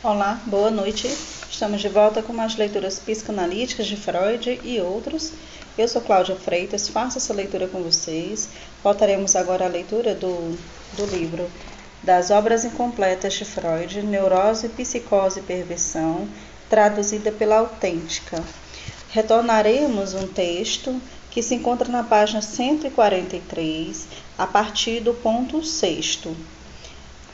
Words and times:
Olá, 0.00 0.40
boa 0.46 0.70
noite. 0.70 1.08
Estamos 1.50 1.80
de 1.80 1.88
volta 1.88 2.22
com 2.22 2.32
mais 2.32 2.54
leituras 2.54 3.00
psicanalíticas 3.00 3.84
de 3.84 3.96
Freud 3.96 4.60
e 4.62 4.80
outros. 4.80 5.32
Eu 5.76 5.88
sou 5.88 6.00
Cláudia 6.00 6.36
Freitas, 6.36 6.88
faço 6.88 7.18
essa 7.18 7.34
leitura 7.34 7.66
com 7.66 7.82
vocês. 7.82 8.48
Voltaremos 8.80 9.34
agora 9.34 9.64
à 9.64 9.68
leitura 9.68 10.14
do, 10.14 10.56
do 10.96 11.04
livro 11.06 11.50
Das 12.00 12.30
Obras 12.30 12.64
Incompletas 12.64 13.34
de 13.34 13.44
Freud, 13.44 14.00
Neurose, 14.02 14.68
Psicose 14.68 15.40
e 15.40 15.42
Perversão, 15.42 16.28
traduzida 16.70 17.32
pela 17.32 17.58
Autêntica. 17.58 18.40
Retornaremos 19.10 20.14
um 20.14 20.28
texto 20.28 20.94
que 21.28 21.42
se 21.42 21.56
encontra 21.56 21.90
na 21.90 22.04
página 22.04 22.40
143, 22.40 24.06
a 24.38 24.46
partir 24.46 25.00
do 25.00 25.12
ponto 25.12 25.64
sexto. 25.64 26.36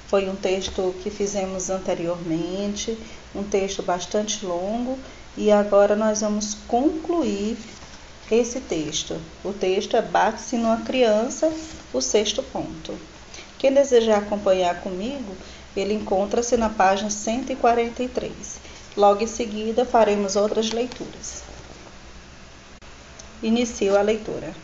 Foi 0.08 0.28
um 0.28 0.36
texto 0.36 0.94
que 1.02 1.10
fizemos 1.10 1.70
anteriormente, 1.70 2.98
um 3.34 3.42
texto 3.42 3.82
bastante 3.82 4.44
longo, 4.44 4.98
e 5.36 5.50
agora 5.50 5.96
nós 5.96 6.20
vamos 6.20 6.54
concluir 6.68 7.56
esse 8.30 8.60
texto. 8.60 9.20
O 9.44 9.52
texto 9.52 9.96
é 9.96 10.02
Bate-se 10.02 10.56
numa 10.56 10.82
criança, 10.82 11.52
o 11.92 12.00
sexto 12.00 12.42
ponto. 12.42 12.96
Quem 13.58 13.72
desejar 13.72 14.18
acompanhar 14.18 14.80
comigo, 14.82 15.34
ele 15.76 15.94
encontra-se 15.94 16.56
na 16.56 16.68
página 16.68 17.10
143. 17.10 18.32
Logo 18.96 19.22
em 19.22 19.26
seguida, 19.26 19.84
faremos 19.84 20.36
outras 20.36 20.70
leituras. 20.70 21.42
Inicio 23.42 23.98
a 23.98 24.02
leitura. 24.02 24.54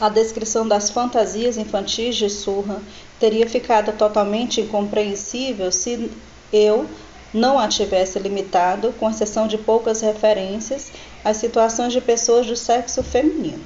A 0.00 0.08
descrição 0.08 0.66
das 0.66 0.90
fantasias 0.90 1.56
infantis 1.56 2.16
de 2.16 2.28
Surra 2.28 2.82
teria 3.20 3.48
ficado 3.48 3.92
totalmente 3.92 4.60
incompreensível 4.60 5.70
se 5.70 6.10
eu 6.52 6.86
não 7.32 7.58
a 7.58 7.68
tivesse 7.68 8.18
limitado, 8.18 8.92
com 8.98 9.08
exceção 9.08 9.46
de 9.46 9.56
poucas 9.56 10.00
referências, 10.00 10.90
às 11.24 11.36
situações 11.36 11.92
de 11.92 12.00
pessoas 12.00 12.46
do 12.46 12.56
sexo 12.56 13.04
feminino. 13.04 13.64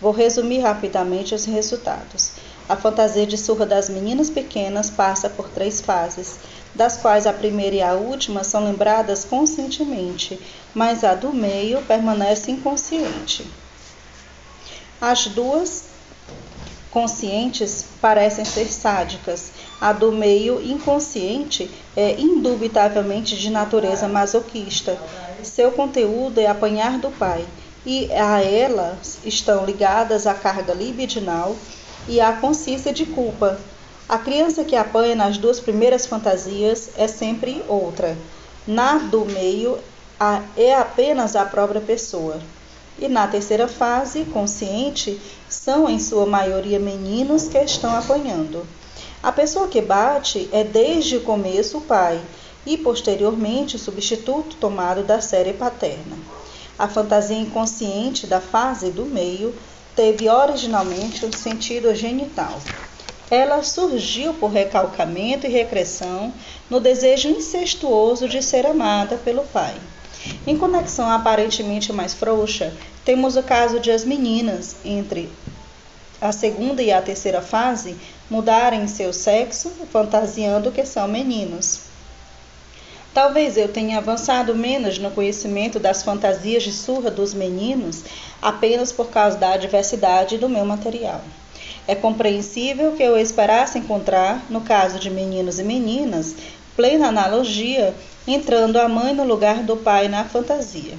Vou 0.00 0.10
resumir 0.10 0.58
rapidamente 0.58 1.32
os 1.32 1.44
resultados. 1.44 2.32
A 2.68 2.74
fantasia 2.74 3.26
de 3.26 3.38
surra 3.38 3.64
das 3.64 3.88
meninas 3.88 4.30
pequenas 4.30 4.90
passa 4.90 5.30
por 5.30 5.48
três 5.48 5.80
fases, 5.80 6.40
das 6.74 6.96
quais 6.96 7.24
a 7.24 7.32
primeira 7.32 7.76
e 7.76 7.82
a 7.82 7.94
última 7.94 8.42
são 8.42 8.64
lembradas 8.64 9.24
conscientemente, 9.24 10.40
mas 10.74 11.04
a 11.04 11.14
do 11.14 11.32
meio 11.32 11.82
permanece 11.82 12.50
inconsciente. 12.50 13.46
As 15.02 15.26
duas 15.26 15.86
conscientes 16.92 17.86
parecem 18.00 18.44
ser 18.44 18.66
sádicas. 18.66 19.50
A 19.80 19.92
do 19.92 20.12
meio 20.12 20.62
inconsciente 20.62 21.68
é 21.96 22.20
indubitavelmente 22.20 23.36
de 23.36 23.50
natureza 23.50 24.06
masoquista. 24.06 24.96
Seu 25.42 25.72
conteúdo 25.72 26.38
é 26.38 26.46
apanhar 26.46 27.00
do 27.00 27.10
pai, 27.10 27.44
e 27.84 28.12
a 28.12 28.44
elas 28.44 29.18
estão 29.24 29.66
ligadas 29.66 30.24
a 30.24 30.34
carga 30.34 30.72
libidinal 30.72 31.56
e 32.06 32.20
a 32.20 32.34
consciência 32.34 32.92
de 32.92 33.04
culpa. 33.04 33.58
A 34.08 34.18
criança 34.18 34.62
que 34.62 34.76
apanha 34.76 35.16
nas 35.16 35.36
duas 35.36 35.58
primeiras 35.58 36.06
fantasias 36.06 36.90
é 36.96 37.08
sempre 37.08 37.60
outra. 37.66 38.16
Na 38.64 38.98
do 38.98 39.24
meio 39.24 39.80
é 40.56 40.76
apenas 40.76 41.34
a 41.34 41.44
própria 41.44 41.80
pessoa. 41.80 42.40
E 42.98 43.08
na 43.08 43.26
terceira 43.26 43.66
fase, 43.66 44.24
consciente, 44.26 45.20
são 45.48 45.88
em 45.88 45.98
sua 45.98 46.26
maioria 46.26 46.78
meninos 46.78 47.48
que 47.48 47.58
estão 47.58 47.94
apanhando. 47.96 48.66
A 49.22 49.30
pessoa 49.30 49.68
que 49.68 49.80
bate 49.80 50.48
é 50.52 50.64
desde 50.64 51.16
o 51.16 51.22
começo 51.22 51.78
o 51.78 51.82
pai 51.82 52.20
e 52.66 52.76
posteriormente 52.76 53.76
o 53.76 53.78
substituto 53.78 54.56
tomado 54.56 55.02
da 55.02 55.20
série 55.20 55.52
paterna. 55.52 56.16
A 56.78 56.88
fantasia 56.88 57.36
inconsciente 57.36 58.26
da 58.26 58.40
fase 58.40 58.90
do 58.90 59.04
meio 59.04 59.54
teve 59.94 60.28
originalmente 60.28 61.24
um 61.24 61.32
sentido 61.32 61.94
genital. 61.94 62.58
Ela 63.30 63.62
surgiu 63.62 64.34
por 64.34 64.50
recalcamento 64.50 65.46
e 65.46 65.50
regressão 65.50 66.32
no 66.68 66.80
desejo 66.80 67.28
incestuoso 67.28 68.28
de 68.28 68.42
ser 68.42 68.66
amada 68.66 69.16
pelo 69.16 69.42
pai. 69.44 69.74
Em 70.46 70.56
conexão 70.56 71.10
aparentemente 71.10 71.92
mais 71.92 72.14
frouxa, 72.14 72.72
temos 73.04 73.36
o 73.36 73.42
caso 73.42 73.80
de 73.80 73.90
as 73.90 74.04
meninas, 74.04 74.76
entre 74.84 75.30
a 76.20 76.30
segunda 76.30 76.82
e 76.82 76.92
a 76.92 77.02
terceira 77.02 77.42
fase, 77.42 77.96
mudarem 78.30 78.86
seu 78.86 79.12
sexo, 79.12 79.70
fantasiando 79.90 80.70
que 80.70 80.86
são 80.86 81.08
meninos. 81.08 81.80
Talvez 83.12 83.56
eu 83.56 83.68
tenha 83.68 83.98
avançado 83.98 84.54
menos 84.54 84.98
no 84.98 85.10
conhecimento 85.10 85.78
das 85.78 86.02
fantasias 86.02 86.62
de 86.62 86.72
surra 86.72 87.10
dos 87.10 87.34
meninos 87.34 88.04
apenas 88.40 88.90
por 88.90 89.10
causa 89.10 89.36
da 89.36 89.56
diversidade 89.56 90.38
do 90.38 90.48
meu 90.48 90.64
material. 90.64 91.20
É 91.86 91.94
compreensível 91.94 92.92
que 92.92 93.02
eu 93.02 93.18
esperasse 93.18 93.78
encontrar, 93.78 94.42
no 94.48 94.60
caso 94.60 94.98
de 94.98 95.10
meninos 95.10 95.58
e 95.58 95.64
meninas, 95.64 96.34
plena 96.76 97.08
analogia 97.08 97.94
entrando 98.26 98.78
a 98.78 98.88
mãe 98.88 99.14
no 99.14 99.24
lugar 99.24 99.62
do 99.62 99.76
pai 99.76 100.08
na 100.08 100.24
fantasia. 100.24 100.96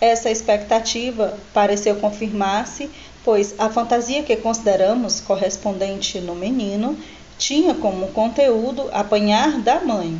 Essa 0.00 0.30
expectativa 0.30 1.38
pareceu 1.52 1.96
confirmar-se, 1.96 2.90
pois 3.24 3.54
a 3.58 3.68
fantasia 3.70 4.22
que 4.22 4.36
consideramos 4.36 5.20
correspondente 5.20 6.20
no 6.20 6.34
menino 6.34 6.98
tinha 7.38 7.74
como 7.74 8.08
conteúdo 8.08 8.88
apanhar 8.92 9.58
da 9.60 9.80
mãe, 9.80 10.18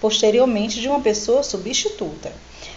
posteriormente 0.00 0.80
de 0.80 0.88
uma 0.88 1.00
pessoa 1.00 1.42
substituta. 1.42 2.32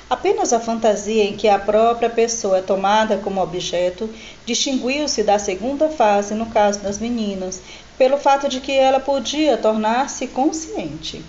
Apenas 0.10 0.52
a 0.54 0.60
fantasia 0.60 1.24
em 1.24 1.38
que 1.38 1.48
a 1.48 1.60
própria 1.60 2.10
pessoa 2.10 2.58
é 2.58 2.62
tomada 2.62 3.18
como 3.18 3.42
objeto 3.42 4.10
distinguiu-se 4.44 5.22
da 5.22 5.38
segunda 5.38 5.88
fase 5.90 6.34
no 6.34 6.48
caso 6.48 6.80
das 6.80 6.98
meninas, 6.98 7.62
pelo 8.00 8.18
fato 8.18 8.48
de 8.48 8.62
que 8.62 8.72
ela 8.72 9.02
podia 9.02 9.58
tornar-se 9.58 10.26
consciente. 10.28 11.22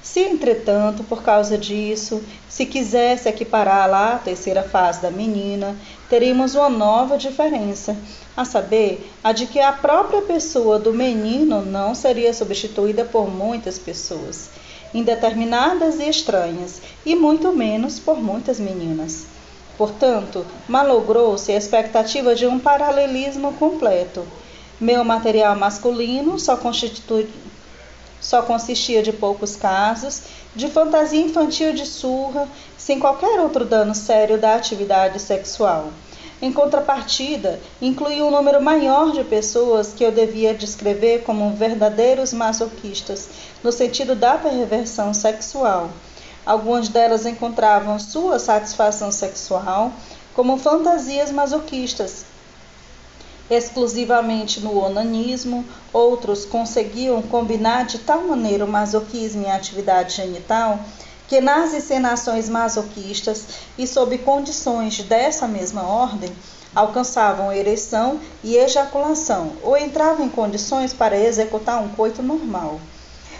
Se, 0.00 0.20
entretanto, 0.20 1.02
por 1.02 1.22
causa 1.22 1.58
disso, 1.58 2.22
se 2.48 2.64
quisesse 2.64 3.28
equipará-la 3.28 4.14
à 4.14 4.18
terceira 4.18 4.62
fase 4.62 5.02
da 5.02 5.10
menina, 5.10 5.76
teríamos 6.08 6.54
uma 6.54 6.68
nova 6.68 7.18
diferença, 7.18 7.96
a 8.36 8.44
saber, 8.44 9.10
a 9.22 9.32
de 9.32 9.46
que 9.46 9.58
a 9.58 9.72
própria 9.72 10.22
pessoa 10.22 10.78
do 10.78 10.92
menino 10.92 11.60
não 11.60 11.92
seria 11.94 12.32
substituída 12.32 13.04
por 13.04 13.28
muitas 13.28 13.78
pessoas, 13.78 14.48
indeterminadas 14.94 15.98
e 15.98 16.08
estranhas, 16.08 16.80
e 17.04 17.16
muito 17.16 17.52
menos 17.52 17.98
por 17.98 18.22
muitas 18.22 18.60
meninas. 18.60 19.26
Portanto, 19.76 20.46
malogrou-se 20.68 21.50
a 21.50 21.56
expectativa 21.56 22.32
de 22.34 22.46
um 22.46 22.60
paralelismo 22.60 23.54
completo. 23.54 24.24
Meu 24.82 25.04
material 25.04 25.54
masculino 25.54 26.40
só 26.40 26.58
só 28.20 28.42
consistia 28.42 29.00
de 29.00 29.12
poucos 29.12 29.54
casos, 29.54 30.22
de 30.56 30.68
fantasia 30.68 31.20
infantil 31.20 31.72
de 31.72 31.86
surra, 31.86 32.48
sem 32.76 32.98
qualquer 32.98 33.38
outro 33.38 33.64
dano 33.64 33.94
sério 33.94 34.38
da 34.38 34.56
atividade 34.56 35.20
sexual. 35.20 35.92
Em 36.42 36.52
contrapartida, 36.52 37.60
incluía 37.80 38.24
um 38.24 38.30
número 38.32 38.60
maior 38.60 39.12
de 39.12 39.22
pessoas 39.22 39.92
que 39.92 40.02
eu 40.02 40.10
devia 40.10 40.52
descrever 40.52 41.22
como 41.22 41.54
verdadeiros 41.54 42.32
masoquistas, 42.32 43.28
no 43.62 43.70
sentido 43.70 44.16
da 44.16 44.36
perversão 44.36 45.14
sexual. 45.14 45.90
Algumas 46.44 46.88
delas 46.88 47.24
encontravam 47.24 48.00
sua 48.00 48.40
satisfação 48.40 49.12
sexual 49.12 49.92
como 50.34 50.58
fantasias 50.58 51.30
masoquistas, 51.30 52.31
exclusivamente 53.50 54.60
no 54.60 54.78
onanismo, 54.78 55.64
outros 55.92 56.44
conseguiam 56.44 57.20
combinar 57.22 57.86
de 57.86 57.98
tal 57.98 58.22
maneira 58.22 58.64
o 58.64 58.68
masoquismo 58.68 59.42
e 59.42 59.46
a 59.46 59.56
atividade 59.56 60.16
genital 60.16 60.78
que 61.28 61.40
nas 61.40 61.72
encenações 61.72 62.48
masoquistas 62.48 63.46
e 63.78 63.86
sob 63.86 64.18
condições 64.18 65.02
dessa 65.02 65.48
mesma 65.48 65.82
ordem 65.82 66.30
alcançavam 66.74 67.52
ereção 67.52 68.20
e 68.44 68.56
ejaculação 68.56 69.52
ou 69.62 69.76
entravam 69.76 70.26
em 70.26 70.28
condições 70.28 70.92
para 70.92 71.18
executar 71.18 71.82
um 71.82 71.88
coito 71.88 72.22
normal. 72.22 72.78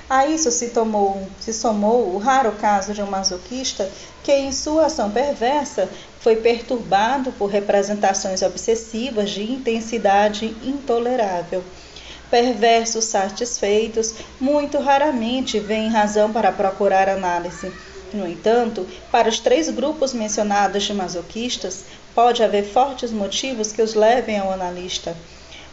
A 0.09 0.27
isso 0.27 0.51
se, 0.51 0.69
tomou, 0.71 1.27
se 1.41 1.53
somou 1.53 2.15
o 2.15 2.19
raro 2.19 2.53
caso 2.53 2.93
de 2.93 3.03
um 3.03 3.07
masoquista 3.07 3.89
que, 4.23 4.33
em 4.33 4.53
sua 4.53 4.87
ação 4.87 5.11
perversa, 5.11 5.89
foi 6.21 6.37
perturbado 6.37 7.33
por 7.33 7.47
representações 7.47 8.43
obsessivas 8.43 9.31
de 9.31 9.43
intensidade 9.43 10.55
intolerável. 10.63 11.65
Perversos 12.31 13.05
satisfeitos 13.07 14.15
muito 14.41 14.79
raramente 14.79 15.59
veem 15.59 15.89
razão 15.89 16.33
para 16.33 16.53
procurar 16.53 17.09
análise. 17.09 17.73
No 18.13 18.29
entanto, 18.29 18.87
para 19.11 19.29
os 19.29 19.39
três 19.39 19.71
grupos 19.71 20.13
mencionados 20.13 20.83
de 20.83 20.95
masoquistas, 20.95 21.85
pode 22.15 22.43
haver 22.43 22.65
fortes 22.65 23.11
motivos 23.11 23.73
que 23.73 23.83
os 23.83 23.95
levem 23.95 24.39
ao 24.39 24.53
analista. 24.53 25.17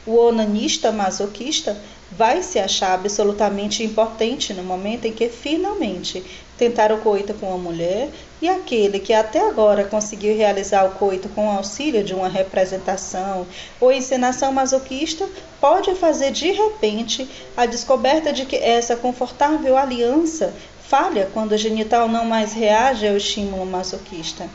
O 0.06 0.16
onanista 0.16 0.92
masoquista 0.92 1.78
vai 2.12 2.42
se 2.42 2.58
achar 2.58 2.94
absolutamente 2.94 3.84
impotente 3.84 4.54
no 4.54 4.64
momento 4.64 5.06
em 5.06 5.14
que 5.14 5.30
finalmente 5.30 6.24
tentar 6.58 6.92
o 6.92 6.98
coito 7.00 7.34
com 7.36 7.54
a 7.54 7.58
mulher 7.58 8.10
e 8.42 8.50
aquele 8.50 9.00
que 9.00 9.14
até 9.14 9.40
agora 9.48 9.86
conseguiu 9.86 10.36
realizar 10.36 10.84
o 10.86 10.96
coito 10.96 11.30
com 11.30 11.48
o 11.48 11.52
auxílio 11.52 12.04
de 12.04 12.14
uma 12.14 12.28
representação 12.28 13.46
ou 13.80 13.92
encenação 13.92 14.52
masoquista 14.52 15.28
pode 15.62 15.94
fazer 15.96 16.32
de 16.32 16.52
repente 16.52 17.30
a 17.56 17.66
descoberta 17.66 18.34
de 18.34 18.46
que 18.46 18.56
essa 18.56 18.96
confortável 18.96 19.78
aliança 19.78 20.54
falha 20.82 21.30
quando 21.34 21.52
o 21.52 21.58
genital 21.58 22.08
não 22.08 22.26
mais 22.26 22.52
reage 22.54 23.08
ao 23.08 23.16
estímulo 23.16 23.66
masoquista. 23.66 24.50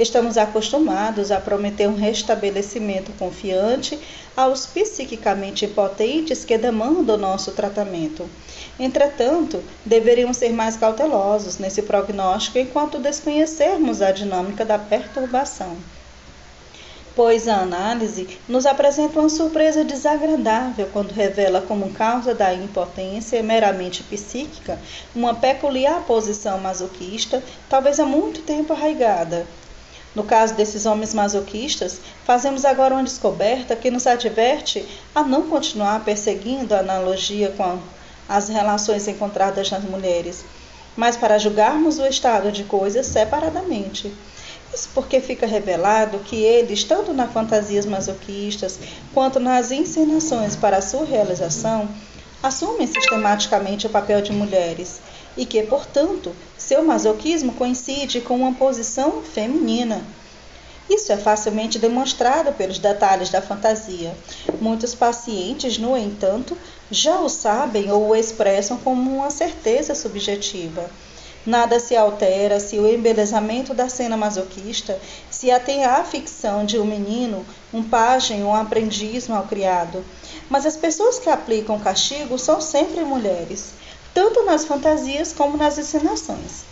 Estamos 0.00 0.38
acostumados 0.38 1.30
a 1.30 1.38
prometer 1.38 1.86
um 1.86 1.94
restabelecimento 1.94 3.12
confiante 3.18 4.00
aos 4.34 4.64
psiquicamente 4.64 5.66
impotentes 5.66 6.42
que 6.42 6.56
demandam 6.56 7.18
nosso 7.18 7.52
tratamento. 7.52 8.26
Entretanto, 8.78 9.62
deveríamos 9.84 10.38
ser 10.38 10.54
mais 10.54 10.74
cautelosos 10.74 11.58
nesse 11.58 11.82
prognóstico 11.82 12.58
enquanto 12.58 12.98
desconhecermos 12.98 14.00
a 14.00 14.10
dinâmica 14.10 14.64
da 14.64 14.78
perturbação. 14.78 15.76
Pois 17.14 17.46
a 17.46 17.56
análise 17.56 18.26
nos 18.48 18.64
apresenta 18.64 19.20
uma 19.20 19.28
surpresa 19.28 19.84
desagradável 19.84 20.88
quando 20.94 21.12
revela 21.12 21.60
como 21.60 21.92
causa 21.92 22.34
da 22.34 22.54
impotência 22.54 23.42
meramente 23.42 24.02
psíquica 24.04 24.78
uma 25.14 25.34
peculiar 25.34 26.06
posição 26.06 26.58
masoquista, 26.58 27.42
talvez 27.68 28.00
há 28.00 28.06
muito 28.06 28.40
tempo 28.40 28.72
arraigada, 28.72 29.46
no 30.14 30.24
caso 30.24 30.54
desses 30.54 30.86
homens 30.86 31.14
masoquistas, 31.14 32.00
fazemos 32.24 32.64
agora 32.64 32.94
uma 32.94 33.04
descoberta 33.04 33.76
que 33.76 33.90
nos 33.90 34.06
adverte 34.06 34.84
a 35.14 35.22
não 35.22 35.42
continuar 35.42 36.04
perseguindo 36.04 36.74
a 36.74 36.80
analogia 36.80 37.50
com 37.56 37.78
as 38.28 38.48
relações 38.48 39.06
encontradas 39.06 39.70
nas 39.70 39.84
mulheres, 39.84 40.44
mas 40.96 41.16
para 41.16 41.38
julgarmos 41.38 41.98
o 41.98 42.06
estado 42.06 42.50
de 42.50 42.64
coisas 42.64 43.06
separadamente. 43.06 44.12
Isso 44.72 44.88
porque 44.94 45.20
fica 45.20 45.46
revelado 45.46 46.20
que 46.20 46.36
eles, 46.36 46.84
tanto 46.84 47.12
nas 47.12 47.32
fantasias 47.32 47.86
masoquistas 47.86 48.78
quanto 49.12 49.40
nas 49.40 49.72
encenações 49.72 50.54
para 50.54 50.76
a 50.76 50.82
sua 50.82 51.04
realização, 51.04 51.88
assumem 52.42 52.86
sistematicamente 52.86 53.86
o 53.86 53.90
papel 53.90 54.22
de 54.22 54.32
mulheres 54.32 55.00
e 55.40 55.46
que, 55.46 55.62
portanto, 55.62 56.36
seu 56.58 56.84
masoquismo 56.84 57.54
coincide 57.54 58.20
com 58.20 58.36
uma 58.36 58.52
posição 58.52 59.22
feminina. 59.22 60.04
Isso 60.86 61.10
é 61.12 61.16
facilmente 61.16 61.78
demonstrado 61.78 62.52
pelos 62.52 62.78
detalhes 62.78 63.30
da 63.30 63.40
fantasia. 63.40 64.14
Muitos 64.60 64.94
pacientes, 64.94 65.78
no 65.78 65.96
entanto, 65.96 66.54
já 66.90 67.20
o 67.20 67.28
sabem 67.30 67.90
ou 67.90 68.08
o 68.08 68.14
expressam 68.14 68.76
como 68.76 69.16
uma 69.16 69.30
certeza 69.30 69.94
subjetiva. 69.94 70.90
Nada 71.46 71.80
se 71.80 71.96
altera 71.96 72.60
se 72.60 72.78
o 72.78 72.86
embelezamento 72.86 73.72
da 73.72 73.88
cena 73.88 74.18
masoquista 74.18 75.00
se 75.30 75.50
atém 75.50 75.86
à 75.86 76.04
ficção 76.04 76.66
de 76.66 76.78
um 76.78 76.84
menino, 76.84 77.46
um 77.72 77.82
pajem 77.82 78.44
um 78.44 78.54
aprendiz 78.54 79.26
mal 79.26 79.44
criado. 79.44 80.04
Mas 80.50 80.66
as 80.66 80.76
pessoas 80.76 81.18
que 81.18 81.30
aplicam 81.30 81.78
castigo 81.78 82.38
são 82.38 82.60
sempre 82.60 83.00
mulheres 83.04 83.72
tanto 84.14 84.44
nas 84.44 84.64
fantasias 84.64 85.32
como 85.32 85.56
nas 85.56 85.78
encenações. 85.78 86.64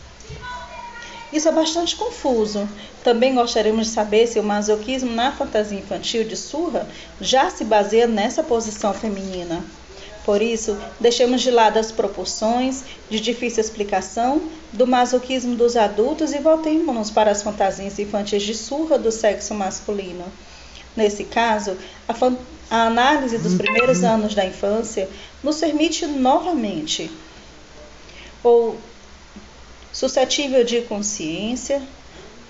Isso 1.33 1.49
é 1.49 1.53
bastante 1.53 1.95
confuso. 1.95 2.67
Também 3.05 3.35
gostaríamos 3.35 3.89
de 3.89 3.93
saber 3.93 4.27
se 4.27 4.41
o 4.41 4.43
masoquismo 4.43 5.11
na 5.13 5.31
fantasia 5.33 5.79
infantil 5.79 6.25
de 6.25 6.37
Surra 6.37 6.89
já 7.21 7.51
se 7.51 7.65
baseia 7.65 8.07
nessa 8.07 8.43
posição 8.43 8.95
feminina. 8.95 9.63
Por 10.25 10.43
isso, 10.43 10.77
deixemos 11.01 11.41
de 11.41 11.51
lado 11.51 11.79
as 11.79 11.91
proporções 11.91 12.85
de 13.09 13.19
difícil 13.19 13.63
explicação 13.63 14.43
do 14.73 14.87
masoquismo 14.87 15.57
dos 15.57 15.77
adultos 15.77 16.33
e 16.33 16.39
voltemos-nos 16.39 17.11
para 17.11 17.31
as 17.31 17.43
fantasias 17.43 17.99
infantis 17.99 18.43
de 18.43 18.55
surra 18.55 18.99
do 18.99 19.11
sexo 19.11 19.55
masculino. 19.55 20.25
Nesse 20.95 21.25
caso, 21.25 21.77
a, 22.07 22.15
a 22.71 22.87
análise 22.87 23.39
dos 23.39 23.55
primeiros 23.55 24.05
anos 24.05 24.35
da 24.35 24.45
infância 24.45 25.09
nos 25.43 25.61
permite 25.61 26.07
novamente 26.07 27.11
ou 28.43 28.77
suscetível 29.93 30.65
de 30.65 30.83
consciência, 30.83 31.83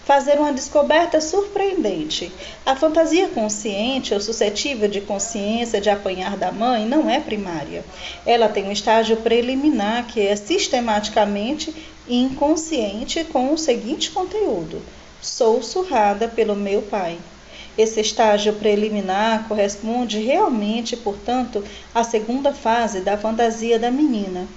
fazer 0.04 0.38
uma 0.38 0.54
descoberta 0.54 1.20
surpreendente. 1.20 2.32
A 2.64 2.74
fantasia 2.74 3.28
consciente 3.28 4.14
ou 4.14 4.20
suscetível 4.20 4.88
de 4.88 5.02
consciência 5.02 5.82
de 5.82 5.90
apanhar 5.90 6.34
da 6.34 6.50
mãe 6.50 6.86
não 6.86 7.10
é 7.10 7.20
primária. 7.20 7.84
Ela 8.24 8.48
tem 8.48 8.64
um 8.64 8.72
estágio 8.72 9.18
preliminar 9.18 10.06
que 10.06 10.26
é 10.26 10.34
sistematicamente 10.34 11.74
inconsciente 12.08 13.22
com 13.24 13.52
o 13.52 13.58
seguinte 13.58 14.10
conteúdo: 14.10 14.80
sou 15.20 15.62
surrada 15.62 16.26
pelo 16.26 16.56
meu 16.56 16.80
pai. 16.80 17.18
Esse 17.76 18.00
estágio 18.00 18.54
preliminar 18.54 19.46
corresponde 19.46 20.18
realmente, 20.18 20.96
portanto, 20.96 21.62
à 21.94 22.02
segunda 22.02 22.52
fase 22.52 23.00
da 23.00 23.16
fantasia 23.16 23.78
da 23.78 23.90
menina. 23.90 24.48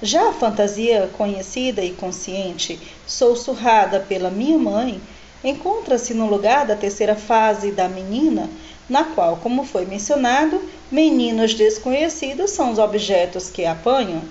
Já 0.00 0.28
a 0.28 0.32
fantasia 0.32 1.10
conhecida 1.18 1.82
e 1.82 1.90
consciente, 1.90 2.78
sou 3.04 3.34
surrada 3.34 3.98
pela 3.98 4.30
minha 4.30 4.56
mãe, 4.56 5.00
encontra-se 5.42 6.14
no 6.14 6.26
lugar 6.26 6.64
da 6.64 6.76
terceira 6.76 7.16
fase 7.16 7.72
da 7.72 7.88
menina, 7.88 8.48
na 8.88 9.04
qual, 9.04 9.38
como 9.38 9.64
foi 9.64 9.84
mencionado, 9.84 10.62
meninos 10.90 11.52
desconhecidos 11.52 12.52
são 12.52 12.70
os 12.70 12.78
objetos 12.78 13.50
que 13.50 13.64
apanham. 13.64 14.22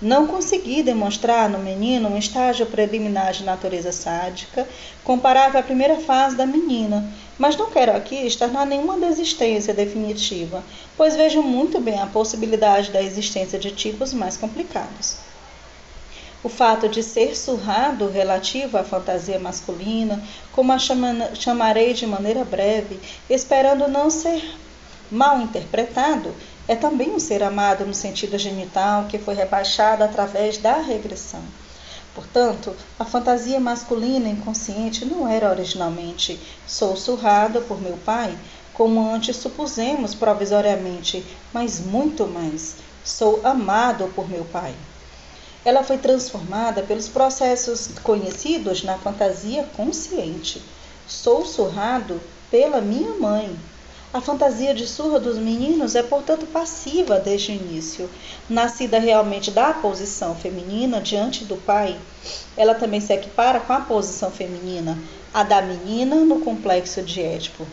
Não 0.00 0.28
consegui 0.28 0.80
demonstrar 0.80 1.50
no 1.50 1.58
menino 1.58 2.08
um 2.08 2.16
estágio 2.16 2.66
preliminar 2.66 3.32
de 3.32 3.42
natureza 3.42 3.90
sádica 3.90 4.68
comparável 5.02 5.58
à 5.58 5.62
primeira 5.62 5.96
fase 5.96 6.36
da 6.36 6.46
menina, 6.46 7.04
mas 7.36 7.56
não 7.56 7.68
quero 7.68 7.96
aqui 7.96 8.14
externar 8.14 8.64
nenhuma 8.64 8.96
desistência 8.96 9.74
definitiva, 9.74 10.62
pois 10.96 11.16
vejo 11.16 11.42
muito 11.42 11.80
bem 11.80 12.00
a 12.00 12.06
possibilidade 12.06 12.92
da 12.92 13.02
existência 13.02 13.58
de 13.58 13.72
tipos 13.72 14.12
mais 14.12 14.36
complicados. 14.36 15.16
O 16.44 16.48
fato 16.48 16.88
de 16.88 17.02
ser 17.02 17.36
surrado 17.36 18.08
relativo 18.08 18.78
à 18.78 18.84
fantasia 18.84 19.40
masculina, 19.40 20.22
como 20.52 20.72
a 20.72 20.78
chamarei 20.78 21.92
de 21.92 22.06
maneira 22.06 22.44
breve, 22.44 23.00
esperando 23.28 23.88
não 23.88 24.08
ser 24.08 24.44
mal 25.10 25.40
interpretado, 25.40 26.32
é 26.68 26.76
também 26.76 27.10
um 27.10 27.18
ser 27.18 27.42
amado 27.42 27.86
no 27.86 27.94
sentido 27.94 28.36
genital 28.38 29.06
que 29.06 29.18
foi 29.18 29.34
rebaixado 29.34 30.04
através 30.04 30.58
da 30.58 30.76
regressão. 30.76 31.42
Portanto, 32.14 32.76
a 32.98 33.04
fantasia 33.04 33.58
masculina 33.58 34.28
inconsciente 34.28 35.04
não 35.04 35.26
era 35.26 35.48
originalmente 35.48 36.38
sou 36.66 36.94
surrada 36.94 37.60
por 37.62 37.80
meu 37.80 37.96
pai, 37.96 38.36
como 38.74 39.00
antes 39.10 39.36
supusemos 39.36 40.14
provisoriamente, 40.14 41.24
mas 41.52 41.80
muito 41.80 42.26
mais, 42.26 42.76
sou 43.04 43.40
amado 43.44 44.12
por 44.14 44.28
meu 44.28 44.44
pai. 44.44 44.74
Ela 45.64 45.82
foi 45.82 45.98
transformada 45.98 46.82
pelos 46.82 47.08
processos 47.08 47.88
conhecidos 48.02 48.82
na 48.82 48.98
fantasia 48.98 49.64
consciente. 49.76 50.62
Sou 51.06 51.44
surrado 51.44 52.20
pela 52.50 52.80
minha 52.80 53.14
mãe, 53.14 53.58
a 54.12 54.22
fantasia 54.22 54.74
de 54.74 54.86
surra 54.86 55.20
dos 55.20 55.36
meninos 55.36 55.94
é, 55.94 56.02
portanto, 56.02 56.46
passiva 56.46 57.18
desde 57.18 57.52
o 57.52 57.54
início. 57.54 58.08
Nascida 58.48 58.98
realmente 58.98 59.50
da 59.50 59.74
posição 59.74 60.34
feminina 60.34 61.00
diante 61.00 61.44
do 61.44 61.56
pai, 61.56 61.94
ela 62.56 62.74
também 62.74 63.00
se 63.00 63.12
equipara 63.12 63.60
com 63.60 63.72
a 63.72 63.80
posição 63.80 64.30
feminina, 64.30 64.98
a 65.32 65.42
da 65.42 65.60
menina 65.60 66.16
no 66.16 66.40
complexo 66.40 67.02
de 67.02 67.20
Édipo. 67.20 67.66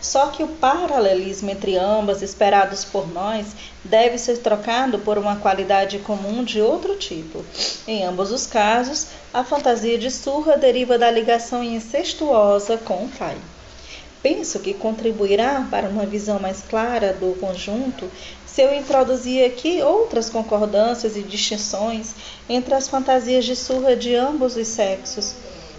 Só 0.00 0.28
que 0.28 0.42
o 0.42 0.48
paralelismo 0.48 1.50
entre 1.50 1.76
ambas, 1.76 2.22
esperados 2.22 2.84
por 2.84 3.12
nós, 3.12 3.48
deve 3.84 4.16
ser 4.16 4.38
trocado 4.38 5.00
por 5.00 5.18
uma 5.18 5.36
qualidade 5.36 5.98
comum 5.98 6.44
de 6.44 6.62
outro 6.62 6.96
tipo. 6.96 7.44
Em 7.86 8.04
ambos 8.04 8.30
os 8.30 8.46
casos, 8.46 9.08
a 9.34 9.42
fantasia 9.44 9.98
de 9.98 10.10
surra 10.10 10.56
deriva 10.56 10.96
da 10.96 11.10
ligação 11.10 11.62
incestuosa 11.62 12.78
com 12.78 13.04
o 13.04 13.08
pai. 13.08 13.36
Penso 14.28 14.58
que 14.58 14.74
contribuirá 14.74 15.68
para 15.70 15.88
uma 15.88 16.04
visão 16.04 16.40
mais 16.40 16.60
clara 16.60 17.12
do 17.12 17.38
conjunto 17.38 18.10
se 18.44 18.60
eu 18.60 18.74
introduzir 18.74 19.46
aqui 19.46 19.80
outras 19.80 20.28
concordâncias 20.28 21.16
e 21.16 21.22
distinções 21.22 22.12
entre 22.48 22.74
as 22.74 22.88
fantasias 22.88 23.44
de 23.44 23.54
surra 23.54 23.94
de 23.94 24.16
ambos 24.16 24.56
os 24.56 24.66
sexos. 24.66 25.36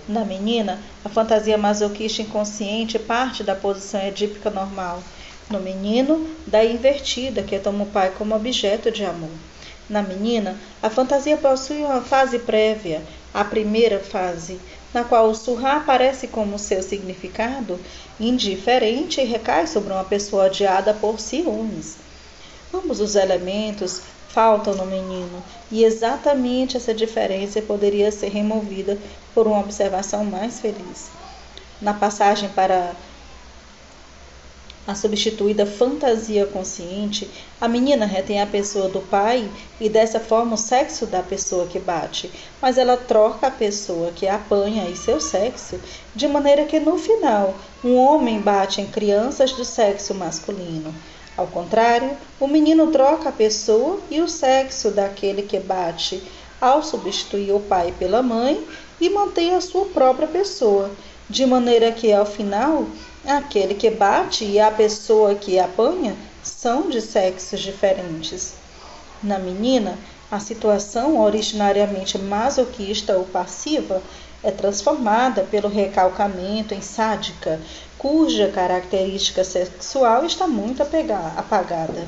Na 0.08 0.24
menina, 0.24 0.80
a 1.04 1.10
fantasia 1.10 1.58
masoquista 1.58 2.22
inconsciente 2.22 2.98
parte 2.98 3.44
da 3.44 3.54
posição 3.54 4.02
edípica 4.08 4.50
normal. 4.50 5.04
No 5.50 5.60
menino, 5.60 6.26
da 6.48 6.64
invertida, 6.64 7.44
que 7.44 7.60
toma 7.60 7.84
o 7.84 7.88
pai 7.88 8.14
como 8.18 8.34
objeto 8.34 8.90
de 8.90 9.04
amor. 9.04 9.30
Na 9.90 10.02
menina, 10.02 10.58
a 10.82 10.90
fantasia 10.90 11.36
possui 11.36 11.80
uma 11.80 12.00
fase 12.00 12.40
prévia, 12.40 13.02
a 13.34 13.44
primeira 13.44 14.00
fase, 14.00 14.58
na 14.94 15.04
qual 15.04 15.30
o 15.30 15.36
surrar 15.36 15.78
aparece 15.78 16.28
como 16.28 16.58
seu 16.58 16.82
significado 16.82 17.80
indiferente 18.20 19.22
e 19.22 19.26
recai 19.26 19.68
sobre 19.68 19.94
uma 19.94 20.04
pessoa 20.04 20.46
odiada 20.46 20.94
por 20.94 21.20
ciúmes. 21.20 21.98
Ambos 22.74 23.00
os 23.00 23.16
elementos 23.16 24.02
faltam 24.30 24.76
no 24.76 24.86
menino 24.86 25.44
e 25.72 25.84
exatamente 25.84 26.78
essa 26.78 26.94
diferença 26.94 27.62
poderia 27.62 28.12
ser 28.12 28.30
removida 28.30 28.98
por 29.34 29.48
uma 29.48 29.60
observação 29.60 30.24
mais 30.24 30.60
feliz. 30.60 31.10
Na 31.82 31.94
passagem 31.94 32.50
para 32.50 32.94
a 34.88 34.96
substituída 34.96 35.66
fantasia 35.66 36.46
consciente, 36.46 37.30
a 37.60 37.68
menina 37.68 38.06
retém 38.06 38.42
a 38.42 38.48
pessoa 38.48 38.88
do 38.88 39.02
pai 39.02 39.52
e 39.82 39.90
dessa 39.90 40.18
forma 40.18 40.56
o 40.56 40.58
sexo 40.58 41.06
da 41.06 41.22
pessoa 41.22 41.68
que 41.68 41.78
bate, 41.78 42.32
mas 42.62 42.78
ela 42.78 42.96
troca 42.96 43.48
a 43.48 43.52
pessoa 43.52 44.14
que 44.16 44.26
apanha 44.26 44.90
e 44.90 44.96
seu 44.96 45.20
sexo, 45.20 45.78
de 46.16 46.26
maneira 46.26 46.64
que 46.64 46.80
no 46.80 46.98
final 46.98 47.54
um 47.84 47.98
homem 47.98 48.40
bate 48.40 48.80
em 48.80 48.88
crianças 48.88 49.52
do 49.52 49.66
sexo 49.66 50.16
masculino. 50.16 50.96
Ao 51.36 51.46
contrário, 51.46 52.18
o 52.40 52.48
menino 52.48 52.88
troca 52.88 53.28
a 53.28 53.34
pessoa 53.34 54.00
e 54.10 54.22
o 54.22 54.28
sexo 54.30 54.90
daquele 54.90 55.42
que 55.42 55.60
bate, 55.60 56.24
ao 56.62 56.82
substituir 56.82 57.52
o 57.52 57.60
pai 57.60 57.94
pela 58.00 58.24
mãe 58.24 58.66
e 59.00 59.10
mantém 59.10 59.54
a 59.54 59.62
sua 59.62 59.86
própria 59.86 60.28
pessoa, 60.28 60.90
de 61.30 61.46
maneira 61.46 61.92
que 61.92 62.12
ao 62.12 62.26
final 62.26 62.86
Aquele 63.28 63.74
que 63.74 63.90
bate 63.90 64.46
e 64.46 64.58
a 64.58 64.72
pessoa 64.72 65.36
que 65.36 65.60
apanha 65.60 66.16
são 66.42 66.90
de 66.90 67.02
sexos 67.02 67.60
diferentes. 67.60 68.54
Na 69.22 69.38
menina, 69.38 70.00
a 70.32 70.40
situação 70.40 71.20
originariamente 71.20 72.18
masoquista 72.18 73.18
ou 73.18 73.26
passiva 73.26 74.02
é 74.42 74.50
transformada 74.50 75.44
pelo 75.44 75.68
recalcamento 75.68 76.74
em 76.74 76.82
sádica, 76.82 77.60
cuja 77.98 78.50
característica 78.50 79.44
sexual 79.44 80.26
está 80.26 80.48
muito 80.48 80.82
apagada. 80.82 82.08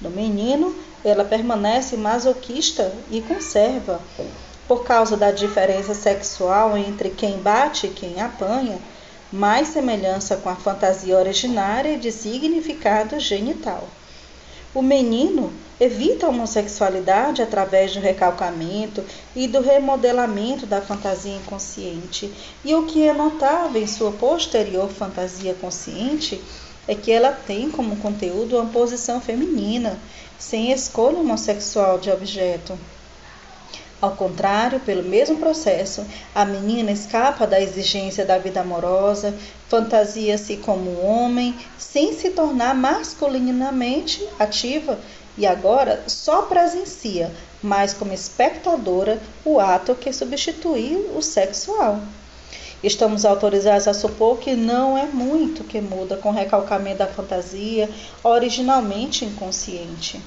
No 0.00 0.08
menino, 0.08 0.72
ela 1.04 1.24
permanece 1.24 1.96
masoquista 1.96 2.92
e 3.10 3.20
conserva, 3.20 4.00
por 4.68 4.84
causa 4.84 5.16
da 5.16 5.32
diferença 5.32 5.94
sexual 5.94 6.76
entre 6.76 7.10
quem 7.10 7.38
bate 7.38 7.88
e 7.88 7.90
quem 7.90 8.20
apanha, 8.20 8.78
mais 9.32 9.68
semelhança 9.68 10.36
com 10.36 10.48
a 10.48 10.56
fantasia 10.56 11.16
originária 11.16 11.96
de 11.96 12.10
significado 12.10 13.18
genital. 13.20 13.88
O 14.74 14.82
menino 14.82 15.52
evita 15.80 16.26
a 16.26 16.28
homossexualidade 16.28 17.42
através 17.42 17.92
do 17.92 18.00
recalcamento 18.00 19.04
e 19.34 19.48
do 19.48 19.60
remodelamento 19.60 20.66
da 20.66 20.80
fantasia 20.80 21.34
inconsciente. 21.34 22.32
E 22.64 22.74
o 22.74 22.86
que 22.86 23.02
é 23.02 23.12
notável 23.12 23.82
em 23.82 23.86
sua 23.86 24.12
posterior 24.12 24.88
fantasia 24.88 25.54
consciente 25.54 26.40
é 26.86 26.94
que 26.94 27.10
ela 27.10 27.32
tem 27.32 27.70
como 27.70 27.96
conteúdo 27.96 28.56
uma 28.56 28.70
posição 28.70 29.20
feminina, 29.20 29.98
sem 30.38 30.70
escolha 30.70 31.18
homossexual 31.18 31.98
de 31.98 32.10
objeto. 32.10 32.78
Ao 34.00 34.12
contrário, 34.12 34.80
pelo 34.80 35.02
mesmo 35.02 35.36
processo, 35.36 36.06
a 36.34 36.42
menina 36.44 36.90
escapa 36.90 37.46
da 37.46 37.60
exigência 37.60 38.24
da 38.24 38.38
vida 38.38 38.62
amorosa, 38.62 39.34
fantasia-se 39.68 40.56
como 40.56 41.02
homem, 41.02 41.54
sem 41.78 42.14
se 42.14 42.30
tornar 42.30 42.74
masculinamente 42.74 44.26
ativa 44.38 44.98
e 45.36 45.46
agora 45.46 46.02
só 46.06 46.42
presencia, 46.42 47.30
mas 47.62 47.92
como 47.92 48.14
espectadora, 48.14 49.20
o 49.44 49.60
ato 49.60 49.94
que 49.94 50.12
substitui 50.14 51.10
o 51.14 51.20
sexual. 51.20 52.00
Estamos 52.82 53.26
autorizados 53.26 53.86
a 53.86 53.92
supor 53.92 54.38
que 54.38 54.56
não 54.56 54.96
é 54.96 55.04
muito 55.04 55.62
que 55.62 55.78
muda 55.78 56.16
com 56.16 56.30
o 56.30 56.34
recalcamento 56.34 56.98
da 56.98 57.06
fantasia, 57.06 57.90
originalmente 58.24 59.26
inconsciente. 59.26 60.18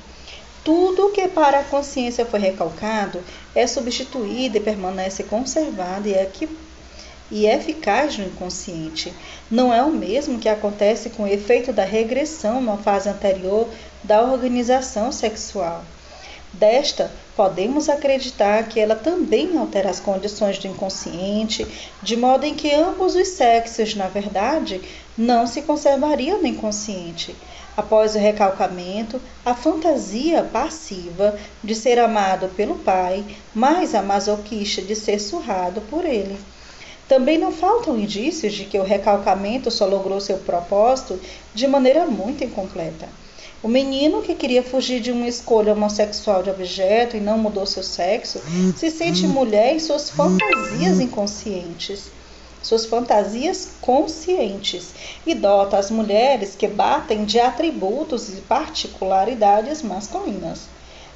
Tudo 0.63 1.11
que 1.11 1.27
para 1.27 1.59
a 1.59 1.63
consciência 1.63 2.25
foi 2.25 2.39
recalcado 2.39 3.21
é 3.53 3.67
substituído 3.67 4.57
e 4.57 4.61
permanece 4.61 5.23
conservado 5.23 6.07
e, 6.07 6.13
é 6.13 6.25
que, 6.25 6.47
e 7.29 7.45
é 7.45 7.55
eficaz 7.55 8.17
no 8.17 8.25
inconsciente. 8.25 9.13
Não 9.51 9.73
é 9.73 9.83
o 9.83 9.91
mesmo 9.91 10.39
que 10.39 10.47
acontece 10.47 11.09
com 11.09 11.23
o 11.23 11.27
efeito 11.27 11.73
da 11.73 11.83
regressão 11.83 12.61
na 12.61 12.77
fase 12.77 13.09
anterior 13.09 13.67
da 14.03 14.21
organização 14.21 15.11
sexual. 15.11 15.83
Desta, 16.53 17.11
podemos 17.35 17.89
acreditar 17.89 18.69
que 18.69 18.79
ela 18.79 18.95
também 18.95 19.57
altera 19.57 19.89
as 19.89 19.99
condições 19.99 20.59
do 20.59 20.67
inconsciente, 20.67 21.67
de 22.01 22.15
modo 22.15 22.45
em 22.45 22.53
que 22.53 22.71
ambos 22.71 23.15
os 23.15 23.27
sexos, 23.29 23.95
na 23.95 24.07
verdade, 24.07 24.79
não 25.17 25.45
se 25.47 25.63
conservariam 25.63 26.39
no 26.39 26.47
inconsciente. 26.47 27.35
Após 27.75 28.13
o 28.13 28.19
recalcamento, 28.19 29.19
a 29.43 29.55
fantasia 29.55 30.43
passiva 30.43 31.35
de 31.63 31.73
ser 31.73 31.97
amado 31.97 32.47
pelo 32.49 32.75
pai, 32.75 33.23
mais 33.53 33.95
a 33.95 34.01
masoquista 34.01 34.81
de 34.81 34.95
ser 34.95 35.19
surrado 35.19 35.81
por 35.89 36.05
ele. 36.05 36.37
Também 37.07 37.37
não 37.37 37.51
faltam 37.51 37.97
indícios 37.97 38.53
de 38.53 38.65
que 38.65 38.77
o 38.77 38.83
recalcamento 38.83 39.71
só 39.71 39.85
logrou 39.85 40.21
seu 40.21 40.37
propósito 40.37 41.19
de 41.53 41.67
maneira 41.67 42.05
muito 42.05 42.43
incompleta. 42.43 43.09
O 43.63 43.67
menino 43.67 44.21
que 44.21 44.35
queria 44.35 44.61
fugir 44.61 44.99
de 44.99 45.11
uma 45.11 45.27
escolha 45.27 45.73
homossexual 45.73 46.43
de 46.43 46.49
objeto 46.49 47.15
e 47.15 47.21
não 47.21 47.37
mudou 47.37 47.65
seu 47.65 47.81
sexo, 47.81 48.41
se 48.75 48.91
sente 48.91 49.25
mulher 49.25 49.73
em 49.73 49.79
suas 49.79 50.09
fantasias 50.09 50.99
inconscientes, 50.99 52.11
suas 52.63 52.85
fantasias 52.87 53.73
conscientes, 53.79 54.95
e 55.27 55.35
dota 55.35 55.77
as 55.77 55.91
mulheres 55.91 56.55
que 56.55 56.67
batem 56.67 57.25
de 57.25 57.39
atributos 57.39 58.29
e 58.29 58.41
particularidades 58.41 59.83
masculinas. 59.83 60.61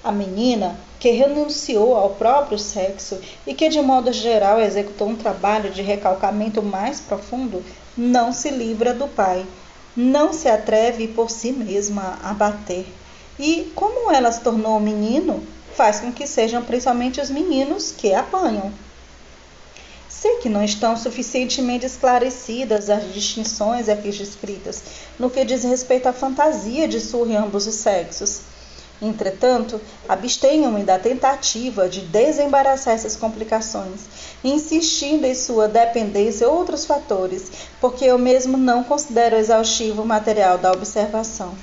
A 0.03 0.11
menina 0.11 0.79
que 0.99 1.09
renunciou 1.09 1.95
ao 1.95 2.11
próprio 2.11 2.59
sexo 2.59 3.19
e 3.47 3.53
que, 3.55 3.67
de 3.67 3.81
modo 3.81 4.13
geral, 4.13 4.61
executou 4.61 5.07
um 5.07 5.15
trabalho 5.15 5.71
de 5.71 5.81
recalcamento 5.81 6.61
mais 6.61 6.99
profundo, 6.99 7.63
não 7.97 8.31
se 8.31 8.51
livra 8.51 8.93
do 8.93 9.07
pai 9.07 9.43
não 9.97 10.31
se 10.31 10.47
atreve 10.47 11.07
por 11.07 11.31
si 11.31 11.51
mesma 11.51 12.19
a 12.23 12.31
bater. 12.31 12.85
E 13.39 13.71
como 13.73 14.11
ela 14.11 14.31
se 14.31 14.41
tornou 14.41 14.79
menino, 14.79 15.41
faz 15.75 15.99
com 15.99 16.11
que 16.11 16.27
sejam 16.27 16.63
principalmente 16.63 17.19
os 17.19 17.31
meninos 17.31 17.91
que 17.91 18.13
apanham. 18.13 18.71
Sei 20.19 20.37
que 20.37 20.49
não 20.49 20.63
estão 20.63 20.97
suficientemente 20.97 21.85
esclarecidas 21.85 22.89
as 22.89 23.13
distinções 23.13 23.87
aqui 23.87 24.09
descritas 24.09 24.81
no 25.19 25.29
que 25.29 25.45
diz 25.45 25.63
respeito 25.63 26.07
à 26.07 26.13
fantasia 26.13 26.87
de 26.87 26.99
surra 26.99 27.33
em 27.33 27.35
ambos 27.35 27.67
os 27.67 27.75
sexos. 27.75 28.41
Entretanto, 28.99 29.79
abstenham-me 30.09 30.83
da 30.83 30.97
tentativa 30.97 31.87
de 31.87 32.01
desembaraçar 32.01 32.95
essas 32.95 33.15
complicações, 33.15 34.05
insistindo 34.43 35.23
em 35.25 35.35
sua 35.35 35.67
dependência 35.67 36.45
e 36.45 36.47
outros 36.47 36.83
fatores, 36.83 37.51
porque 37.79 38.05
eu 38.05 38.17
mesmo 38.17 38.57
não 38.57 38.83
considero 38.83 39.35
exaustivo 39.35 40.01
o 40.01 40.05
material 40.05 40.57
da 40.57 40.71
observação. 40.71 41.53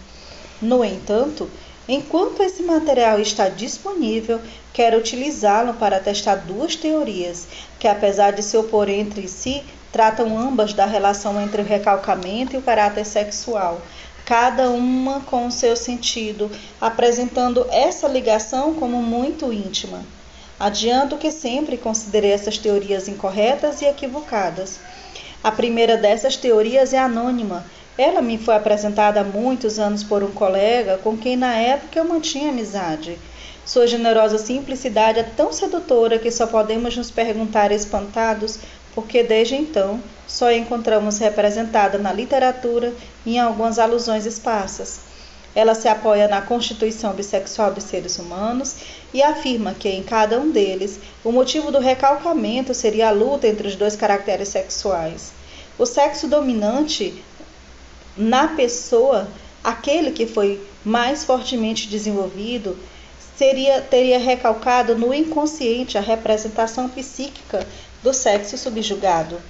No 0.62 0.84
entanto, 0.84 1.50
enquanto 1.88 2.42
esse 2.42 2.62
material 2.62 3.20
está 3.20 3.48
disponível, 3.48 4.40
quero 4.72 4.98
utilizá-lo 4.98 5.74
para 5.74 6.00
testar 6.00 6.36
duas 6.36 6.76
teorias, 6.76 7.46
que 7.78 7.88
apesar 7.88 8.32
de 8.32 8.42
se 8.42 8.56
opor 8.56 8.88
entre 8.88 9.28
si, 9.28 9.62
tratam 9.92 10.36
ambas 10.36 10.72
da 10.72 10.86
relação 10.86 11.40
entre 11.40 11.62
o 11.62 11.64
recalcamento 11.64 12.54
e 12.54 12.58
o 12.58 12.62
caráter 12.62 13.06
sexual, 13.06 13.80
cada 14.24 14.70
uma 14.70 15.20
com 15.20 15.50
seu 15.50 15.76
sentido, 15.76 16.50
apresentando 16.80 17.66
essa 17.70 18.08
ligação 18.08 18.74
como 18.74 19.02
muito 19.02 19.52
íntima. 19.52 20.02
Adianto 20.58 21.16
que 21.16 21.30
sempre 21.30 21.76
considerei 21.76 22.32
essas 22.32 22.56
teorias 22.58 23.06
incorretas 23.06 23.82
e 23.82 23.84
equivocadas. 23.84 24.78
A 25.42 25.52
primeira 25.52 25.96
dessas 25.96 26.36
teorias 26.36 26.92
é 26.92 26.98
anônima. 26.98 27.64
Ela 27.96 28.20
me 28.20 28.36
foi 28.36 28.56
apresentada 28.56 29.20
há 29.20 29.24
muitos 29.24 29.78
anos 29.78 30.02
por 30.02 30.24
um 30.24 30.32
colega 30.32 30.98
com 30.98 31.16
quem 31.16 31.36
na 31.36 31.54
época 31.54 31.98
eu 31.98 32.04
mantinha 32.04 32.50
amizade. 32.50 33.16
Sua 33.64 33.86
generosa 33.86 34.36
simplicidade 34.36 35.20
é 35.20 35.22
tão 35.22 35.52
sedutora 35.52 36.18
que 36.18 36.30
só 36.30 36.46
podemos 36.46 36.96
nos 36.96 37.12
perguntar 37.12 37.70
espantados 37.70 38.58
porque 38.96 39.22
desde 39.22 39.54
então 39.54 40.00
só 40.26 40.50
encontramos 40.50 41.18
representada 41.18 41.96
na 41.96 42.12
literatura 42.12 42.92
e 43.24 43.36
em 43.36 43.38
algumas 43.38 43.78
alusões 43.78 44.26
esparsas. 44.26 44.98
Ela 45.54 45.76
se 45.76 45.86
apoia 45.86 46.26
na 46.26 46.42
constituição 46.42 47.12
bissexual 47.12 47.72
dos 47.72 47.84
seres 47.84 48.18
humanos 48.18 48.74
e 49.12 49.22
afirma 49.22 49.72
que 49.72 49.88
em 49.88 50.02
cada 50.02 50.40
um 50.40 50.50
deles 50.50 50.98
o 51.22 51.30
motivo 51.30 51.70
do 51.70 51.78
recalcamento 51.78 52.74
seria 52.74 53.08
a 53.08 53.12
luta 53.12 53.46
entre 53.46 53.68
os 53.68 53.76
dois 53.76 53.94
caracteres 53.94 54.48
sexuais. 54.48 55.30
O 55.78 55.86
sexo 55.86 56.26
dominante 56.26 57.22
na 58.16 58.48
pessoa, 58.48 59.28
aquele 59.62 60.12
que 60.12 60.26
foi 60.26 60.60
mais 60.84 61.24
fortemente 61.24 61.88
desenvolvido, 61.88 62.76
seria, 63.36 63.80
teria 63.80 64.18
recalcado 64.18 64.96
no 64.96 65.12
inconsciente 65.12 65.98
a 65.98 66.00
representação 66.00 66.88
psíquica 66.88 67.66
do 68.02 68.12
sexo 68.12 68.56
subjugado. 68.56 69.40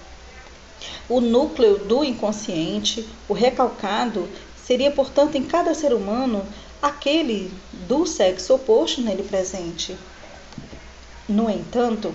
O 1.09 1.21
núcleo 1.21 1.79
do 1.79 2.05
inconsciente, 2.05 3.07
o 3.29 3.35
recalcado, 3.35 4.29
seria, 4.65 4.91
portanto, 4.91 5.37
em 5.37 5.43
cada 5.43 5.75
ser 5.75 5.93
humano 5.93 6.47
aquele 6.81 7.53
do 7.87 8.07
sexo 8.07 8.55
oposto 8.55 9.01
nele 9.03 9.23
presente. 9.23 9.97
No 11.29 11.51
entanto, 11.51 12.15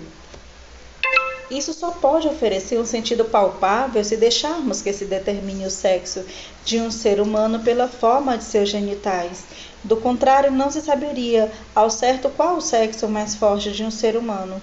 isso 1.50 1.74
só 1.74 1.92
pode 1.92 2.28
oferecer 2.28 2.80
um 2.80 2.86
sentido 2.86 3.26
palpável 3.26 4.04
se 4.04 4.16
deixarmos 4.16 4.82
que 4.82 4.94
se 4.94 5.06
determine 5.06 5.66
o 5.66 5.72
sexo 5.72 6.24
de 6.64 6.80
um 6.80 6.92
ser 6.92 7.20
humano 7.20 7.60
pela 7.60 7.88
forma 7.88 8.38
de 8.38 8.44
seus 8.44 8.70
genitais. 8.70 9.44
Do 9.84 9.98
contrário, 9.98 10.52
não 10.52 10.70
se 10.70 10.82
saberia 10.82 11.52
ao 11.74 11.90
certo 11.90 12.30
qual 12.30 12.58
o 12.58 12.62
sexo 12.62 13.08
mais 13.08 13.36
forte 13.36 13.72
de 13.72 13.84
um 13.84 13.90
ser 13.90 14.16
humano. 14.16 14.62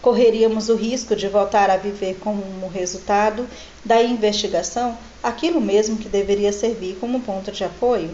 Correríamos 0.00 0.68
o 0.68 0.76
risco 0.76 1.16
de 1.16 1.28
voltar 1.28 1.68
a 1.68 1.76
viver 1.76 2.18
como 2.20 2.68
resultado 2.68 3.46
da 3.84 4.02
investigação 4.02 4.96
aquilo 5.22 5.60
mesmo 5.60 5.98
que 5.98 6.08
deveria 6.08 6.52
servir 6.52 6.96
como 7.00 7.20
ponto 7.20 7.50
de 7.52 7.64
apoio. 7.64 8.10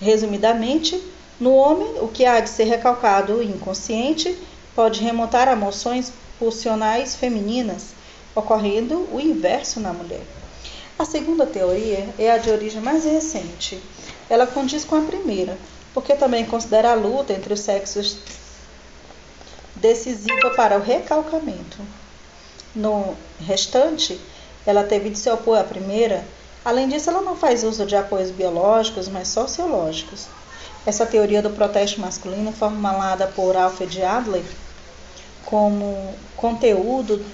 Resumidamente, 0.00 1.02
no 1.38 1.54
homem, 1.54 1.96
o 2.00 2.08
que 2.08 2.24
há 2.24 2.40
de 2.40 2.48
ser 2.48 2.64
recalcado 2.64 3.42
inconsciente 3.42 4.36
pode 4.74 5.02
remontar 5.02 5.48
a 5.48 5.52
emoções 5.52 6.12
pulsionais 6.38 7.14
femininas, 7.14 7.94
ocorrendo 8.34 9.08
o 9.12 9.20
inverso 9.20 9.80
na 9.80 9.92
mulher. 9.92 10.22
A 10.98 11.04
segunda 11.04 11.44
teoria 11.44 12.08
é 12.18 12.30
a 12.30 12.38
de 12.38 12.50
origem 12.50 12.80
mais 12.80 13.04
recente. 13.04 13.82
Ela 14.30 14.46
condiz 14.46 14.84
com 14.84 14.96
a 14.96 15.02
primeira, 15.02 15.58
porque 15.92 16.14
também 16.14 16.44
considera 16.44 16.92
a 16.92 16.94
luta 16.94 17.32
entre 17.32 17.52
os 17.52 17.60
sexos 17.60 18.18
decisiva 19.76 20.50
para 20.56 20.78
o 20.78 20.82
recalcamento. 20.82 21.78
No 22.74 23.14
restante, 23.40 24.20
ela 24.64 24.84
teve 24.84 25.10
de 25.10 25.18
se 25.18 25.30
opor 25.30 25.58
à 25.58 25.64
primeira. 25.64 26.24
Além 26.64 26.88
disso, 26.88 27.10
ela 27.10 27.20
não 27.20 27.36
faz 27.36 27.62
uso 27.62 27.84
de 27.84 27.94
apoios 27.94 28.30
biológicos, 28.30 29.08
mas 29.08 29.28
sociológicos. 29.28 30.26
Essa 30.86 31.04
teoria 31.04 31.42
do 31.42 31.50
protesto 31.50 32.00
masculino, 32.00 32.52
formulada 32.52 33.26
por 33.26 33.56
Alfred 33.56 34.02
Adler, 34.02 34.44
como 35.46 36.14
conteúdo 36.36 37.24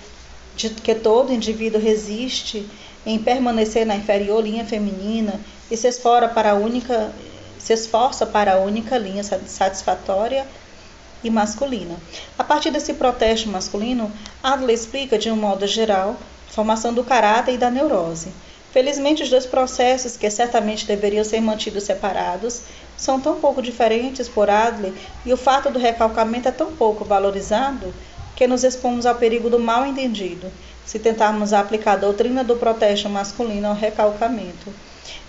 de 0.56 0.70
que 0.70 0.94
todo 0.94 1.32
indivíduo 1.32 1.80
resiste 1.80 2.68
em 3.06 3.18
permanecer 3.18 3.86
na 3.86 3.96
inferior 3.96 4.42
linha 4.42 4.64
feminina 4.64 5.40
e 5.70 5.76
se 5.76 5.88
esforça 5.88 6.28
para 6.28 6.50
a 6.52 6.54
única 6.54 7.12
se 7.58 7.74
esforça 7.74 8.26
para 8.26 8.54
a 8.54 8.58
única 8.58 8.96
linha 8.96 9.22
satisfatória 9.22 10.46
e 11.22 11.30
masculina. 11.30 11.96
A 12.38 12.42
partir 12.42 12.70
desse 12.70 12.94
protesto 12.94 13.48
masculino, 13.48 14.10
Adler 14.42 14.74
explica 14.74 15.18
de 15.18 15.30
um 15.30 15.36
modo 15.36 15.66
geral 15.66 16.16
a 16.48 16.52
formação 16.52 16.94
do 16.94 17.04
caráter 17.04 17.54
e 17.54 17.58
da 17.58 17.70
neurose. 17.70 18.32
Felizmente, 18.72 19.22
os 19.22 19.28
dois 19.28 19.46
processos, 19.46 20.16
que 20.16 20.30
certamente 20.30 20.86
deveriam 20.86 21.24
ser 21.24 21.40
mantidos 21.40 21.84
separados, 21.84 22.62
são 23.00 23.18
tão 23.18 23.40
pouco 23.40 23.62
diferentes 23.62 24.28
por 24.28 24.50
Adler 24.50 24.92
e 25.24 25.32
o 25.32 25.36
fato 25.36 25.70
do 25.70 25.78
recalcamento 25.78 26.48
é 26.48 26.52
tão 26.52 26.72
pouco 26.72 27.02
valorizado 27.02 27.94
que 28.36 28.46
nos 28.46 28.62
expomos 28.62 29.06
ao 29.06 29.14
perigo 29.14 29.48
do 29.48 29.58
mal 29.58 29.86
entendido 29.86 30.52
se 30.84 30.98
tentarmos 30.98 31.54
aplicar 31.54 31.92
a 31.92 31.96
doutrina 31.96 32.44
do 32.44 32.56
protesto 32.56 33.08
masculino 33.08 33.68
ao 33.68 33.74
recalcamento. 33.74 34.70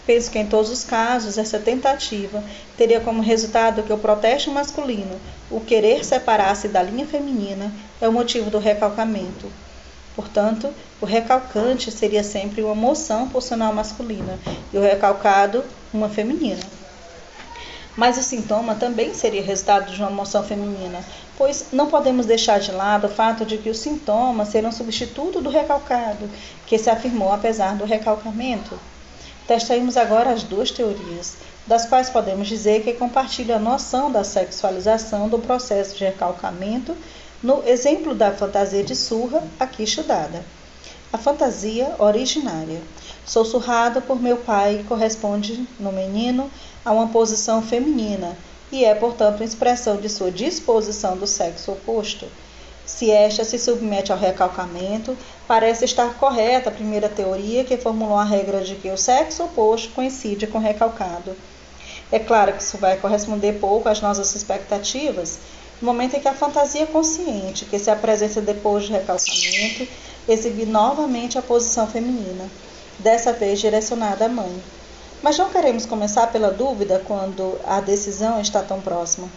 Penso 0.06 0.30
que 0.30 0.40
em 0.40 0.48
todos 0.48 0.70
os 0.70 0.84
casos 0.84 1.38
essa 1.38 1.60
tentativa 1.60 2.44
teria 2.75 3.00
como 3.00 3.22
resultado 3.22 3.84
que 3.84 3.94
o 3.94 3.98
protesto 3.98 4.51
masculino, 4.51 5.18
o 5.50 5.62
querer 5.62 6.04
separar-se 6.04 6.68
da 6.68 6.84
linha 6.84 7.06
feminina, 7.06 7.72
é 8.01 8.10
o 8.10 8.12
motivo 8.12 8.50
do 8.50 8.60
recalcamento. 8.60 9.50
Portanto, 10.13 10.70
o 11.00 11.06
recalcante 11.06 11.90
seria 11.90 12.24
sempre 12.24 12.62
uma 12.63 12.75
moção 12.75 13.30
pulsional 13.30 13.74
masculina 13.74 14.38
e 14.74 14.78
o 14.78 14.82
recalcado 14.82 15.63
uma 15.94 16.10
feminina. 16.10 16.81
Mas 17.96 18.18
o 18.18 18.24
sintoma 18.24 18.76
também 18.76 19.14
seria 19.14 19.44
resultado 19.44 19.92
de 19.92 20.00
uma 20.02 20.12
emoção 20.12 20.44
feminina, 20.44 21.04
pois 21.38 21.66
não 21.74 21.88
podemos 21.88 22.26
deixar 22.26 22.60
de 22.60 22.72
lado 22.72 23.08
o 23.08 23.10
fato 23.10 23.46
de 23.46 23.58
que 23.58 23.70
os 23.70 23.80
sintomas 23.80 24.48
serão 24.48 24.72
substituto 24.72 25.42
do 25.42 25.50
recalcado, 25.50 26.30
que 26.66 26.77
se 26.77 26.90
afirmou 26.90 27.34
apesar 27.34 27.75
do 27.75 27.86
recalcamento. 27.86 28.80
Testaremos 29.46 29.98
agora 29.98 30.32
as 30.32 30.44
duas 30.44 30.72
teorias, 30.72 31.36
das 31.68 31.86
quais 31.86 32.10
podemos 32.10 32.48
dizer 32.48 32.84
que 32.84 32.94
compartilham 32.94 33.58
a 33.58 33.60
noção 33.60 34.12
da 34.12 34.24
sexualização 34.24 35.27
do 35.27 35.40
processo 35.40 35.98
de 35.98 36.06
recalcamento 36.06 36.96
no 37.44 37.62
exemplo 37.68 38.16
da 38.16 38.32
fantasia 38.32 38.84
de 38.84 38.96
surra 38.96 39.44
aqui 39.60 39.84
estudada. 39.84 40.44
A 41.12 41.18
fantasia 41.18 41.94
originária. 42.00 42.82
Sou 43.25 43.46
por 44.08 44.22
meu 44.22 44.38
pai 44.38 44.86
corresponde 44.88 45.68
no 45.80 45.92
menino 45.92 46.50
a 46.83 46.91
uma 46.91 47.07
posição 47.07 47.61
feminina 47.61 48.35
e 48.72 48.85
é, 48.85 48.96
portanto, 48.96 49.44
expressão 49.44 49.98
de 49.98 50.09
sua 50.09 50.31
disposição 50.31 51.17
do 51.17 51.27
sexo 51.27 51.74
oposto. 51.74 52.25
Se 52.85 53.11
esta 53.11 53.44
se 53.44 53.59
submete 53.59 54.11
ao 54.11 54.17
recalcamento, 54.17 55.15
parece 55.48 55.85
estar 55.85 56.13
correta 56.15 56.70
a 56.70 56.74
primeira 56.74 57.07
teoria 57.07 57.63
que 57.63 57.77
formulou 57.77 58.17
a 58.17 58.24
regra 58.24 58.61
de 58.61 58.75
que 58.75 58.89
o 58.89 58.98
sexo 58.98 59.44
oposto 59.44 59.94
coincide 59.94 60.48
com 60.48 60.57
o 60.57 60.61
recalcado. 60.61 61.35
É 62.11 62.20
claro 62.20 62.53
que 62.53 62.61
isso 62.61 62.77
vai 62.77 62.98
corresponder 62.98 63.59
pouco 63.59 63.87
às 63.87 64.01
nossas 64.01 64.35
expectativas, 64.35 65.39
no 65.81 65.87
momento 65.87 66.15
em 66.15 66.20
que 66.20 66.27
a 66.27 66.33
fantasia 66.33 66.85
consciente, 66.85 67.65
que 67.65 67.79
se 67.79 67.89
apresenta 67.89 68.41
depois 68.41 68.87
do 68.87 68.94
recalcamento, 68.94 69.87
exibe 70.27 70.65
novamente 70.65 71.37
a 71.37 71.41
posição 71.41 71.87
feminina, 71.87 72.50
dessa 73.00 73.33
vez 73.33 73.59
direcionada 73.59 74.25
à 74.25 74.29
mãe. 74.29 74.61
Mas 75.22 75.38
não 75.38 75.50
queremos 75.50 75.86
começar 75.86 76.27
pela 76.27 76.50
dúvida 76.50 77.01
quando 77.05 77.60
a 77.64 77.79
decisão 77.79 78.42
está 78.42 78.64
tão 78.64 78.81
próxima. 78.81 79.29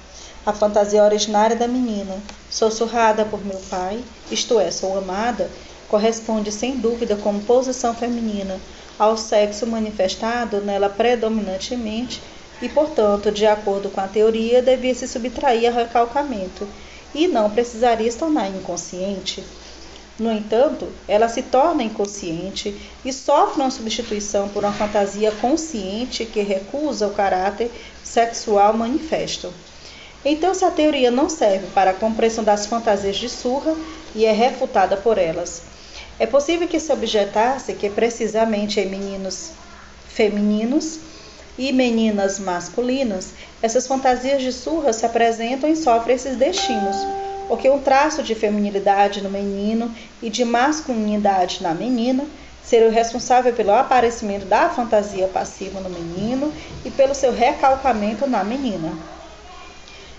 A 0.47 0.53
fantasia 0.53 1.05
originária 1.05 1.55
da 1.55 1.68
menina, 1.68 2.16
sussurrada 2.51 3.25
por 3.25 3.44
meu 3.44 3.61
pai, 3.68 4.03
isto 4.31 4.59
é, 4.59 4.70
sou 4.70 4.97
amada, 4.97 5.51
corresponde 5.88 6.51
sem 6.51 6.79
dúvida 6.79 7.16
como 7.16 7.40
posição 7.42 7.94
feminina 7.94 8.59
ao 8.99 9.16
sexo 9.16 9.66
manifestado 9.66 10.61
nela 10.61 10.88
predominantemente 10.88 12.23
e, 12.62 12.68
portanto, 12.68 13.31
de 13.31 13.47
acordo 13.47 13.90
com 13.90 14.01
a 14.01 14.09
teoria, 14.09 14.62
devia 14.62 14.94
se 14.94 15.07
subtrair 15.07 15.68
ao 15.68 15.75
recalcamento 15.75 16.66
e 17.14 17.29
não 17.29 17.51
precisaria 17.51 18.11
se 18.11 18.18
tornar 18.18 18.49
inconsciente. 18.49 19.44
No 20.18 20.31
entanto, 20.31 20.92
ela 21.09 21.29
se 21.29 21.42
torna 21.42 21.83
inconsciente 21.83 22.81
e 23.05 23.12
sofre 23.12 23.61
uma 23.61 23.70
substituição 23.70 24.48
por 24.48 24.62
uma 24.62 24.72
fantasia 24.72 25.33
consciente 25.33 26.24
que 26.24 26.40
recusa 26.40 27.09
o 27.09 27.14
caráter 27.14 27.70
sexual 28.05 28.74
manifesto. 28.74 29.53
Então, 30.24 30.55
se 30.55 30.64
a 30.64 30.70
teoria 30.70 31.11
não 31.11 31.29
serve 31.29 31.66
para 31.74 31.90
a 31.90 31.94
compreensão 31.94 32.44
das 32.44 32.64
fantasias 32.64 33.16
de 33.16 33.29
surra 33.29 33.74
e 34.14 34.24
é 34.24 34.31
refutada 34.31 34.96
por 34.96 35.18
elas, 35.18 35.62
é 36.18 36.27
possível 36.27 36.68
que 36.68 36.79
se 36.79 36.92
objetasse 36.92 37.74
que 37.74 37.90
precisamente 37.90 38.79
em 38.79 38.88
meninos 38.88 39.50
femininos 40.09 41.00
e 41.59 41.72
meninas 41.72 42.38
masculinas, 42.38 43.31
essas 43.61 43.87
fantasias 43.87 44.42
de 44.42 44.53
surra 44.53 44.92
se 44.92 45.05
apresentam 45.05 45.68
e 45.68 45.74
sofrem 45.74 46.14
esses 46.14 46.37
destinos 46.37 47.24
porque 47.48 47.68
um 47.68 47.80
traço 47.80 48.22
de 48.22 48.35
feminilidade 48.35 49.22
no 49.22 49.30
menino 49.30 49.94
e 50.22 50.30
de 50.30 50.44
masculinidade 50.44 51.62
na 51.62 51.74
menina 51.74 52.26
seria 52.62 52.88
o 52.88 52.92
responsável 52.92 53.52
pelo 53.52 53.72
aparecimento 53.72 54.46
da 54.46 54.70
fantasia 54.70 55.28
passiva 55.28 55.80
no 55.80 55.90
menino 55.90 56.52
e 56.85 56.90
pelo 56.90 57.14
seu 57.14 57.33
recalcamento 57.33 58.26
na 58.26 58.42
menina. 58.42 58.92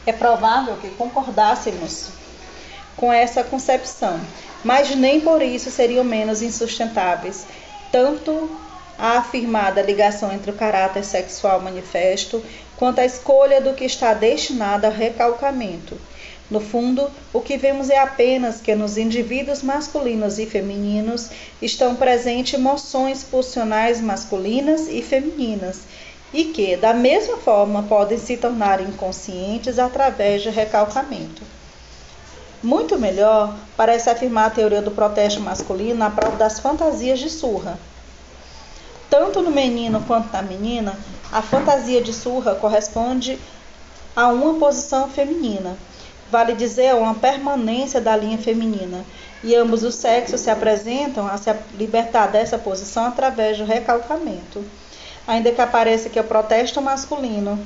É 0.05 0.13
provável 0.13 0.77
que 0.77 0.89
concordássemos 0.91 2.09
com 2.95 3.11
essa 3.11 3.43
concepção, 3.43 4.19
mas 4.63 4.95
nem 4.95 5.19
por 5.19 5.41
isso 5.41 5.71
seriam 5.71 6.03
menos 6.03 6.43
insustentáveis, 6.43 7.45
tanto 7.91 8.49
a 8.97 9.17
afirmada 9.17 9.81
ligação 9.81 10.31
entre 10.31 10.51
o 10.51 10.55
caráter 10.55 11.03
sexual 11.03 11.59
manifesto 11.59 12.43
quanto 12.77 12.99
a 12.99 13.05
escolha 13.05 13.59
do 13.59 13.73
que 13.73 13.83
está 13.83 14.13
destinado 14.13 14.85
ao 14.85 14.91
recalcamento 14.91 15.97
no 16.49 16.60
fundo, 16.60 17.10
o 17.34 17.41
que 17.41 17.58
vemos 17.58 17.89
é 17.89 17.97
apenas 17.97 18.62
que 18.62 18.75
nos 18.75 18.97
indivíduos 18.97 19.63
masculinos 19.63 20.38
e 20.38 20.45
femininos 20.45 21.29
estão 21.60 21.95
presentes 21.95 22.53
emoções 22.53 23.23
pulsionais 23.23 23.99
masculinas 23.99 24.88
e 24.88 25.01
femininas, 25.01 25.81
e 26.31 26.45
que, 26.45 26.77
da 26.77 26.93
mesma 26.93 27.38
forma, 27.38 27.84
podem 27.84 28.19
se 28.19 28.38
tornar 28.38 28.79
inconscientes 28.79 29.79
através 29.79 30.43
de 30.43 30.49
recalcamento. 30.49 31.41
Muito 32.62 32.97
melhor 32.99 33.55
parece 33.75 34.10
afirmar 34.10 34.47
a 34.47 34.49
teoria 34.51 34.81
do 34.81 34.91
protesto 34.91 35.39
masculino 35.39 35.95
na 35.95 36.12
prova 36.12 36.36
das 36.36 36.60
fantasias 36.60 37.19
de 37.19 37.29
surra. 37.29 37.79
Tanto 39.10 39.41
no 39.41 39.49
menino 39.49 40.03
quanto 40.05 40.31
na 40.31 40.41
menina, 40.41 40.97
a 41.31 41.41
fantasia 41.41 42.01
de 42.01 42.13
surra 42.13 42.53
corresponde 42.55 43.39
a 44.15 44.27
uma 44.27 44.55
posição 44.55 45.10
feminina 45.10 45.75
vale 46.31 46.53
dizer 46.53 46.95
uma 46.95 47.15
permanência 47.15 48.01
da 48.01 48.15
linha 48.15 48.38
feminina, 48.38 49.05
e 49.43 49.55
ambos 49.55 49.83
os 49.83 49.95
sexos 49.95 50.41
se 50.41 50.49
apresentam 50.49 51.27
a 51.27 51.38
se 51.38 51.53
libertar 51.77 52.27
dessa 52.27 52.57
posição 52.57 53.05
através 53.05 53.57
do 53.57 53.65
recalcamento. 53.65 54.63
Ainda 55.27 55.51
que 55.51 55.61
apareça 55.61 56.09
que 56.09 56.19
o 56.19 56.23
protesto 56.23 56.81
masculino 56.81 57.59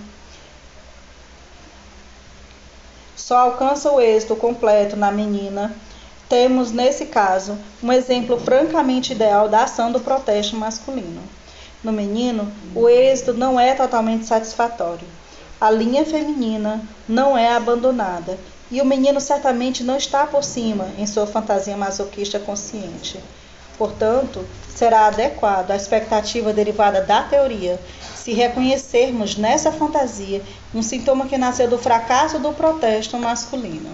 só 3.15 3.37
alcança 3.37 3.91
o 3.91 4.01
êxito 4.01 4.35
completo 4.35 4.95
na 4.95 5.11
menina, 5.11 5.73
temos 6.27 6.71
nesse 6.71 7.05
caso 7.05 7.57
um 7.81 7.91
exemplo 7.91 8.39
francamente 8.39 9.13
ideal 9.13 9.47
da 9.47 9.63
ação 9.63 9.91
do 9.91 9.99
protesto 9.99 10.55
masculino. 10.55 11.21
No 11.83 11.91
menino, 11.91 12.51
o 12.75 12.89
êxito 12.89 13.33
não 13.33 13.59
é 13.59 13.73
totalmente 13.73 14.25
satisfatório. 14.25 15.07
A 15.61 15.69
linha 15.69 16.05
feminina 16.05 16.81
não 17.05 17.37
é 17.37 17.53
abandonada 17.53 18.39
e 18.71 18.79
o 18.81 18.85
menino 18.85 19.19
certamente 19.19 19.83
não 19.83 19.97
está 19.97 20.25
por 20.25 20.41
cima 20.41 20.87
em 20.97 21.05
sua 21.05 21.27
fantasia 21.27 21.75
masoquista 21.75 22.39
consciente. 22.39 23.19
Portanto, 23.77 24.45
será 24.69 25.07
adequado 25.07 25.71
à 25.71 25.75
expectativa 25.75 26.53
derivada 26.53 27.01
da 27.01 27.23
teoria 27.23 27.77
se 28.15 28.31
reconhecermos 28.31 29.35
nessa 29.35 29.69
fantasia 29.69 30.41
um 30.73 30.81
sintoma 30.81 31.25
que 31.25 31.37
nasceu 31.37 31.69
do 31.69 31.77
fracasso 31.77 32.39
do 32.39 32.53
protesto 32.53 33.17
masculino. 33.17 33.89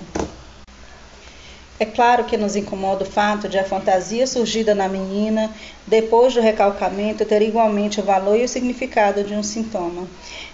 É 1.77 1.85
claro 1.85 2.23
que 2.23 2.37
nos 2.37 2.55
incomoda 2.55 3.03
o 3.03 3.07
fato 3.07 3.49
de 3.49 3.59
a 3.59 3.63
fantasia 3.65 4.25
surgida 4.25 4.73
na 4.73 4.87
menina 4.87 5.51
depois 5.85 6.33
do 6.33 6.39
recalcamento 6.39 7.25
ter 7.25 7.41
igualmente 7.41 7.99
o 7.99 8.03
valor 8.03 8.37
e 8.37 8.45
o 8.45 8.47
significado 8.47 9.25
de 9.25 9.33
um 9.33 9.43
sintoma. 9.43 10.07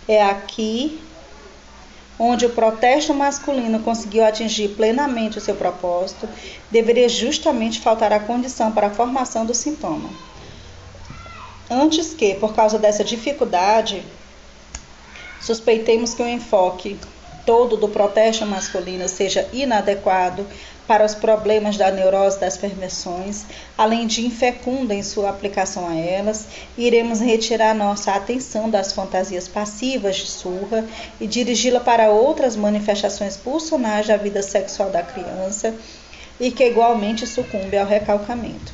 É 0.08 0.22
aqui 0.24 1.00
onde 2.24 2.46
o 2.46 2.52
protesto 2.52 3.16
masculino 3.16 3.80
conseguiu 3.80 4.24
atingir 4.24 4.70
plenamente 4.76 5.40
o 5.40 5.42
seu 5.42 5.56
propósito, 5.56 6.30
deveria 6.70 7.10
justamente 7.10 7.80
faltar 7.80 8.14
a 8.14 8.20
condição 8.20 8.72
para 8.72 8.88
a 8.88 8.92
formação 8.92 9.44
do 9.44 9.56
sintoma. 9.56 10.08
Antes 11.68 12.14
que, 12.14 12.36
por 12.36 12.54
causa 12.54 12.78
dessa 12.78 13.04
dificuldade, 13.04 14.04
suspeitemos 15.42 16.14
que 16.14 16.22
o 16.22 16.28
enfoque 16.28 17.00
todo 17.44 17.76
do 17.76 17.90
protesto 17.90 18.46
masculino 18.46 19.10
seja 19.10 19.50
inadequado 19.52 20.46
para 20.88 21.06
os 21.06 21.15
problemas 21.15 21.78
da 21.78 21.91
neurose 21.91 22.39
das 22.39 22.58
perversões, 22.58 23.46
além 23.78 24.08
de 24.08 24.26
infecunda 24.26 24.94
em 24.94 25.04
sua 25.04 25.30
aplicação 25.30 25.88
a 25.88 25.96
elas, 25.96 26.48
iremos 26.78 27.20
retirar 27.20 27.74
nossa 27.74 28.12
atenção 28.12 28.70
das 28.70 28.91
fantasias 28.91 29.48
passivas 29.48 30.17
de 30.17 30.28
surra 30.28 30.86
e 31.20 31.28
dirigi-la 31.28 31.80
para 31.80 32.10
outras 32.10 32.56
manifestações 32.56 33.38
pulsionais 33.38 34.08
da 34.08 34.17
vida 34.17 34.41
sexual 34.41 34.89
da 34.89 35.02
criança 35.02 35.74
e 36.39 36.52
que 36.52 36.65
igualmente 36.65 37.28
sucumbe 37.28 37.78
ao 37.78 37.86
recalcamento. 37.86 38.74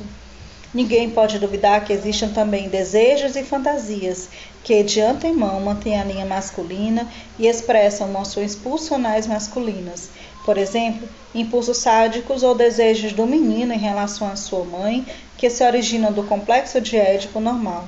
Ninguém 0.72 1.08
pode 1.08 1.38
duvidar 1.38 1.84
que 1.84 1.94
existam 1.94 2.28
também 2.28 2.68
desejos 2.68 3.36
e 3.36 3.42
fantasias 3.42 4.28
que 4.62 4.82
de 4.82 5.00
antemão 5.00 5.60
mantêm 5.60 5.98
a 5.98 6.04
linha 6.04 6.26
masculina 6.26 7.08
e 7.38 7.46
expressam 7.46 8.06
emoções 8.06 8.54
pulsionais 8.54 9.26
masculinas. 9.26 10.10
Por 10.48 10.56
exemplo, 10.56 11.06
impulsos 11.34 11.76
sádicos 11.76 12.42
ou 12.42 12.54
desejos 12.54 13.12
do 13.12 13.26
menino 13.26 13.74
em 13.74 13.78
relação 13.78 14.26
à 14.26 14.34
sua 14.34 14.64
mãe, 14.64 15.06
que 15.36 15.50
se 15.50 15.62
originam 15.62 16.10
do 16.10 16.22
complexo 16.22 16.80
de 16.80 16.96
Édipo 16.96 17.38
normal. 17.38 17.86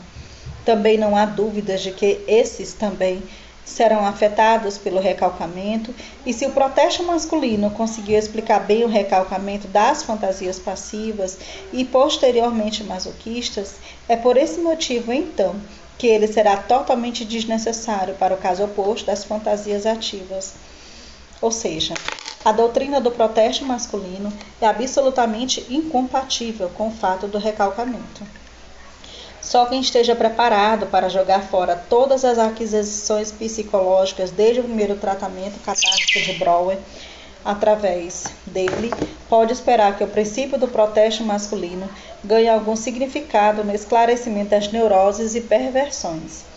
Também 0.62 0.98
não 0.98 1.16
há 1.16 1.24
dúvidas 1.24 1.80
de 1.80 1.90
que 1.90 2.20
esses 2.28 2.74
também 2.74 3.22
serão 3.64 4.04
afetados 4.04 4.76
pelo 4.76 5.00
recalcamento, 5.00 5.94
e 6.26 6.34
se 6.34 6.44
o 6.44 6.50
protesto 6.50 7.02
masculino 7.02 7.70
conseguiu 7.70 8.18
explicar 8.18 8.60
bem 8.60 8.84
o 8.84 8.88
recalcamento 8.88 9.66
das 9.66 10.02
fantasias 10.02 10.58
passivas 10.58 11.38
e 11.72 11.82
posteriormente 11.82 12.84
masoquistas, 12.84 13.76
é 14.06 14.16
por 14.16 14.36
esse 14.36 14.60
motivo 14.60 15.14
então 15.14 15.56
que 15.96 16.06
ele 16.06 16.28
será 16.28 16.58
totalmente 16.58 17.24
desnecessário 17.24 18.16
para 18.16 18.34
o 18.34 18.38
caso 18.38 18.62
oposto 18.64 19.06
das 19.06 19.24
fantasias 19.24 19.86
ativas. 19.86 20.52
Ou 21.40 21.50
seja, 21.50 21.94
a 22.44 22.52
doutrina 22.52 23.00
do 23.00 23.10
protesto 23.10 23.64
masculino 23.64 24.32
é 24.60 24.66
absolutamente 24.66 25.66
incompatível 25.68 26.70
com 26.70 26.88
o 26.88 26.92
fato 26.92 27.26
do 27.26 27.38
recalcamento. 27.38 28.22
Só 29.42 29.66
quem 29.66 29.80
esteja 29.80 30.14
preparado 30.14 30.86
para 30.86 31.08
jogar 31.08 31.42
fora 31.42 31.76
todas 31.88 32.24
as 32.24 32.38
aquisições 32.38 33.32
psicológicas 33.32 34.30
desde 34.30 34.60
o 34.60 34.64
primeiro 34.64 34.96
tratamento 34.96 35.58
catártico 35.60 36.20
de 36.20 36.38
Brouwer, 36.38 36.78
através 37.44 38.26
dele, 38.46 38.92
pode 39.28 39.52
esperar 39.52 39.96
que 39.96 40.04
o 40.04 40.08
princípio 40.08 40.58
do 40.58 40.68
protesto 40.68 41.24
masculino 41.24 41.88
ganhe 42.22 42.48
algum 42.48 42.76
significado 42.76 43.64
no 43.64 43.74
esclarecimento 43.74 44.50
das 44.50 44.70
neuroses 44.70 45.34
e 45.34 45.40
perversões. 45.40 46.49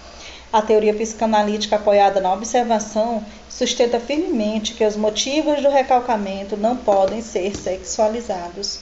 A 0.54 0.62
teoria 0.62 0.94
psicanalítica 0.94 1.78
apoiada 1.78 2.22
na 2.22 2.32
observação 2.32 3.26
sustenta 3.50 4.00
firmemente 4.00 4.76
que 4.76 4.86
os 4.86 4.96
motivos 4.96 5.64
do 5.64 5.68
recalcamento 5.68 6.56
não 6.56 6.78
podem 6.78 7.24
ser 7.24 7.58
sexualizados. 7.58 8.80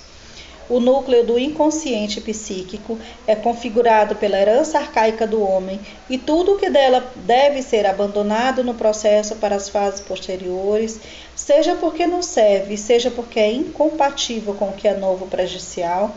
O 0.69 0.81
núcleo 0.81 1.25
do 1.25 1.39
inconsciente 1.39 2.19
psíquico 2.19 2.99
é 3.25 3.37
configurado 3.37 4.17
pela 4.17 4.37
herança 4.37 4.79
arcaica 4.79 5.25
do 5.25 5.41
homem 5.41 5.79
e 6.09 6.17
tudo 6.17 6.55
o 6.55 6.57
que 6.57 6.69
dela 6.69 7.09
deve 7.15 7.61
ser 7.61 7.85
abandonado 7.85 8.65
no 8.65 8.73
processo 8.73 9.37
para 9.37 9.55
as 9.55 9.69
fases 9.69 10.01
posteriores, 10.01 10.99
seja 11.33 11.75
porque 11.75 12.05
não 12.05 12.21
serve, 12.21 12.75
seja 12.75 13.09
porque 13.09 13.39
é 13.39 13.49
incompatível 13.49 14.53
com 14.55 14.71
o 14.71 14.73
que 14.73 14.89
é 14.89 14.93
novo 14.93 15.25
prejudicial, 15.25 16.13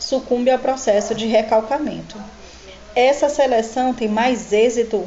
sucumbe 0.00 0.50
ao 0.50 0.58
processo 0.58 1.14
de 1.14 1.26
recalcamento. 1.26 2.16
Essa 2.96 3.28
seleção 3.28 3.92
tem 3.92 4.08
mais 4.08 4.54
êxito 4.54 5.06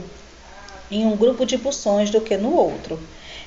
em 0.92 1.08
um 1.08 1.18
grupo 1.18 1.44
de 1.44 1.58
pulsões 1.58 2.12
do 2.12 2.22
que 2.22 2.38
no 2.38 2.54
outro. 2.54 3.00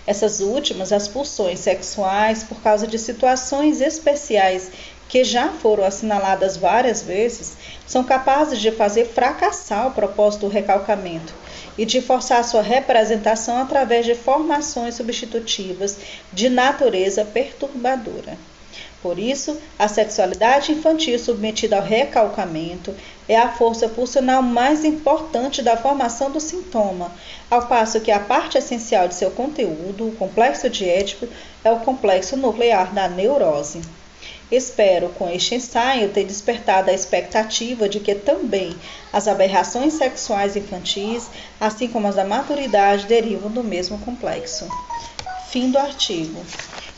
Essas 0.05 0.40
últimas, 0.40 0.92
as 0.92 1.07
pulsões 1.07 1.61
sexuais, 1.61 2.42
por 2.42 2.61
causa 2.61 2.85
de 2.85 2.98
situações 2.98 3.81
especiais 3.81 4.72
que 5.09 5.22
já 5.22 5.50
foram 5.50 5.85
assinaladas 5.85 6.57
várias 6.57 7.02
vezes, 7.02 7.57
são 7.87 8.02
capazes 8.02 8.61
de 8.61 8.72
fazer 8.72 9.05
fracassar 9.05 9.87
o 9.87 9.92
propósito 9.92 10.40
do 10.40 10.52
recalcamento 10.52 11.33
e 11.78 11.85
de 11.85 12.00
forçar 12.00 12.42
sua 12.42 12.62
representação 12.62 13.59
através 13.59 14.05
de 14.05 14.16
formações 14.16 14.96
substitutivas 14.96 15.96
de 16.33 16.48
natureza 16.48 17.24
perturbadora. 17.24 18.37
Por 19.03 19.19
isso, 19.19 19.61
a 19.77 19.88
sexualidade 19.88 20.71
infantil 20.71 21.19
submetida 21.19 21.77
ao 21.77 21.83
recalcamento 21.83 22.95
é 23.29 23.37
a 23.37 23.51
força 23.51 23.88
pulsional 23.88 24.43
mais 24.43 24.85
importante 24.85 25.61
da 25.61 25.77
formação 25.77 26.31
do 26.31 26.38
sintoma, 26.38 27.11
ao 27.51 27.67
passo 27.67 28.01
que 28.01 28.12
a 28.12 28.21
parte 28.21 28.57
essencial 28.57 29.09
de 29.09 29.17
seu 29.17 29.33
conteúdo, 29.33 30.07
o 30.07 30.15
complexo 30.17 30.71
diético, 30.71 31.27
é 31.65 31.73
o 31.73 31.81
complexo 31.81 32.37
nuclear 32.37 32.95
da 32.95 33.09
neurose. 33.09 33.83
Espero, 34.53 35.09
com 35.09 35.29
este 35.29 35.57
ensaio, 35.57 36.11
ter 36.11 36.25
despertado 36.25 36.91
a 36.91 36.95
expectativa 36.95 37.88
de 37.88 37.99
que 37.99 38.15
também 38.15 38.77
as 39.12 39.27
aberrações 39.27 39.95
sexuais 39.95 40.55
infantis, 40.55 41.29
assim 41.59 41.88
como 41.88 42.07
as 42.07 42.15
da 42.15 42.25
maturidade, 42.25 43.07
derivam 43.07 43.51
do 43.51 43.65
mesmo 43.65 43.99
complexo. 43.99 44.69
Fim 45.49 45.71
do 45.71 45.79
artigo. 45.79 46.41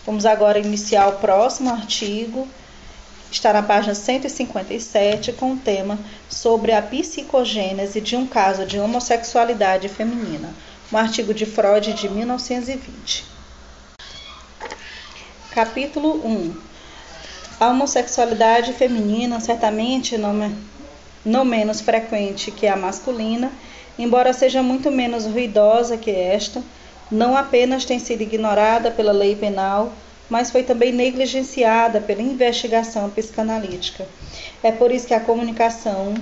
Vamos 0.06 0.26
agora 0.26 0.58
iniciar 0.58 1.08
o 1.08 1.18
próximo 1.18 1.70
artigo. 1.70 2.46
Está 3.30 3.52
na 3.52 3.62
página 3.62 3.94
157 3.94 5.32
com 5.32 5.52
o 5.52 5.56
tema 5.56 5.98
sobre 6.28 6.72
a 6.72 6.82
psicogênese 6.82 8.00
de 8.00 8.14
um 8.14 8.26
caso 8.26 8.66
de 8.66 8.78
homossexualidade 8.78 9.88
feminina. 9.88 10.54
Um 10.92 10.96
artigo 10.96 11.32
de 11.32 11.46
Freud 11.46 11.92
de 11.94 12.08
1920. 12.08 13.24
Capítulo 15.50 16.24
1 16.24 16.74
a 17.58 17.68
homossexualidade 17.68 18.72
feminina 18.72 19.38
certamente 19.38 20.18
não, 20.18 20.52
não 21.24 21.44
menos 21.44 21.80
frequente 21.80 22.50
que 22.50 22.66
a 22.66 22.76
masculina, 22.76 23.50
embora 23.98 24.32
seja 24.32 24.62
muito 24.62 24.90
menos 24.90 25.24
ruidosa 25.24 25.96
que 25.96 26.10
esta, 26.10 26.62
não 27.10 27.36
apenas 27.36 27.84
tem 27.84 27.98
sido 27.98 28.22
ignorada 28.22 28.90
pela 28.90 29.12
lei 29.12 29.36
penal, 29.36 29.92
mas 30.28 30.50
foi 30.50 30.62
também 30.62 30.92
negligenciada 30.92 32.00
pela 32.00 32.22
investigação 32.22 33.10
psicanalítica. 33.10 34.06
É 34.62 34.72
por 34.72 34.90
isso 34.90 35.06
que 35.06 35.14
a 35.14 35.20
comunicação 35.20 36.14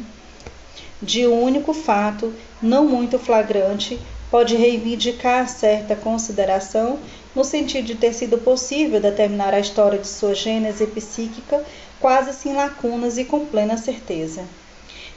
de 1.01 1.27
um 1.27 1.43
único 1.43 1.73
fato, 1.73 2.33
não 2.61 2.87
muito 2.87 3.19
flagrante, 3.19 3.99
pode 4.31 4.57
reivindicar 4.57 5.49
certa 5.49 5.95
consideração 5.95 6.99
no 7.35 7.45
sentido 7.45 7.87
de 7.87 7.95
ter 7.95 8.13
sido 8.13 8.39
possível 8.39 9.01
determinar 9.01 9.53
a 9.53 9.61
história 9.61 9.99
de 9.99 10.07
sua 10.07 10.35
gênese 10.35 10.87
psíquica 10.87 11.63
quase 12.01 12.33
sem 12.33 12.55
lacunas 12.55 13.19
e 13.19 13.25
com 13.25 13.47
plena 13.47 13.77
certeza. 13.77 14.45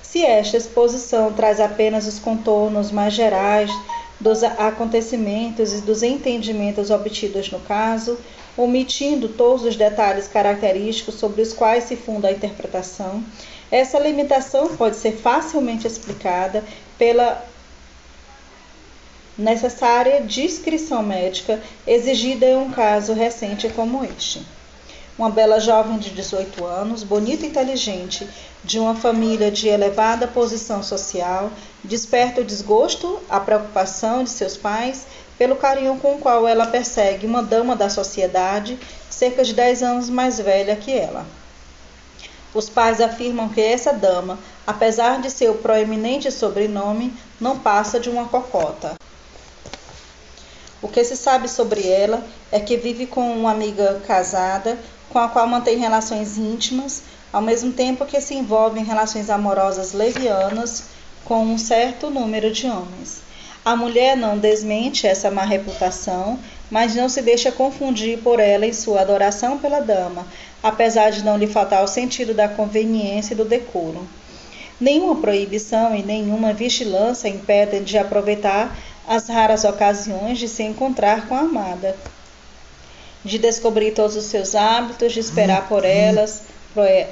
Se 0.01 0.23
esta 0.23 0.57
exposição 0.57 1.33
traz 1.33 1.59
apenas 1.59 2.07
os 2.07 2.19
contornos 2.19 2.91
mais 2.91 3.13
gerais 3.13 3.71
dos 4.25 4.43
acontecimentos 4.43 5.71
e 5.71 5.81
dos 5.81 6.01
entendimentos 6.01 6.89
obtidos 6.89 7.51
no 7.51 7.59
caso, 7.59 8.17
omitindo 8.57 9.29
todos 9.29 9.63
os 9.63 9.75
detalhes 9.75 10.27
característicos 10.27 11.13
sobre 11.19 11.43
os 11.43 11.53
quais 11.53 11.83
se 11.83 11.95
funda 11.95 12.27
a 12.27 12.31
interpretação. 12.31 13.23
Essa 13.69 13.99
limitação 13.99 14.75
pode 14.75 14.95
ser 14.95 15.11
facilmente 15.11 15.85
explicada 15.85 16.63
pela 16.97 17.45
necessária 19.37 20.21
descrição 20.21 21.03
médica 21.03 21.61
exigida 21.85 22.47
em 22.47 22.55
um 22.55 22.71
caso 22.71 23.13
recente 23.13 23.69
como 23.69 24.03
este. 24.03 24.41
Uma 25.17 25.29
bela 25.29 25.61
jovem 25.61 25.97
de 25.97 26.09
18 26.09 26.65
anos, 26.65 27.01
bonita 27.03 27.45
e 27.45 27.49
inteligente, 27.49 28.27
de 28.65 28.77
uma 28.77 28.95
família 28.95 29.49
de 29.49 29.69
elevada 29.69 30.27
posição 30.27 30.83
social, 30.83 31.49
desperta 31.83 32.41
o 32.41 32.45
desgosto, 32.45 33.21
a 33.29 33.39
preocupação 33.39 34.25
de 34.25 34.29
seus 34.29 34.57
pais 34.57 35.07
pelo 35.37 35.55
carinho 35.55 35.97
com 35.99 36.15
o 36.15 36.19
qual 36.19 36.45
ela 36.45 36.67
persegue 36.67 37.25
uma 37.25 37.41
dama 37.41 37.75
da 37.77 37.89
sociedade 37.89 38.77
cerca 39.09 39.43
de 39.43 39.53
10 39.53 39.83
anos 39.83 40.09
mais 40.09 40.37
velha 40.37 40.75
que 40.75 40.91
ela. 40.91 41.25
Os 42.53 42.69
pais 42.69 42.99
afirmam 42.99 43.49
que 43.49 43.61
essa 43.61 43.93
dama, 43.93 44.37
apesar 44.67 45.21
de 45.21 45.29
seu 45.29 45.55
proeminente 45.55 46.31
sobrenome, 46.31 47.13
não 47.39 47.59
passa 47.59 47.99
de 47.99 48.09
uma 48.09 48.25
cocota. 48.25 48.95
O 50.81 50.87
que 50.87 51.03
se 51.03 51.17
sabe 51.17 51.49
sobre 51.49 51.87
ela 51.87 52.23
é 52.51 52.59
que 52.59 52.77
vive 52.77 53.07
com 53.07 53.29
uma 53.31 53.51
amiga 53.51 54.01
casada, 54.05 54.77
com 55.15 55.19
a 55.19 55.29
qual 55.29 55.47
mantém 55.47 55.77
relações 55.77 56.37
íntimas, 56.37 57.03
ao 57.31 57.41
mesmo 57.41 57.71
tempo 57.71 58.05
que 58.05 58.19
se 58.19 58.33
envolve 58.33 58.81
em 58.81 58.83
relações 58.83 59.29
amorosas 59.29 59.93
levianas 59.93 60.87
com 61.23 61.41
um 61.41 61.57
certo 61.57 62.09
número 62.09 62.51
de 62.51 62.67
homens. 62.67 63.21
A 63.63 63.77
mulher 63.77 64.17
não 64.17 64.37
desmente 64.37 65.07
essa 65.07 65.31
má 65.31 65.45
reputação, 65.45 66.37
mas 66.69 66.95
não 66.95 67.07
se 67.07 67.21
deixa 67.21 67.49
confundir 67.49 68.19
por 68.19 68.41
ela 68.41 68.65
em 68.65 68.73
sua 68.73 68.99
adoração 68.99 69.57
pela 69.57 69.79
dama, 69.79 70.27
apesar 70.61 71.11
de 71.11 71.23
não 71.23 71.37
lhe 71.37 71.47
faltar 71.47 71.81
o 71.81 71.87
sentido 71.87 72.33
da 72.33 72.49
conveniência 72.49 73.33
e 73.33 73.37
do 73.37 73.45
decoro. 73.45 74.05
Nenhuma 74.81 75.15
proibição 75.15 75.95
e 75.95 76.03
nenhuma 76.03 76.51
vigilância 76.51 77.29
impedem 77.29 77.83
de 77.83 77.97
aproveitar 77.97 78.77
as 79.07 79.29
raras 79.29 79.63
ocasiões 79.63 80.37
de 80.37 80.49
se 80.49 80.63
encontrar 80.63 81.29
com 81.29 81.35
a 81.35 81.39
amada, 81.39 81.95
de 83.25 83.39
descobrir 83.39 83.91
todos 83.91 84.15
os 84.15 84.25
seus 84.25 84.53
hábitos, 84.55 85.11
de 85.11 85.19
esperar 85.19 85.67
por 85.67 85.83
elas 85.83 86.43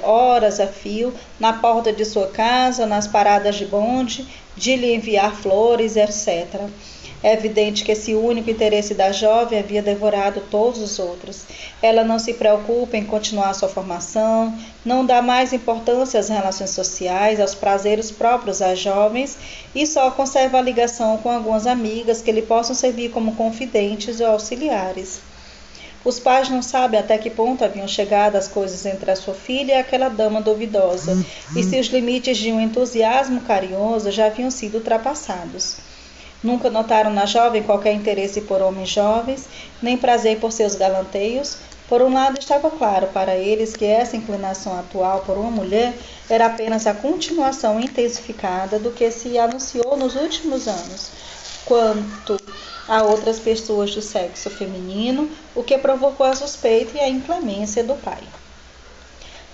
horas 0.02 0.60
a 0.60 0.66
fio 0.66 1.12
na 1.40 1.54
porta 1.54 1.92
de 1.92 2.04
sua 2.04 2.26
casa, 2.28 2.86
nas 2.86 3.06
paradas 3.06 3.56
de 3.56 3.64
bonde, 3.64 4.26
de 4.56 4.76
lhe 4.76 4.94
enviar 4.94 5.34
flores, 5.34 5.96
etc. 5.96 6.68
É 7.22 7.32
evidente 7.32 7.82
que 7.82 7.92
esse 7.92 8.14
único 8.14 8.50
interesse 8.50 8.92
da 8.92 9.10
jovem 9.10 9.58
havia 9.58 9.80
devorado 9.80 10.42
todos 10.50 10.80
os 10.80 10.98
outros. 10.98 11.46
Ela 11.82 12.04
não 12.04 12.18
se 12.18 12.34
preocupa 12.34 12.98
em 12.98 13.04
continuar 13.06 13.54
sua 13.54 13.68
formação, 13.70 14.54
não 14.84 15.06
dá 15.06 15.22
mais 15.22 15.54
importância 15.54 16.20
às 16.20 16.28
relações 16.28 16.70
sociais, 16.70 17.40
aos 17.40 17.54
prazeres 17.54 18.10
próprios 18.10 18.60
às 18.60 18.78
jovens 18.78 19.38
e 19.74 19.86
só 19.86 20.10
conserva 20.10 20.58
a 20.58 20.62
ligação 20.62 21.16
com 21.16 21.30
algumas 21.30 21.66
amigas 21.66 22.20
que 22.20 22.30
lhe 22.30 22.42
possam 22.42 22.74
servir 22.74 23.10
como 23.10 23.34
confidentes 23.34 24.20
ou 24.20 24.26
auxiliares. 24.26 25.33
Os 26.04 26.20
pais 26.20 26.50
não 26.50 26.60
sabem 26.60 27.00
até 27.00 27.16
que 27.16 27.30
ponto 27.30 27.64
haviam 27.64 27.88
chegado 27.88 28.36
as 28.36 28.46
coisas 28.46 28.84
entre 28.84 29.10
a 29.10 29.16
sua 29.16 29.34
filha 29.34 29.72
e 29.72 29.78
aquela 29.78 30.10
dama 30.10 30.40
duvidosa, 30.40 31.16
e 31.56 31.62
se 31.62 31.80
os 31.80 31.86
limites 31.86 32.36
de 32.36 32.52
um 32.52 32.60
entusiasmo 32.60 33.40
carinhoso 33.40 34.10
já 34.10 34.26
haviam 34.26 34.50
sido 34.50 34.76
ultrapassados. 34.76 35.76
Nunca 36.42 36.68
notaram 36.68 37.10
na 37.10 37.24
jovem 37.24 37.62
qualquer 37.62 37.94
interesse 37.94 38.42
por 38.42 38.60
homens 38.60 38.90
jovens, 38.90 39.46
nem 39.80 39.96
prazer 39.96 40.38
por 40.38 40.52
seus 40.52 40.74
galanteios. 40.74 41.56
Por 41.88 42.02
um 42.02 42.12
lado, 42.12 42.38
estava 42.38 42.70
claro 42.70 43.06
para 43.06 43.34
eles 43.34 43.74
que 43.74 43.86
essa 43.86 44.14
inclinação 44.14 44.78
atual 44.78 45.20
por 45.20 45.38
uma 45.38 45.50
mulher 45.50 45.94
era 46.28 46.46
apenas 46.46 46.86
a 46.86 46.92
continuação 46.92 47.80
intensificada 47.80 48.78
do 48.78 48.90
que 48.90 49.10
se 49.10 49.38
anunciou 49.38 49.96
nos 49.96 50.16
últimos 50.16 50.68
anos. 50.68 51.12
Quanto 51.64 52.38
a 52.86 53.02
outras 53.04 53.40
pessoas 53.40 53.94
do 53.94 54.02
sexo 54.02 54.50
feminino, 54.50 55.30
o 55.54 55.64
que 55.64 55.78
provocou 55.78 56.26
a 56.26 56.34
suspeita 56.34 56.96
e 56.96 57.00
a 57.00 57.08
inclemência 57.08 57.84
do 57.84 57.96
pai. 57.96 58.34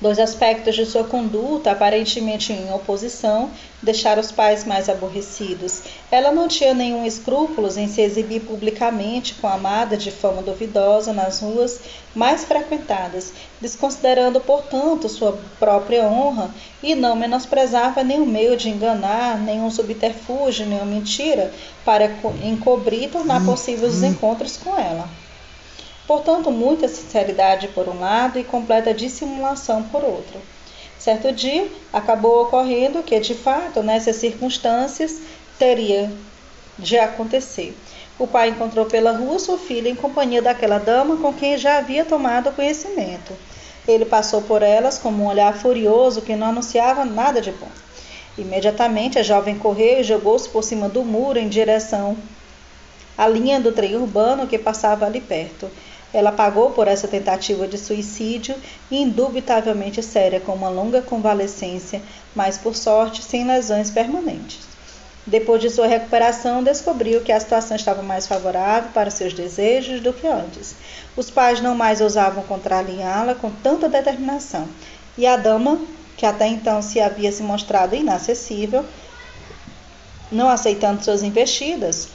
Dois 0.00 0.18
aspectos 0.18 0.74
de 0.74 0.86
sua 0.86 1.04
conduta, 1.04 1.72
aparentemente 1.72 2.54
em 2.54 2.72
oposição, 2.72 3.50
deixaram 3.82 4.22
os 4.22 4.32
pais 4.32 4.64
mais 4.64 4.88
aborrecidos. 4.88 5.82
Ela 6.10 6.32
não 6.32 6.48
tinha 6.48 6.72
nenhum 6.72 7.04
escrúpulos 7.04 7.76
em 7.76 7.86
se 7.86 8.00
exibir 8.00 8.40
publicamente 8.40 9.34
com 9.34 9.46
a 9.46 9.54
amada 9.54 9.98
de 9.98 10.10
fama 10.10 10.40
duvidosa 10.40 11.12
nas 11.12 11.40
ruas 11.40 11.80
mais 12.14 12.44
frequentadas, 12.44 13.34
desconsiderando, 13.60 14.40
portanto, 14.40 15.06
sua 15.06 15.38
própria 15.58 16.04
honra 16.04 16.50
e 16.82 16.94
não 16.94 17.14
menosprezava 17.14 18.02
nenhum 18.02 18.24
meio 18.24 18.56
de 18.56 18.70
enganar, 18.70 19.38
nenhum 19.38 19.70
subterfúgio, 19.70 20.64
nenhuma 20.64 20.86
mentira 20.86 21.52
para 21.84 22.10
encobrir 22.42 23.02
e 23.02 23.08
tornar 23.08 23.44
possíveis 23.44 23.94
os 23.96 24.02
encontros 24.02 24.56
com 24.56 24.78
ela. 24.78 25.06
Portanto, 26.10 26.50
muita 26.50 26.88
sinceridade 26.88 27.68
por 27.68 27.88
um 27.88 28.00
lado 28.00 28.36
e 28.36 28.42
completa 28.42 28.92
dissimulação 28.92 29.84
por 29.84 30.02
outro. 30.02 30.40
Certo 30.98 31.30
dia, 31.30 31.68
acabou 31.92 32.42
ocorrendo 32.42 33.00
que, 33.04 33.20
de 33.20 33.32
fato, 33.32 33.80
nessas 33.80 34.16
circunstâncias, 34.16 35.20
teria 35.56 36.10
de 36.76 36.98
acontecer. 36.98 37.78
O 38.18 38.26
pai 38.26 38.48
encontrou 38.48 38.86
pela 38.86 39.12
rua 39.12 39.38
sua 39.38 39.56
filha 39.56 39.88
em 39.88 39.94
companhia 39.94 40.42
daquela 40.42 40.78
dama 40.78 41.16
com 41.16 41.32
quem 41.32 41.56
já 41.56 41.78
havia 41.78 42.04
tomado 42.04 42.50
conhecimento. 42.56 43.32
Ele 43.86 44.04
passou 44.04 44.42
por 44.42 44.62
elas 44.62 44.98
com 44.98 45.10
um 45.10 45.28
olhar 45.28 45.54
furioso 45.54 46.22
que 46.22 46.34
não 46.34 46.48
anunciava 46.48 47.04
nada 47.04 47.40
de 47.40 47.52
bom. 47.52 47.70
Imediatamente 48.36 49.16
a 49.16 49.22
jovem 49.22 49.56
correu 49.56 50.00
e 50.00 50.02
jogou-se 50.02 50.48
por 50.48 50.64
cima 50.64 50.88
do 50.88 51.04
muro 51.04 51.38
em 51.38 51.48
direção 51.48 52.16
à 53.16 53.28
linha 53.28 53.60
do 53.60 53.70
trem 53.70 53.94
urbano 53.94 54.48
que 54.48 54.58
passava 54.58 55.06
ali 55.06 55.20
perto. 55.20 55.70
Ela 56.12 56.32
pagou 56.32 56.70
por 56.70 56.88
essa 56.88 57.06
tentativa 57.06 57.68
de 57.68 57.78
suicídio, 57.78 58.56
indubitavelmente 58.90 60.02
séria, 60.02 60.40
com 60.40 60.52
uma 60.52 60.68
longa 60.68 61.00
convalescência, 61.00 62.02
mas 62.34 62.58
por 62.58 62.74
sorte 62.74 63.22
sem 63.22 63.46
lesões 63.46 63.90
permanentes. 63.90 64.70
Depois 65.26 65.60
de 65.60 65.70
sua 65.70 65.86
recuperação, 65.86 66.64
descobriu 66.64 67.20
que 67.20 67.30
a 67.30 67.38
situação 67.38 67.76
estava 67.76 68.02
mais 68.02 68.26
favorável 68.26 68.90
para 68.92 69.10
seus 69.10 69.32
desejos 69.32 70.00
do 70.00 70.12
que 70.12 70.26
antes. 70.26 70.74
Os 71.16 71.30
pais 71.30 71.60
não 71.60 71.74
mais 71.74 72.00
ousavam 72.00 72.42
contrariá-la 72.42 73.34
com 73.34 73.50
tanta 73.50 73.88
determinação, 73.88 74.66
e 75.16 75.26
a 75.26 75.36
dama, 75.36 75.80
que 76.16 76.26
até 76.26 76.48
então 76.48 76.82
se 76.82 77.00
havia 77.00 77.30
se 77.30 77.42
mostrado 77.42 77.94
inacessível, 77.94 78.84
não 80.32 80.48
aceitando 80.48 81.04
suas 81.04 81.22
investidas, 81.22 82.08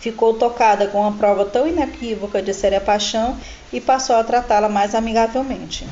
ficou 0.00 0.34
tocada 0.34 0.86
com 0.86 1.00
uma 1.00 1.12
prova 1.12 1.44
tão 1.44 1.66
inequívoca 1.66 2.42
de 2.42 2.52
ser 2.52 2.74
a 2.74 2.80
paixão 2.80 3.36
e 3.72 3.80
passou 3.80 4.16
a 4.16 4.24
tratá-la 4.24 4.68
mais 4.68 4.94
amigavelmente. 4.94 5.86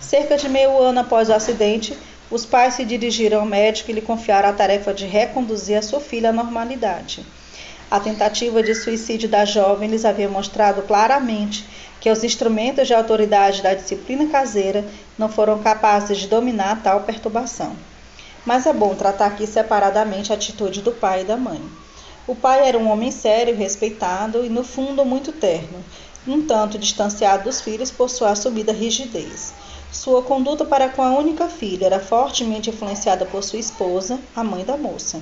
Cerca 0.00 0.36
de 0.36 0.48
meio 0.48 0.78
ano 0.78 1.00
após 1.00 1.28
o 1.28 1.32
acidente, 1.32 1.96
os 2.30 2.46
pais 2.46 2.74
se 2.74 2.84
dirigiram 2.84 3.40
ao 3.40 3.46
médico 3.46 3.90
e 3.90 3.94
lhe 3.94 4.00
confiaram 4.00 4.48
a 4.48 4.52
tarefa 4.52 4.94
de 4.94 5.06
reconduzir 5.06 5.76
a 5.76 5.82
sua 5.82 6.00
filha 6.00 6.30
à 6.30 6.32
normalidade. 6.32 7.24
A 7.90 7.98
tentativa 7.98 8.62
de 8.62 8.72
suicídio 8.72 9.28
da 9.28 9.44
jovem 9.44 9.90
lhes 9.90 10.04
havia 10.04 10.28
mostrado 10.28 10.82
claramente 10.82 11.64
que 12.00 12.08
os 12.08 12.22
instrumentos 12.22 12.86
de 12.86 12.94
autoridade 12.94 13.62
da 13.62 13.74
disciplina 13.74 14.26
caseira 14.28 14.84
não 15.18 15.28
foram 15.28 15.58
capazes 15.58 16.18
de 16.18 16.28
dominar 16.28 16.82
tal 16.82 17.00
perturbação. 17.00 17.74
Mas 18.46 18.64
é 18.64 18.72
bom 18.72 18.94
tratar 18.94 19.26
aqui 19.26 19.46
separadamente 19.46 20.32
a 20.32 20.36
atitude 20.36 20.82
do 20.82 20.92
pai 20.92 21.22
e 21.22 21.24
da 21.24 21.36
mãe. 21.36 21.60
O 22.30 22.36
pai 22.36 22.68
era 22.68 22.78
um 22.78 22.88
homem 22.88 23.10
sério, 23.10 23.56
respeitado 23.56 24.44
e, 24.44 24.48
no 24.48 24.62
fundo, 24.62 25.04
muito 25.04 25.32
terno, 25.32 25.84
um 26.28 26.40
tanto 26.46 26.78
distanciado 26.78 27.42
dos 27.42 27.60
filhos 27.60 27.90
por 27.90 28.08
sua 28.08 28.30
assumida 28.30 28.72
rigidez. 28.72 29.52
Sua 29.90 30.22
conduta 30.22 30.64
para 30.64 30.88
com 30.90 31.02
a 31.02 31.10
única 31.10 31.48
filha 31.48 31.86
era 31.86 31.98
fortemente 31.98 32.70
influenciada 32.70 33.26
por 33.26 33.42
sua 33.42 33.58
esposa, 33.58 34.20
a 34.36 34.44
mãe 34.44 34.64
da 34.64 34.76
moça. 34.76 35.20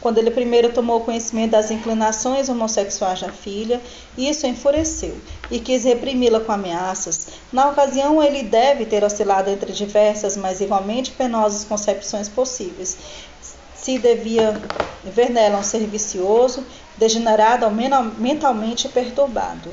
Quando 0.00 0.16
ele 0.16 0.30
primeiro 0.30 0.72
tomou 0.72 1.02
conhecimento 1.02 1.50
das 1.50 1.70
inclinações 1.70 2.48
homossexuais 2.48 3.20
da 3.20 3.30
filha, 3.30 3.78
isso 4.16 4.46
enfureceu 4.46 5.14
e 5.50 5.60
quis 5.60 5.84
reprimi-la 5.84 6.40
com 6.40 6.52
ameaças. 6.52 7.28
Na 7.52 7.68
ocasião, 7.68 8.22
ele 8.22 8.44
deve 8.44 8.86
ter 8.86 9.04
oscilado 9.04 9.50
entre 9.50 9.74
diversas, 9.74 10.38
mas 10.38 10.62
igualmente 10.62 11.10
penosas 11.10 11.64
concepções 11.64 12.30
possíveis, 12.30 12.96
se 13.82 13.98
devia 13.98 14.60
ver 15.04 15.30
nela 15.30 15.58
um 15.58 15.62
ser 15.62 15.86
vicioso, 15.86 16.66
degenerado 16.96 17.64
ou 17.64 17.70
mentalmente 17.70 18.88
perturbado. 18.88 19.70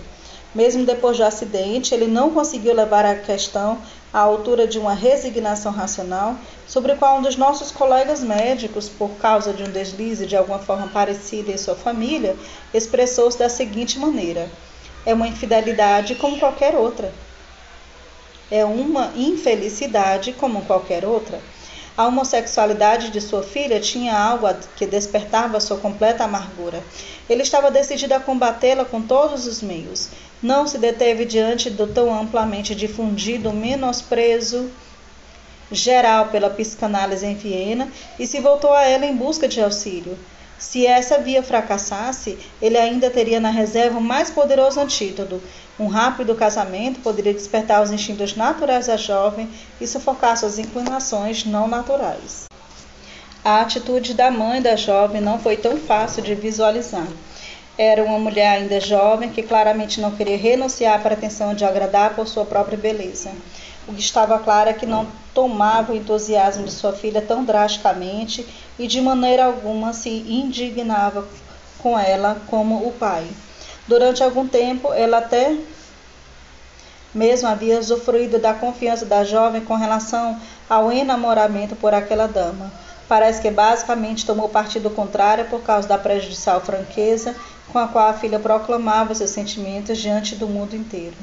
Mesmo 0.55 0.85
depois 0.85 1.17
do 1.17 1.23
acidente, 1.23 1.93
ele 1.93 2.07
não 2.07 2.31
conseguiu 2.31 2.73
levar 2.73 3.05
a 3.05 3.15
questão 3.15 3.77
à 4.13 4.19
altura 4.19 4.65
de 4.65 4.79
uma 4.79 4.93
resignação 4.93 5.71
racional, 5.71 6.35
sobre 6.65 6.95
qual 6.95 7.19
um 7.19 7.21
dos 7.21 7.35
nossos 7.35 7.69
colegas 7.69 8.23
médicos, 8.23 8.87
por 8.87 9.09
causa 9.17 9.53
de 9.53 9.63
um 9.63 9.69
deslize 9.69 10.25
de 10.25 10.37
alguma 10.37 10.59
forma 10.59 10.87
parecida 10.87 11.51
em 11.51 11.57
sua 11.57 11.75
família, 11.75 12.35
expressou-se 12.73 13.37
da 13.37 13.49
seguinte 13.49 13.99
maneira: 13.99 14.49
é 15.05 15.13
uma 15.13 15.27
infidelidade 15.27 16.15
como 16.15 16.39
qualquer 16.39 16.75
outra. 16.75 17.13
É 18.49 18.63
uma 18.63 19.11
infelicidade 19.15 20.31
como 20.31 20.61
qualquer 20.61 21.05
outra. 21.05 21.41
A 21.97 22.05
homossexualidade 22.05 23.09
de 23.09 23.19
sua 23.19 23.41
filha 23.41 23.79
tinha 23.79 24.15
algo 24.15 24.47
que 24.75 24.85
despertava 24.85 25.59
sua 25.59 25.77
completa 25.77 26.25
amargura. 26.25 26.83
Ele 27.27 27.41
estava 27.41 27.71
decidido 27.71 28.13
a 28.13 28.19
combatê-la 28.19 28.85
com 28.85 29.01
todos 29.01 29.47
os 29.47 29.63
meios. 29.63 30.09
Não 30.39 30.67
se 30.67 30.77
deteve 30.77 31.25
diante 31.25 31.71
do 31.71 31.87
tão 31.87 32.13
amplamente 32.13 32.75
difundido 32.75 33.51
menosprezo 33.51 34.69
geral 35.71 36.27
pela 36.27 36.51
psicanálise 36.51 37.25
em 37.25 37.33
Viena 37.33 37.91
e 38.19 38.27
se 38.27 38.39
voltou 38.39 38.73
a 38.73 38.83
ela 38.83 39.07
em 39.07 39.15
busca 39.15 39.47
de 39.47 39.59
auxílio. 39.59 40.15
Se 40.59 40.87
essa 40.87 41.19
via 41.19 41.43
fracassasse, 41.43 42.37
ele 42.61 42.77
ainda 42.77 43.09
teria 43.09 43.39
na 43.39 43.51
reserva 43.51 43.99
o 43.99 44.01
mais 44.01 44.29
poderoso 44.29 44.79
antídoto, 44.79 45.41
um 45.79 45.85
rápido 45.85 46.33
casamento 46.33 46.99
poderia 47.01 47.33
despertar 47.33 47.83
os 47.83 47.91
instintos 47.91 48.35
naturais 48.35 48.87
da 48.87 48.97
jovem 48.97 49.47
e 49.79 49.85
sufocar 49.85 50.35
suas 50.35 50.57
inclinações 50.57 51.45
não 51.45 51.67
naturais. 51.67 52.45
A 53.45 53.61
atitude 53.61 54.15
da 54.15 54.31
mãe 54.31 54.61
da 54.61 54.75
jovem 54.75 55.21
não 55.21 55.37
foi 55.37 55.55
tão 55.55 55.77
fácil 55.77 56.23
de 56.23 56.33
visualizar. 56.33 57.07
Era 57.77 58.03
uma 58.03 58.17
mulher 58.17 58.57
ainda 58.57 58.79
jovem 58.81 59.29
que 59.29 59.43
claramente 59.43 60.01
não 60.01 60.11
queria 60.11 60.35
renunciar 60.35 60.95
à 60.95 60.99
pretensão 60.99 61.53
de 61.53 61.63
agradar 61.63 62.15
por 62.15 62.27
sua 62.27 62.43
própria 62.43 62.77
beleza. 62.77 63.31
O 63.87 63.93
que 63.93 64.01
estava 64.01 64.39
claro 64.39 64.71
é 64.71 64.73
que 64.73 64.85
não 64.85 65.07
tomava 65.33 65.93
o 65.93 65.95
entusiasmo 65.95 66.65
de 66.65 66.71
sua 66.71 66.91
filha 66.91 67.21
tão 67.21 67.45
drasticamente 67.45 68.45
e 68.77 68.87
de 68.87 69.01
maneira 69.01 69.45
alguma 69.45 69.93
se 69.93 70.09
indignava 70.09 71.27
com 71.79 71.97
ela 71.97 72.37
como 72.47 72.87
o 72.87 72.91
pai. 72.91 73.27
Durante 73.87 74.23
algum 74.23 74.47
tempo, 74.47 74.93
ela 74.93 75.19
até 75.19 75.55
mesmo 77.13 77.47
havia 77.47 77.79
usufruído 77.79 78.37
da 78.37 78.53
confiança 78.53 79.05
da 79.05 79.23
jovem 79.23 79.61
com 79.61 79.75
relação 79.75 80.39
ao 80.69 80.91
enamoramento 80.91 81.75
por 81.75 81.93
aquela 81.93 82.27
dama. 82.27 82.71
Parece 83.07 83.41
que 83.41 83.49
basicamente 83.49 84.25
tomou 84.25 84.49
partido 84.49 84.89
contrário 84.89 85.45
por 85.45 85.63
causa 85.63 85.87
da 85.87 85.97
prejudicial 85.97 86.59
franqueza 86.59 87.33
com 87.71 87.79
a 87.79 87.87
qual 87.87 88.09
a 88.09 88.13
filha 88.13 88.39
proclamava 88.39 89.15
seus 89.15 89.29
sentimentos 89.29 89.97
diante 89.97 90.35
do 90.35 90.47
mundo 90.47 90.75
inteiro. 90.75 91.15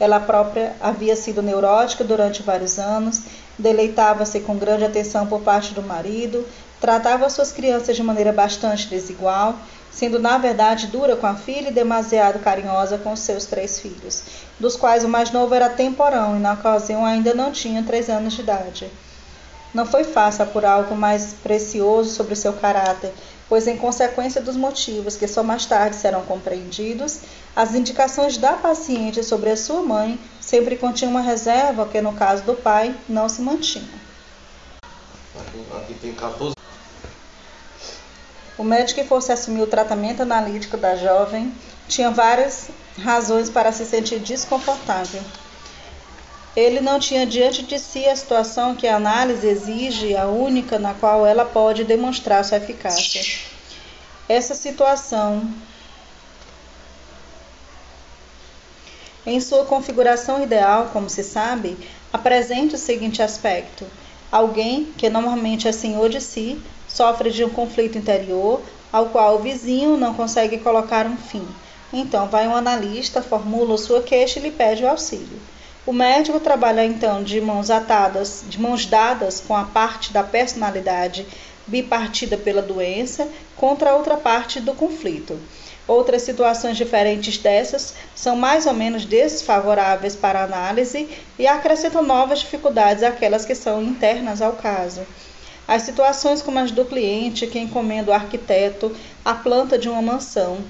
Ela 0.00 0.20
própria 0.20 0.76
havia 0.80 1.16
sido 1.16 1.42
neurótica 1.42 2.04
durante 2.04 2.42
vários 2.42 2.78
anos, 2.78 3.22
deleitava-se 3.58 4.38
com 4.40 4.56
grande 4.56 4.84
atenção 4.84 5.26
por 5.26 5.40
parte 5.40 5.74
do 5.74 5.82
marido, 5.82 6.46
tratava 6.80 7.28
suas 7.30 7.52
crianças 7.52 7.96
de 7.96 8.02
maneira 8.02 8.32
bastante 8.32 8.86
desigual 8.88 9.58
sendo 9.90 10.18
na 10.18 10.38
verdade 10.38 10.86
dura 10.86 11.16
com 11.16 11.26
a 11.26 11.34
filha 11.34 11.70
e 11.70 11.72
demasiado 11.72 12.38
carinhosa 12.38 12.98
com 12.98 13.16
seus 13.16 13.46
três 13.46 13.80
filhos, 13.80 14.22
dos 14.58 14.76
quais 14.76 15.02
o 15.02 15.08
mais 15.08 15.32
novo 15.32 15.54
era 15.54 15.68
temporão 15.68 16.36
e 16.36 16.38
na 16.38 16.52
ocasião 16.52 17.04
ainda 17.04 17.34
não 17.34 17.50
tinha 17.50 17.82
três 17.82 18.08
anos 18.08 18.34
de 18.34 18.42
idade. 18.42 18.88
Não 19.74 19.84
foi 19.84 20.04
fácil 20.04 20.44
apurar 20.44 20.72
algo 20.72 20.96
mais 20.96 21.34
precioso 21.42 22.10
sobre 22.14 22.36
seu 22.36 22.52
caráter, 22.52 23.12
pois, 23.48 23.66
em 23.66 23.76
consequência 23.76 24.40
dos 24.40 24.56
motivos 24.56 25.16
que 25.16 25.26
só 25.26 25.42
mais 25.42 25.66
tarde 25.66 25.96
serão 25.96 26.22
compreendidos, 26.22 27.20
as 27.54 27.74
indicações 27.74 28.38
da 28.38 28.52
paciente 28.52 29.22
sobre 29.22 29.50
a 29.50 29.56
sua 29.56 29.82
mãe 29.82 30.18
sempre 30.40 30.76
continham 30.76 31.10
uma 31.10 31.20
reserva 31.20 31.86
que, 31.86 32.00
no 32.00 32.14
caso 32.14 32.44
do 32.44 32.54
pai, 32.54 32.94
não 33.08 33.28
se 33.28 33.42
mantinha. 33.42 34.08
Aqui 35.76 35.94
tem 36.00 36.14
14 36.14 36.54
o 38.58 38.64
médico 38.64 39.00
que 39.00 39.06
fosse 39.06 39.30
assumir 39.30 39.62
o 39.62 39.68
tratamento 39.68 40.20
analítico 40.20 40.76
da 40.76 40.96
jovem 40.96 41.54
tinha 41.86 42.10
várias 42.10 42.68
razões 42.98 43.48
para 43.48 43.70
se 43.70 43.86
sentir 43.86 44.18
desconfortável. 44.18 45.22
Ele 46.56 46.80
não 46.80 46.98
tinha 46.98 47.24
diante 47.24 47.62
de 47.62 47.78
si 47.78 48.04
a 48.06 48.16
situação 48.16 48.74
que 48.74 48.88
a 48.88 48.96
análise 48.96 49.46
exige, 49.46 50.16
a 50.16 50.26
única 50.26 50.76
na 50.76 50.92
qual 50.92 51.24
ela 51.24 51.44
pode 51.44 51.84
demonstrar 51.84 52.44
sua 52.44 52.56
eficácia. 52.56 53.22
Essa 54.28 54.56
situação, 54.56 55.48
em 59.24 59.40
sua 59.40 59.64
configuração 59.66 60.42
ideal, 60.42 60.90
como 60.92 61.08
se 61.08 61.22
sabe, 61.22 61.78
apresenta 62.12 62.74
o 62.74 62.78
seguinte 62.78 63.22
aspecto: 63.22 63.86
alguém 64.32 64.92
que 64.96 65.08
normalmente 65.08 65.68
é 65.68 65.72
senhor 65.72 66.08
de 66.08 66.20
si 66.20 66.60
sofre 66.98 67.30
de 67.30 67.44
um 67.44 67.48
conflito 67.48 67.96
interior 67.96 68.60
ao 68.92 69.06
qual 69.06 69.36
o 69.36 69.38
vizinho 69.38 69.96
não 69.96 70.14
consegue 70.14 70.58
colocar 70.58 71.06
um 71.06 71.16
fim. 71.16 71.46
Então, 71.92 72.26
vai 72.26 72.48
um 72.48 72.56
analista, 72.56 73.22
formula 73.22 73.78
sua 73.78 74.02
queixa 74.02 74.40
e 74.40 74.42
lhe 74.42 74.50
pede 74.50 74.82
o 74.82 74.88
auxílio. 74.88 75.40
O 75.86 75.92
médico 75.92 76.40
trabalha 76.40 76.84
então 76.84 77.22
de 77.22 77.40
mãos 77.40 77.70
atadas, 77.70 78.42
de 78.48 78.60
mãos 78.60 78.84
dadas 78.84 79.40
com 79.46 79.54
a 79.54 79.62
parte 79.62 80.12
da 80.12 80.24
personalidade 80.24 81.24
bipartida 81.68 82.36
pela 82.36 82.60
doença 82.60 83.28
contra 83.56 83.90
a 83.90 83.94
outra 83.94 84.16
parte 84.16 84.58
do 84.58 84.74
conflito. 84.74 85.38
Outras 85.86 86.22
situações 86.22 86.76
diferentes 86.76 87.38
dessas 87.38 87.94
são 88.12 88.34
mais 88.34 88.66
ou 88.66 88.74
menos 88.74 89.04
desfavoráveis 89.04 90.16
para 90.16 90.40
a 90.40 90.44
análise 90.44 91.08
e 91.38 91.46
acrescentam 91.46 92.02
novas 92.02 92.40
dificuldades 92.40 93.04
àquelas 93.04 93.44
que 93.44 93.54
são 93.54 93.80
internas 93.80 94.42
ao 94.42 94.54
caso. 94.54 95.02
As 95.68 95.82
situações 95.82 96.40
como 96.40 96.58
as 96.58 96.70
do 96.70 96.82
cliente 96.86 97.46
que 97.46 97.58
encomenda 97.58 98.10
ao 98.10 98.18
arquiteto 98.18 98.90
a 99.22 99.34
planta 99.34 99.78
de 99.78 99.86
uma 99.86 100.00
mansão, 100.00 100.60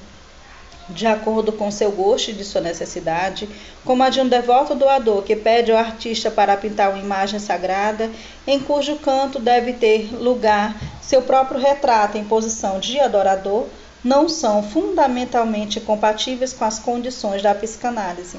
de 0.89 1.07
acordo 1.07 1.53
com 1.53 1.71
seu 1.71 1.93
gosto 1.93 2.33
e 2.33 2.33
de 2.33 2.45
sua 2.45 2.61
necessidade, 2.61 3.49
como 3.85 4.03
a 4.03 4.09
de 4.09 4.21
um 4.21 4.29
devoto 4.29 4.75
doador 4.75 5.23
que 5.23 5.37
pede 5.37 5.71
ao 5.71 5.79
artista 5.79 6.33
para 6.33 6.57
pintar 6.57 6.91
uma 6.91 6.99
imagem 6.99 7.39
sagrada, 7.39 8.11
em 8.45 8.59
cujo 8.59 8.97
canto 8.97 9.39
deve 9.39 9.75
ter 9.75 10.13
lugar 10.13 10.75
seu 11.01 11.23
próprio 11.23 11.61
retrato 11.61 12.19
em 12.19 12.25
posição 12.25 12.81
de 12.81 12.99
adorador, 12.99 13.67
não 14.03 14.29
são 14.29 14.65
fundamentalmente 14.65 15.79
compatíveis 15.79 16.53
com 16.53 16.65
as 16.65 16.81
condições 16.81 17.41
da 17.41 17.55
psicanálise. 17.55 18.39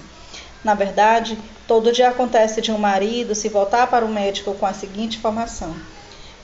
Na 0.61 0.73
verdade, 0.73 1.37
todo 1.65 1.93
dia 1.93 2.09
acontece 2.09 2.59
de 2.59 2.69
um 2.69 2.77
marido 2.77 3.33
se 3.33 3.47
voltar 3.47 3.87
para 3.87 4.03
o 4.03 4.09
médico 4.09 4.53
com 4.55 4.65
a 4.65 4.73
seguinte 4.73 5.17
informação: 5.17 5.73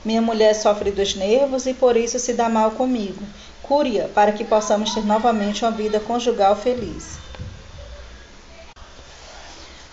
minha 0.06 0.22
mulher 0.22 0.54
sofre 0.54 0.92
dos 0.92 1.16
nervos 1.16 1.66
e 1.66 1.74
por 1.74 1.96
isso 1.96 2.20
se 2.20 2.32
dá 2.32 2.48
mal 2.48 2.70
comigo. 2.70 3.20
Cure-a 3.60 4.06
para 4.06 4.30
que 4.30 4.44
possamos 4.44 4.94
ter 4.94 5.04
novamente 5.04 5.64
uma 5.64 5.72
vida 5.72 5.98
conjugal 5.98 6.54
feliz. 6.54 7.18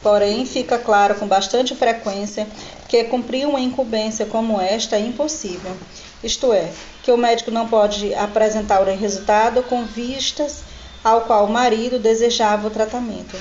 Porém, 0.04 0.45
fica 0.45 0.78
claro 0.78 1.15
com 1.15 1.26
bastante 1.26 1.73
frequência 1.73 2.47
que 2.88 3.06
cumprir 3.06 3.47
uma 3.47 3.60
incumbência 3.60 4.28
como 4.28 4.62
esta 4.62 4.97
é 4.97 4.99
impossível. 4.99 5.76
Isto 6.23 6.54
é, 6.54 6.71
que 7.02 7.12
o 7.12 7.17
médico 7.17 7.49
não 7.49 7.67
pode 7.67 8.13
apresentar 8.13 8.82
o 8.82 8.95
resultado 8.95 9.63
com 9.63 9.84
vistas 9.84 10.62
ao 11.04 11.21
qual 11.21 11.45
o 11.45 11.52
marido 11.52 11.97
desejava 11.97 12.67
o 12.67 12.71
tratamento. 12.71 13.36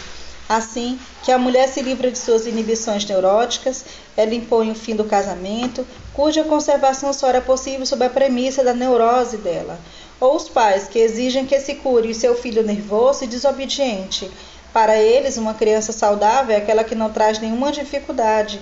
Assim 0.53 1.01
que 1.23 1.33
a 1.33 1.39
mulher 1.39 1.67
se 1.67 1.81
livra 1.81 2.11
de 2.11 2.19
suas 2.19 2.47
inibições 2.47 3.07
neuróticas, 3.07 3.87
ela 4.15 4.35
impõe 4.35 4.71
o 4.71 4.75
fim 4.75 4.95
do 4.95 5.03
casamento, 5.03 5.87
cuja 6.13 6.45
conservação 6.45 7.11
só 7.15 7.29
era 7.29 7.41
possível 7.41 7.87
sob 7.87 8.05
a 8.05 8.11
premissa 8.11 8.63
da 8.63 8.75
neurose 8.75 9.39
dela. 9.39 9.81
Ou 10.21 10.37
os 10.37 10.51
pais 10.51 10.87
que 10.87 10.99
exigem 10.99 11.47
que 11.47 11.59
se 11.59 11.77
cure 11.77 12.13
seu 12.13 12.37
filho 12.37 12.63
nervoso 12.63 13.25
e 13.25 13.27
desobediente. 13.27 14.31
Para 14.75 14.99
eles, 14.99 15.39
uma 15.39 15.55
criança 15.55 15.91
saudável 15.91 16.55
é 16.55 16.59
aquela 16.59 16.85
que 16.85 16.95
não 16.95 17.11
traz 17.11 17.39
nenhuma 17.39 17.73
dificuldade. 17.73 18.61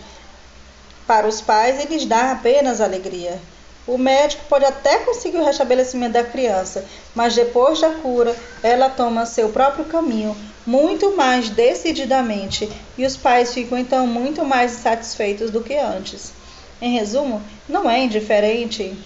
Para 1.08 1.26
os 1.26 1.40
pais, 1.40 1.80
eles 1.80 2.06
dá 2.06 2.30
apenas 2.30 2.80
alegria. 2.80 3.36
O 3.84 3.98
médico 3.98 4.44
pode 4.48 4.64
até 4.64 5.00
conseguir 5.00 5.38
o 5.38 5.44
restabelecimento 5.44 6.12
da 6.12 6.22
criança, 6.22 6.84
mas 7.16 7.34
depois 7.34 7.80
da 7.80 7.90
cura, 7.90 8.36
ela 8.62 8.88
toma 8.88 9.26
seu 9.26 9.48
próprio 9.48 9.86
caminho, 9.86 10.36
muito 10.70 11.16
mais 11.16 11.50
decididamente, 11.50 12.70
e 12.96 13.04
os 13.04 13.16
pais 13.16 13.52
ficam 13.52 13.76
então 13.76 14.06
muito 14.06 14.44
mais 14.44 14.72
insatisfeitos 14.74 15.50
do 15.50 15.64
que 15.64 15.74
antes. 15.74 16.32
Em 16.80 16.92
resumo, 16.92 17.42
não 17.68 17.90
é 17.90 17.98
indiferente 18.04 18.96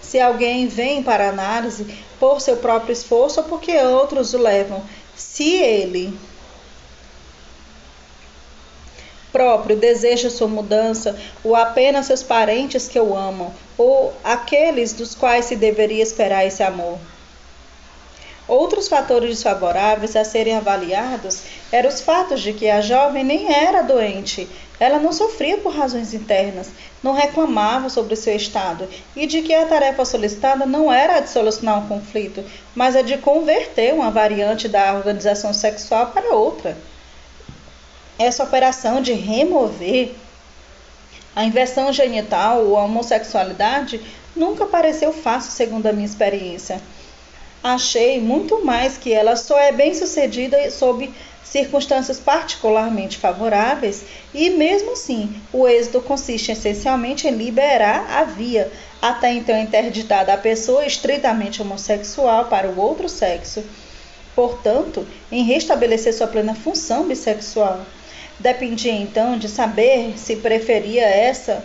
se 0.00 0.20
alguém 0.20 0.68
vem 0.68 1.02
para 1.02 1.28
análise 1.28 1.84
por 2.20 2.40
seu 2.40 2.58
próprio 2.58 2.92
esforço 2.92 3.40
ou 3.40 3.46
porque 3.46 3.76
outros 3.78 4.34
o 4.34 4.38
levam. 4.38 4.84
Se 5.16 5.52
ele 5.54 6.16
próprio 9.32 9.74
deseja 9.74 10.30
sua 10.30 10.46
mudança, 10.46 11.18
ou 11.42 11.56
apenas 11.56 12.06
seus 12.06 12.22
parentes 12.22 12.86
que 12.86 13.00
o 13.00 13.16
amam, 13.16 13.52
ou 13.76 14.14
aqueles 14.22 14.92
dos 14.92 15.16
quais 15.16 15.46
se 15.46 15.56
deveria 15.56 16.04
esperar 16.04 16.46
esse 16.46 16.62
amor. 16.62 17.00
Outros 18.50 18.88
fatores 18.88 19.30
desfavoráveis 19.30 20.16
a 20.16 20.24
serem 20.24 20.56
avaliados 20.56 21.42
eram 21.70 21.88
os 21.88 22.00
fatos 22.00 22.40
de 22.40 22.52
que 22.52 22.68
a 22.68 22.80
jovem 22.80 23.22
nem 23.22 23.48
era 23.48 23.80
doente, 23.80 24.48
ela 24.80 24.98
não 24.98 25.12
sofria 25.12 25.56
por 25.58 25.72
razões 25.72 26.12
internas, 26.12 26.70
não 27.00 27.12
reclamava 27.12 27.88
sobre 27.88 28.16
seu 28.16 28.34
estado 28.34 28.88
e 29.14 29.24
de 29.24 29.42
que 29.42 29.54
a 29.54 29.66
tarefa 29.66 30.04
solicitada 30.04 30.66
não 30.66 30.92
era 30.92 31.18
a 31.18 31.20
de 31.20 31.30
solucionar 31.30 31.78
um 31.78 31.86
conflito, 31.86 32.44
mas 32.74 32.96
a 32.96 33.02
de 33.02 33.18
converter 33.18 33.94
uma 33.94 34.10
variante 34.10 34.66
da 34.66 34.94
organização 34.94 35.54
sexual 35.54 36.08
para 36.08 36.34
outra. 36.34 36.76
Essa 38.18 38.42
operação 38.42 39.00
de 39.00 39.12
remover 39.12 40.12
a 41.36 41.44
inversão 41.44 41.92
genital 41.92 42.64
ou 42.64 42.76
a 42.76 42.82
homossexualidade 42.82 44.00
nunca 44.34 44.66
pareceu 44.66 45.12
fácil, 45.12 45.52
segundo 45.52 45.86
a 45.86 45.92
minha 45.92 46.04
experiência. 46.04 46.80
Achei 47.62 48.20
muito 48.20 48.64
mais 48.64 48.96
que 48.96 49.12
ela 49.12 49.36
só 49.36 49.58
é 49.58 49.70
bem 49.70 49.94
sucedida 49.94 50.70
sob 50.70 51.12
circunstâncias 51.44 52.18
particularmente 52.18 53.18
favoráveis 53.18 54.04
e, 54.32 54.50
mesmo 54.50 54.92
assim, 54.92 55.34
o 55.52 55.66
êxito 55.66 56.00
consiste 56.00 56.52
essencialmente 56.52 57.26
em 57.26 57.32
liberar 57.32 58.06
a 58.08 58.24
via, 58.24 58.70
até 59.02 59.32
então 59.32 59.60
interditada 59.60 60.32
à 60.32 60.36
pessoa 60.36 60.86
estritamente 60.86 61.60
homossexual 61.60 62.46
para 62.46 62.68
o 62.68 62.78
outro 62.78 63.08
sexo, 63.08 63.64
portanto, 64.34 65.06
em 65.30 65.42
restabelecer 65.42 66.14
sua 66.14 66.28
plena 66.28 66.54
função 66.54 67.06
bissexual. 67.08 67.84
Dependia 68.38 68.92
então 68.92 69.36
de 69.36 69.48
saber 69.48 70.14
se 70.16 70.36
preferia 70.36 71.04
essa 71.04 71.62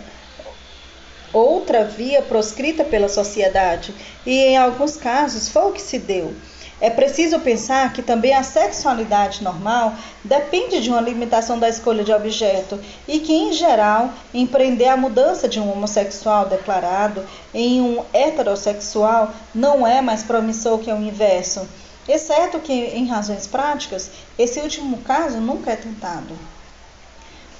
outra 1.32 1.84
via 1.84 2.22
proscrita 2.22 2.84
pela 2.84 3.08
sociedade, 3.08 3.94
e 4.24 4.38
em 4.38 4.56
alguns 4.56 4.96
casos 4.96 5.48
foi 5.48 5.62
o 5.62 5.72
que 5.72 5.82
se 5.82 5.98
deu. 5.98 6.34
É 6.78 6.90
preciso 6.90 7.40
pensar 7.40 7.90
que 7.94 8.02
também 8.02 8.34
a 8.34 8.42
sexualidade 8.42 9.42
normal 9.42 9.94
depende 10.22 10.82
de 10.82 10.90
uma 10.90 11.00
limitação 11.00 11.58
da 11.58 11.70
escolha 11.70 12.04
de 12.04 12.12
objeto 12.12 12.78
e 13.08 13.18
que, 13.18 13.32
em 13.32 13.50
geral, 13.54 14.10
empreender 14.34 14.88
a 14.88 14.96
mudança 14.96 15.48
de 15.48 15.58
um 15.58 15.72
homossexual 15.72 16.46
declarado 16.46 17.24
em 17.54 17.80
um 17.80 18.04
heterossexual 18.12 19.32
não 19.54 19.86
é 19.86 20.02
mais 20.02 20.22
promissor 20.22 20.78
que 20.78 20.92
o 20.92 21.02
inverso, 21.02 21.66
exceto 22.06 22.58
que, 22.58 22.72
em 22.72 23.06
razões 23.06 23.46
práticas, 23.46 24.10
esse 24.38 24.60
último 24.60 24.98
caso 24.98 25.38
nunca 25.38 25.70
é 25.70 25.76
tentado. 25.76 26.38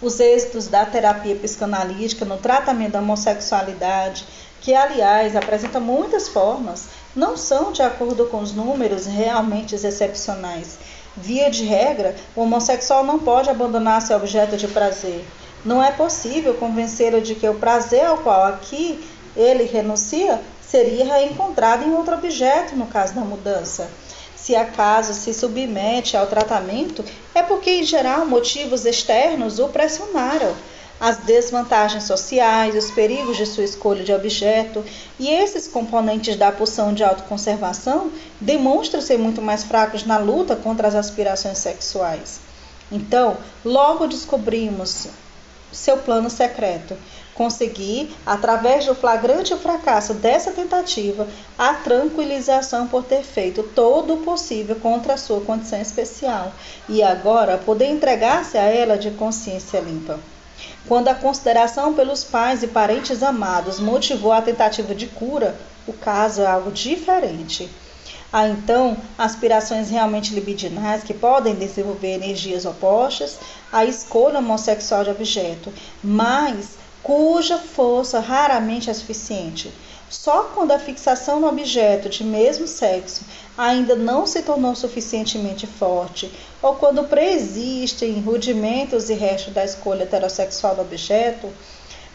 Os 0.06 0.20
êxitos 0.20 0.68
da 0.68 0.86
terapia 0.86 1.34
psicanalítica 1.34 2.24
no 2.24 2.36
tratamento 2.36 2.92
da 2.92 3.00
homossexualidade, 3.00 4.24
que 4.60 4.72
aliás 4.72 5.34
apresenta 5.34 5.80
muitas 5.80 6.28
formas, 6.28 6.84
não 7.16 7.36
são 7.36 7.72
de 7.72 7.82
acordo 7.82 8.26
com 8.26 8.38
os 8.38 8.52
números 8.52 9.04
realmente 9.04 9.74
excepcionais. 9.74 10.78
Via 11.16 11.50
de 11.50 11.64
regra, 11.64 12.14
o 12.36 12.42
homossexual 12.42 13.02
não 13.02 13.18
pode 13.18 13.50
abandonar 13.50 14.00
seu 14.00 14.16
objeto 14.16 14.56
de 14.56 14.68
prazer. 14.68 15.26
Não 15.64 15.82
é 15.82 15.90
possível 15.90 16.54
convencê-lo 16.54 17.20
de 17.20 17.34
que 17.34 17.48
o 17.48 17.58
prazer 17.58 18.06
ao 18.06 18.18
qual 18.18 18.44
aqui 18.44 19.04
ele 19.36 19.64
renuncia 19.64 20.40
seria 20.62 21.04
reencontrado 21.04 21.82
em 21.82 21.92
outro 21.92 22.14
objeto 22.14 22.76
no 22.76 22.86
caso 22.86 23.12
da 23.12 23.22
mudança 23.22 23.90
se 24.46 24.54
acaso 24.54 25.12
se 25.12 25.34
submete 25.34 26.16
ao 26.16 26.28
tratamento, 26.28 27.04
é 27.34 27.42
porque, 27.42 27.68
em 27.68 27.82
geral, 27.82 28.24
motivos 28.24 28.84
externos 28.86 29.58
o 29.58 29.66
pressionaram. 29.66 30.54
As 31.00 31.16
desvantagens 31.16 32.04
sociais, 32.04 32.76
os 32.76 32.92
perigos 32.92 33.36
de 33.36 33.44
sua 33.44 33.64
escolha 33.64 34.04
de 34.04 34.12
objeto 34.12 34.84
e 35.18 35.28
esses 35.28 35.66
componentes 35.66 36.36
da 36.36 36.52
pulsão 36.52 36.94
de 36.94 37.02
autoconservação 37.02 38.12
demonstram 38.40 39.02
ser 39.02 39.18
muito 39.18 39.42
mais 39.42 39.64
fracos 39.64 40.06
na 40.06 40.16
luta 40.16 40.54
contra 40.54 40.86
as 40.86 40.94
aspirações 40.94 41.58
sexuais. 41.58 42.38
Então, 42.90 43.36
logo 43.64 44.06
descobrimos 44.06 45.08
seu 45.72 45.96
plano 45.98 46.30
secreto 46.30 46.96
conseguir, 47.36 48.16
através 48.24 48.86
do 48.86 48.94
flagrante 48.94 49.54
fracasso 49.56 50.14
dessa 50.14 50.50
tentativa, 50.50 51.28
a 51.58 51.74
tranquilização 51.74 52.88
por 52.88 53.04
ter 53.04 53.22
feito 53.22 53.62
todo 53.62 54.14
o 54.14 54.18
possível 54.18 54.76
contra 54.76 55.14
a 55.14 55.18
sua 55.18 55.40
condição 55.42 55.80
especial 55.80 56.52
e 56.88 57.02
agora 57.02 57.58
poder 57.58 57.86
entregar-se 57.86 58.56
a 58.56 58.62
ela 58.62 58.96
de 58.96 59.10
consciência 59.12 59.80
limpa. 59.80 60.18
Quando 60.88 61.08
a 61.08 61.14
consideração 61.14 61.92
pelos 61.92 62.24
pais 62.24 62.62
e 62.62 62.68
parentes 62.68 63.22
amados 63.22 63.78
motivou 63.78 64.32
a 64.32 64.40
tentativa 64.40 64.94
de 64.94 65.06
cura, 65.06 65.54
o 65.86 65.92
caso 65.92 66.40
é 66.40 66.46
algo 66.46 66.70
diferente. 66.70 67.68
Há 68.32 68.48
então 68.48 68.96
aspirações 69.16 69.90
realmente 69.90 70.34
libidinais 70.34 71.02
que 71.02 71.14
podem 71.14 71.54
desenvolver 71.54 72.14
energias 72.14 72.64
opostas 72.64 73.38
à 73.72 73.84
escolha 73.84 74.38
homossexual 74.38 75.04
de 75.04 75.10
objeto, 75.10 75.72
mas 76.02 76.76
cuja 77.06 77.56
força 77.56 78.18
raramente 78.18 78.90
é 78.90 78.92
suficiente. 78.92 79.72
Só 80.10 80.50
quando 80.52 80.72
a 80.72 80.78
fixação 80.80 81.38
no 81.38 81.46
objeto 81.46 82.08
de 82.08 82.24
mesmo 82.24 82.66
sexo 82.66 83.24
ainda 83.56 83.94
não 83.94 84.26
se 84.26 84.42
tornou 84.42 84.74
suficientemente 84.74 85.68
forte, 85.68 86.28
ou 86.60 86.74
quando 86.74 87.04
preexistem 87.04 88.20
rudimentos 88.20 89.08
e 89.08 89.14
restos 89.14 89.54
da 89.54 89.64
escolha 89.64 90.02
heterossexual 90.02 90.74
do 90.74 90.82
objeto, 90.82 91.48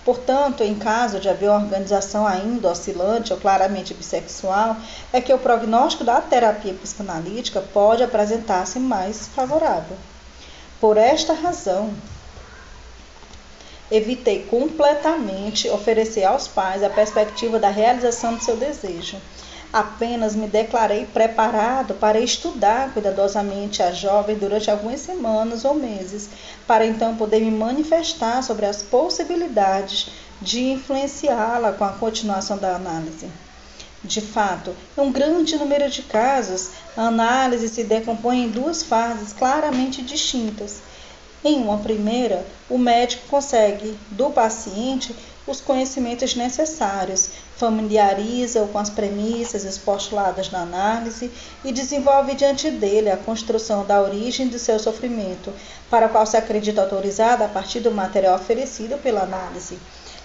Portanto, 0.03 0.63
em 0.63 0.73
caso 0.73 1.19
de 1.19 1.29
haver 1.29 1.47
uma 1.51 1.59
organização 1.59 2.25
ainda 2.25 2.71
oscilante 2.71 3.31
ou 3.31 3.39
claramente 3.39 3.93
bissexual, 3.93 4.75
é 5.13 5.21
que 5.21 5.31
o 5.31 5.37
prognóstico 5.37 6.03
da 6.03 6.19
terapia 6.19 6.73
psicanalítica 6.73 7.61
pode 7.71 8.01
apresentar-se 8.01 8.79
mais 8.79 9.27
favorável. 9.27 9.95
Por 10.79 10.97
esta 10.97 11.33
razão, 11.33 11.93
evitei 13.91 14.43
completamente 14.49 15.69
oferecer 15.69 16.23
aos 16.23 16.47
pais 16.47 16.81
a 16.81 16.89
perspectiva 16.89 17.59
da 17.59 17.69
realização 17.69 18.35
do 18.35 18.43
seu 18.43 18.55
desejo. 18.55 19.17
Apenas 19.73 20.35
me 20.35 20.47
declarei 20.47 21.05
preparado 21.05 21.93
para 21.93 22.19
estudar 22.19 22.93
cuidadosamente 22.93 23.83
a 23.83 23.91
jovem 23.91 24.37
durante 24.37 24.71
algumas 24.71 25.01
semanas 25.01 25.63
ou 25.63 25.73
meses, 25.73 26.29
para 26.65 26.85
então 26.85 27.15
poder 27.15 27.39
me 27.41 27.51
manifestar 27.51 28.41
sobre 28.43 28.65
as 28.65 28.81
possibilidades 28.81 30.09
de 30.41 30.71
influenciá-la 30.71 31.73
com 31.73 31.83
a 31.83 31.93
continuação 31.93 32.57
da 32.57 32.75
análise. 32.75 33.27
De 34.03 34.19
fato, 34.19 34.75
em 34.97 35.01
um 35.01 35.11
grande 35.11 35.55
número 35.57 35.89
de 35.89 36.01
casos, 36.01 36.71
a 36.97 37.03
análise 37.03 37.69
se 37.69 37.83
decompõe 37.83 38.45
em 38.45 38.49
duas 38.49 38.81
fases 38.81 39.31
claramente 39.31 40.01
distintas 40.01 40.81
em 41.43 41.59
uma 41.59 41.79
primeira, 41.79 42.45
o 42.69 42.77
médico 42.77 43.27
consegue 43.27 43.97
do 44.11 44.29
paciente 44.29 45.15
os 45.47 45.59
conhecimentos 45.59 46.35
necessários, 46.35 47.29
familiariza-o 47.57 48.67
com 48.67 48.77
as 48.77 48.91
premissas 48.91 49.63
e 49.63 49.67
os 49.67 49.77
postulados 49.77 50.51
na 50.51 50.59
análise 50.59 51.31
e 51.65 51.71
desenvolve 51.71 52.35
diante 52.35 52.69
dele 52.69 53.09
a 53.09 53.17
construção 53.17 53.83
da 53.83 53.99
origem 53.99 54.49
do 54.49 54.59
seu 54.59 54.77
sofrimento, 54.77 55.51
para 55.89 56.05
a 56.05 56.09
qual 56.09 56.27
se 56.27 56.37
acredita 56.37 56.81
autorizado 56.81 57.43
a 57.43 57.47
partir 57.47 57.79
do 57.79 57.91
material 57.91 58.35
oferecido 58.35 59.01
pela 59.01 59.21
análise. 59.21 59.79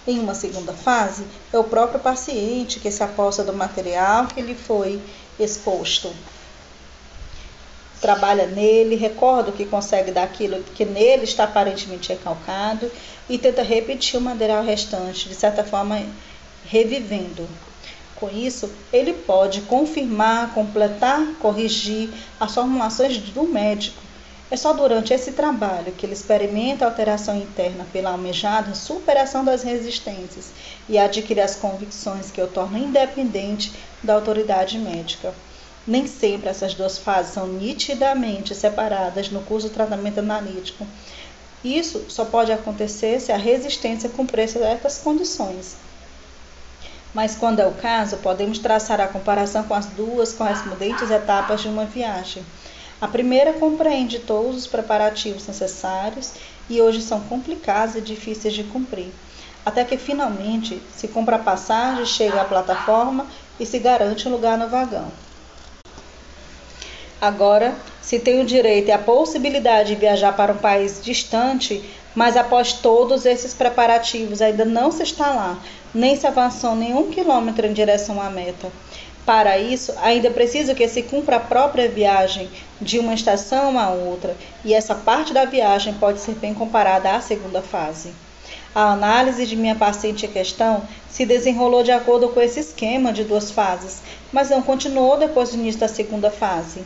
Em 0.07 0.19
uma 0.19 0.35
segunda 0.35 0.75
fase, 0.75 1.25
é 1.51 1.59
o 1.59 1.65
próprio 1.65 1.99
paciente 1.99 2.79
que 2.79 2.91
se 2.91 3.03
aposta 3.03 3.43
do 3.43 3.55
material 3.55 4.27
que 4.27 4.43
lhe 4.43 4.55
foi 4.55 5.01
exposto 5.41 6.13
trabalha 8.01 8.47
nele, 8.47 8.95
recorda 8.97 9.51
o 9.51 9.53
que 9.53 9.65
consegue 9.65 10.11
daquilo 10.11 10.63
que 10.75 10.85
nele 10.85 11.25
está 11.25 11.45
aparentemente 11.45 12.11
recalcado 12.11 12.91
e 13.29 13.39
tenta 13.39 13.63
repetir 13.63 14.19
o 14.19 14.23
material 14.23 14.63
restante, 14.63 15.29
de 15.29 15.35
certa 15.35 15.65
forma 15.65 16.03
revivendo. 16.65 17.49
Com 18.17 18.31
isso, 18.31 18.71
ele 18.93 19.13
pode 19.13 19.61
confirmar, 19.63 20.55
completar, 20.55 21.23
corrigir 21.39 22.09
as 22.41 22.55
formulações 22.55 23.19
do 23.19 23.43
médico. 23.43 24.03
É 24.49 24.57
só 24.57 24.73
durante 24.73 25.13
esse 25.13 25.33
trabalho 25.33 25.93
que 25.93 26.07
ele 26.07 26.13
experimenta 26.13 26.85
a 26.85 26.89
alteração 26.89 27.37
interna 27.37 27.85
pela 27.93 28.11
almejada 28.11 28.75
superação 28.75 29.45
das 29.45 29.63
resistências 29.63 30.53
e 30.89 30.97
adquire 30.97 31.41
as 31.41 31.57
convicções 31.57 32.31
que 32.31 32.41
o 32.41 32.47
tornam 32.47 32.79
independente 32.79 33.73
da 34.03 34.15
autoridade 34.15 34.79
médica. 34.79 35.35
Nem 35.87 36.07
sempre 36.07 36.49
essas 36.49 36.75
duas 36.75 36.99
fases 36.99 37.33
são 37.33 37.47
nitidamente 37.47 38.55
separadas 38.55 39.31
no 39.31 39.43
curso 39.43 39.69
do 39.69 39.75
tratamento 39.75 40.19
analítico. 40.19 40.85
Isso 41.63 42.07
só 42.09 42.25
pode 42.25 42.51
acontecer 42.51 43.21
se 43.21 43.31
a 43.31 43.37
resistência 43.37 44.09
cumprir 44.09 44.49
certas 44.49 44.99
condições. 44.99 45.77
Mas 47.15 47.37
quando 47.37 47.61
é 47.61 47.67
o 47.67 47.73
caso, 47.73 48.17
podemos 48.17 48.59
traçar 48.59 49.01
a 49.01 49.07
comparação 49.07 49.63
com 49.63 49.75
as 49.75 49.87
duas 49.87 50.33
correspondentes 50.33 51.11
etapas 51.11 51.61
de 51.61 51.69
uma 51.69 51.85
viagem. 51.85 52.45
A 53.01 53.07
primeira 53.07 53.53
compreende 53.53 54.19
todos 54.19 54.57
os 54.57 54.67
preparativos 54.67 55.47
necessários 55.47 56.33
e 56.69 56.81
hoje 56.83 57.01
são 57.01 57.21
complicados 57.21 57.95
e 57.95 58.01
difíceis 58.01 58.55
de 58.55 58.65
cumprir, 58.65 59.13
até 59.65 59.85
que 59.85 59.97
finalmente 59.97 60.83
se 60.97 61.07
compra 61.07 61.37
a 61.37 61.41
passagem, 61.41 62.05
chega 62.05 62.41
à 62.41 62.45
plataforma 62.45 63.27
e 63.61 63.65
se 63.65 63.79
garante 63.79 64.27
um 64.29 64.33
lugar 64.33 64.59
no 64.59 64.69
vagão. 64.69 65.11
Agora, 67.21 67.75
se 68.03 68.19
tem 68.19 68.43
o 68.43 68.45
direito 68.45 68.89
e 68.89 68.93
a 68.93 68.99
possibilidade 68.99 69.95
de 69.95 70.01
viajar 70.01 70.37
para 70.37 70.53
um 70.53 70.59
país 70.59 71.03
distante, 71.03 71.83
mas 72.15 72.37
após 72.37 72.75
todos 72.75 73.25
esses 73.25 73.55
preparativos 73.55 74.43
ainda 74.43 74.67
não 74.67 74.93
se 74.93 75.03
está 75.03 75.31
lá, 75.31 75.59
nem 75.95 76.15
se 76.15 76.27
avançou 76.27 76.77
nenhum 76.77 77.11
quilômetro 77.11 77.67
em 77.67 77.73
direção 77.73 78.21
à 78.21 78.29
meta. 78.29 78.71
Para 79.25 79.59
isso, 79.59 79.95
ainda 80.03 80.31
preciso 80.31 80.75
que 80.75 80.87
se 80.87 81.03
cumpra 81.03 81.37
a 81.37 81.41
própria 81.41 81.89
viagem 81.89 82.51
de 82.81 82.99
uma 82.99 83.15
estação 83.15 83.79
a 83.79 83.89
outra, 83.89 84.37
e 84.63 84.75
essa 84.75 84.95
parte 84.95 85.33
da 85.33 85.47
viagem 85.47 85.95
pode 85.95 86.21
ser 86.21 86.35
bem 86.35 86.53
comparada 86.53 87.11
à 87.13 87.21
segunda 87.21 87.63
fase. 87.63 88.13
A 88.75 88.93
análise 88.93 89.47
de 89.47 89.57
minha 89.57 89.75
paciente 89.75 90.27
em 90.27 90.31
questão 90.31 90.83
se 91.09 91.25
desenrolou 91.25 91.83
de 91.83 91.93
acordo 91.93 92.29
com 92.29 92.41
esse 92.43 92.61
esquema 92.61 93.11
de 93.11 93.25
duas 93.25 93.51
fases, 93.51 94.03
mas 94.31 94.51
não 94.51 94.61
continuou 94.61 95.17
depois 95.17 95.49
do 95.49 95.57
início 95.57 95.81
da 95.81 95.89
segunda 95.89 96.31
fase. 96.31 96.85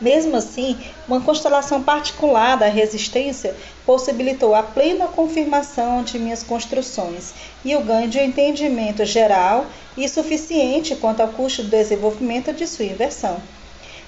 Mesmo 0.00 0.36
assim, 0.36 0.78
uma 1.08 1.22
constelação 1.22 1.82
particular 1.82 2.56
da 2.56 2.66
resistência 2.66 3.56
possibilitou 3.86 4.54
a 4.54 4.62
plena 4.62 5.08
confirmação 5.08 6.02
de 6.02 6.18
minhas 6.18 6.42
construções 6.42 7.32
e 7.64 7.74
o 7.74 7.80
ganho 7.80 8.08
de 8.08 8.18
um 8.18 8.24
entendimento 8.24 9.04
geral 9.06 9.64
e 9.96 10.06
suficiente 10.06 10.94
quanto 10.96 11.20
ao 11.20 11.28
custo 11.28 11.62
do 11.62 11.70
desenvolvimento 11.70 12.52
de 12.52 12.66
sua 12.66 12.84
inversão. 12.84 13.40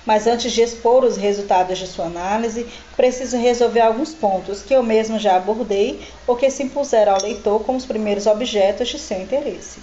Mas 0.04 0.26
antes 0.26 0.52
de 0.52 0.62
expor 0.62 1.04
os 1.04 1.16
resultados 1.16 1.78
de 1.78 1.86
sua 1.86 2.06
análise, 2.06 2.66
preciso 2.96 3.36
resolver 3.36 3.80
alguns 3.80 4.12
pontos 4.12 4.62
que 4.62 4.74
eu 4.74 4.82
mesmo 4.82 5.18
já 5.18 5.36
abordei 5.36 6.00
ou 6.26 6.36
que 6.36 6.50
se 6.50 6.62
impuseram 6.62 7.14
ao 7.14 7.22
leitor 7.22 7.62
como 7.64 7.78
os 7.78 7.86
primeiros 7.86 8.26
objetos 8.26 8.88
de 8.88 8.98
seu 8.98 9.20
interesse. 9.20 9.80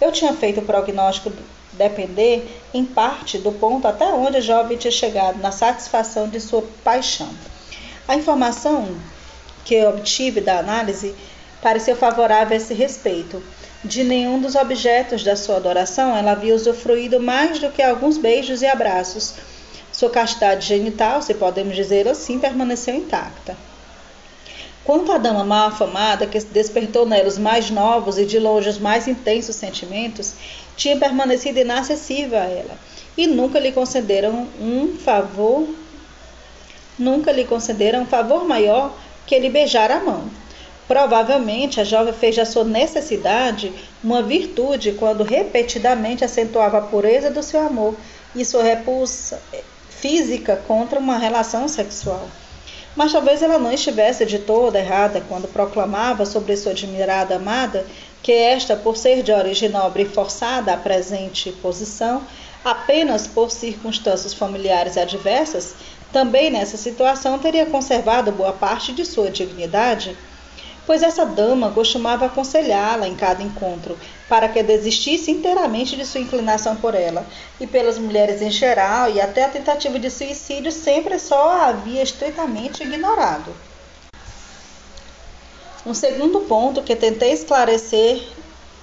Eu 0.00 0.12
tinha 0.12 0.32
feito 0.32 0.60
o 0.60 0.64
prognóstico 0.64 1.32
depender, 1.78 2.60
em 2.74 2.84
parte, 2.84 3.38
do 3.38 3.52
ponto 3.52 3.86
até 3.86 4.06
onde 4.06 4.40
jovem 4.40 4.76
tinha 4.76 4.90
chegado 4.90 5.40
na 5.40 5.52
satisfação 5.52 6.28
de 6.28 6.40
sua 6.40 6.62
paixão. 6.84 7.30
A 8.06 8.16
informação 8.16 8.88
que 9.64 9.84
obtive 9.86 10.40
da 10.40 10.58
análise 10.58 11.14
pareceu 11.62 11.96
favorável 11.96 12.54
a 12.54 12.56
esse 12.56 12.74
respeito. 12.74 13.42
De 13.84 14.02
nenhum 14.02 14.40
dos 14.40 14.56
objetos 14.56 15.22
da 15.22 15.36
sua 15.36 15.56
adoração 15.56 16.16
ela 16.16 16.32
havia 16.32 16.54
usufruído 16.54 17.20
mais 17.20 17.60
do 17.60 17.70
que 17.70 17.80
alguns 17.80 18.18
beijos 18.18 18.60
e 18.60 18.66
abraços. 18.66 19.34
Sua 19.92 20.10
castidade 20.10 20.66
genital, 20.66 21.22
se 21.22 21.34
podemos 21.34 21.76
dizer 21.76 22.08
assim, 22.08 22.38
permaneceu 22.38 22.94
intacta. 22.94 23.56
Quanto 24.88 25.12
à 25.12 25.18
dama 25.18 25.44
mal 25.44 25.68
afamada, 25.68 26.26
que 26.26 26.40
despertou 26.44 27.04
nela 27.04 27.28
os 27.28 27.36
mais 27.36 27.70
novos 27.70 28.16
e 28.16 28.24
de 28.24 28.38
longe 28.38 28.70
os 28.70 28.78
mais 28.78 29.06
intensos 29.06 29.54
sentimentos, 29.54 30.32
tinha 30.78 30.96
permanecido 30.96 31.58
inacessível 31.58 32.38
a 32.38 32.44
ela 32.44 32.74
e 33.14 33.26
nunca 33.26 33.60
lhe 33.60 33.70
concederam 33.70 34.48
um 34.58 34.96
favor, 34.96 35.68
nunca 36.98 37.30
lhe 37.30 37.44
concederam 37.44 38.00
um 38.00 38.06
favor 38.06 38.48
maior 38.48 38.90
que 39.26 39.38
lhe 39.38 39.50
beijar 39.50 39.90
a 39.90 40.00
mão. 40.00 40.24
Provavelmente 40.86 41.82
a 41.82 41.84
jovem 41.84 42.14
fez 42.14 42.36
da 42.36 42.46
sua 42.46 42.64
necessidade 42.64 43.70
uma 44.02 44.22
virtude 44.22 44.92
quando 44.92 45.22
repetidamente 45.22 46.24
acentuava 46.24 46.78
a 46.78 46.80
pureza 46.80 47.30
do 47.30 47.42
seu 47.42 47.60
amor 47.60 47.94
e 48.34 48.42
sua 48.42 48.62
repulsa 48.62 49.38
física 49.90 50.56
contra 50.66 50.98
uma 50.98 51.18
relação 51.18 51.68
sexual. 51.68 52.26
Mas 52.98 53.12
talvez 53.12 53.44
ela 53.44 53.60
não 53.60 53.70
estivesse 53.70 54.26
de 54.26 54.40
toda 54.40 54.80
errada 54.80 55.22
quando 55.28 55.46
proclamava 55.46 56.26
sobre 56.26 56.56
sua 56.56 56.72
admirada 56.72 57.36
amada 57.36 57.86
que 58.24 58.32
esta, 58.32 58.74
por 58.74 58.96
ser 58.96 59.22
de 59.22 59.30
origem 59.30 59.68
nobre 59.68 60.02
e 60.02 60.08
forçada 60.08 60.72
à 60.72 60.76
presente 60.76 61.52
posição, 61.62 62.26
apenas 62.64 63.24
por 63.24 63.52
circunstâncias 63.52 64.34
familiares 64.34 64.98
adversas, 64.98 65.76
também 66.12 66.50
nessa 66.50 66.76
situação 66.76 67.38
teria 67.38 67.66
conservado 67.66 68.32
boa 68.32 68.52
parte 68.52 68.92
de 68.92 69.04
sua 69.04 69.30
dignidade, 69.30 70.18
pois 70.84 71.00
essa 71.00 71.24
dama 71.24 71.70
costumava 71.70 72.26
aconselhá-la 72.26 73.06
em 73.06 73.14
cada 73.14 73.44
encontro, 73.44 73.96
para 74.28 74.48
que 74.48 74.62
desistisse 74.62 75.30
inteiramente 75.30 75.96
de 75.96 76.04
sua 76.04 76.20
inclinação 76.20 76.76
por 76.76 76.94
ela, 76.94 77.26
e 77.58 77.66
pelas 77.66 77.98
mulheres 77.98 78.42
em 78.42 78.50
geral, 78.50 79.10
e 79.10 79.20
até 79.20 79.44
a 79.44 79.48
tentativa 79.48 79.98
de 79.98 80.10
suicídio 80.10 80.70
sempre 80.70 81.18
só 81.18 81.50
a 81.50 81.66
havia 81.68 82.02
estritamente 82.02 82.82
ignorado. 82.82 83.54
Um 85.86 85.94
segundo 85.94 86.40
ponto 86.40 86.82
que 86.82 86.94
tentei 86.94 87.32
esclarecer 87.32 88.22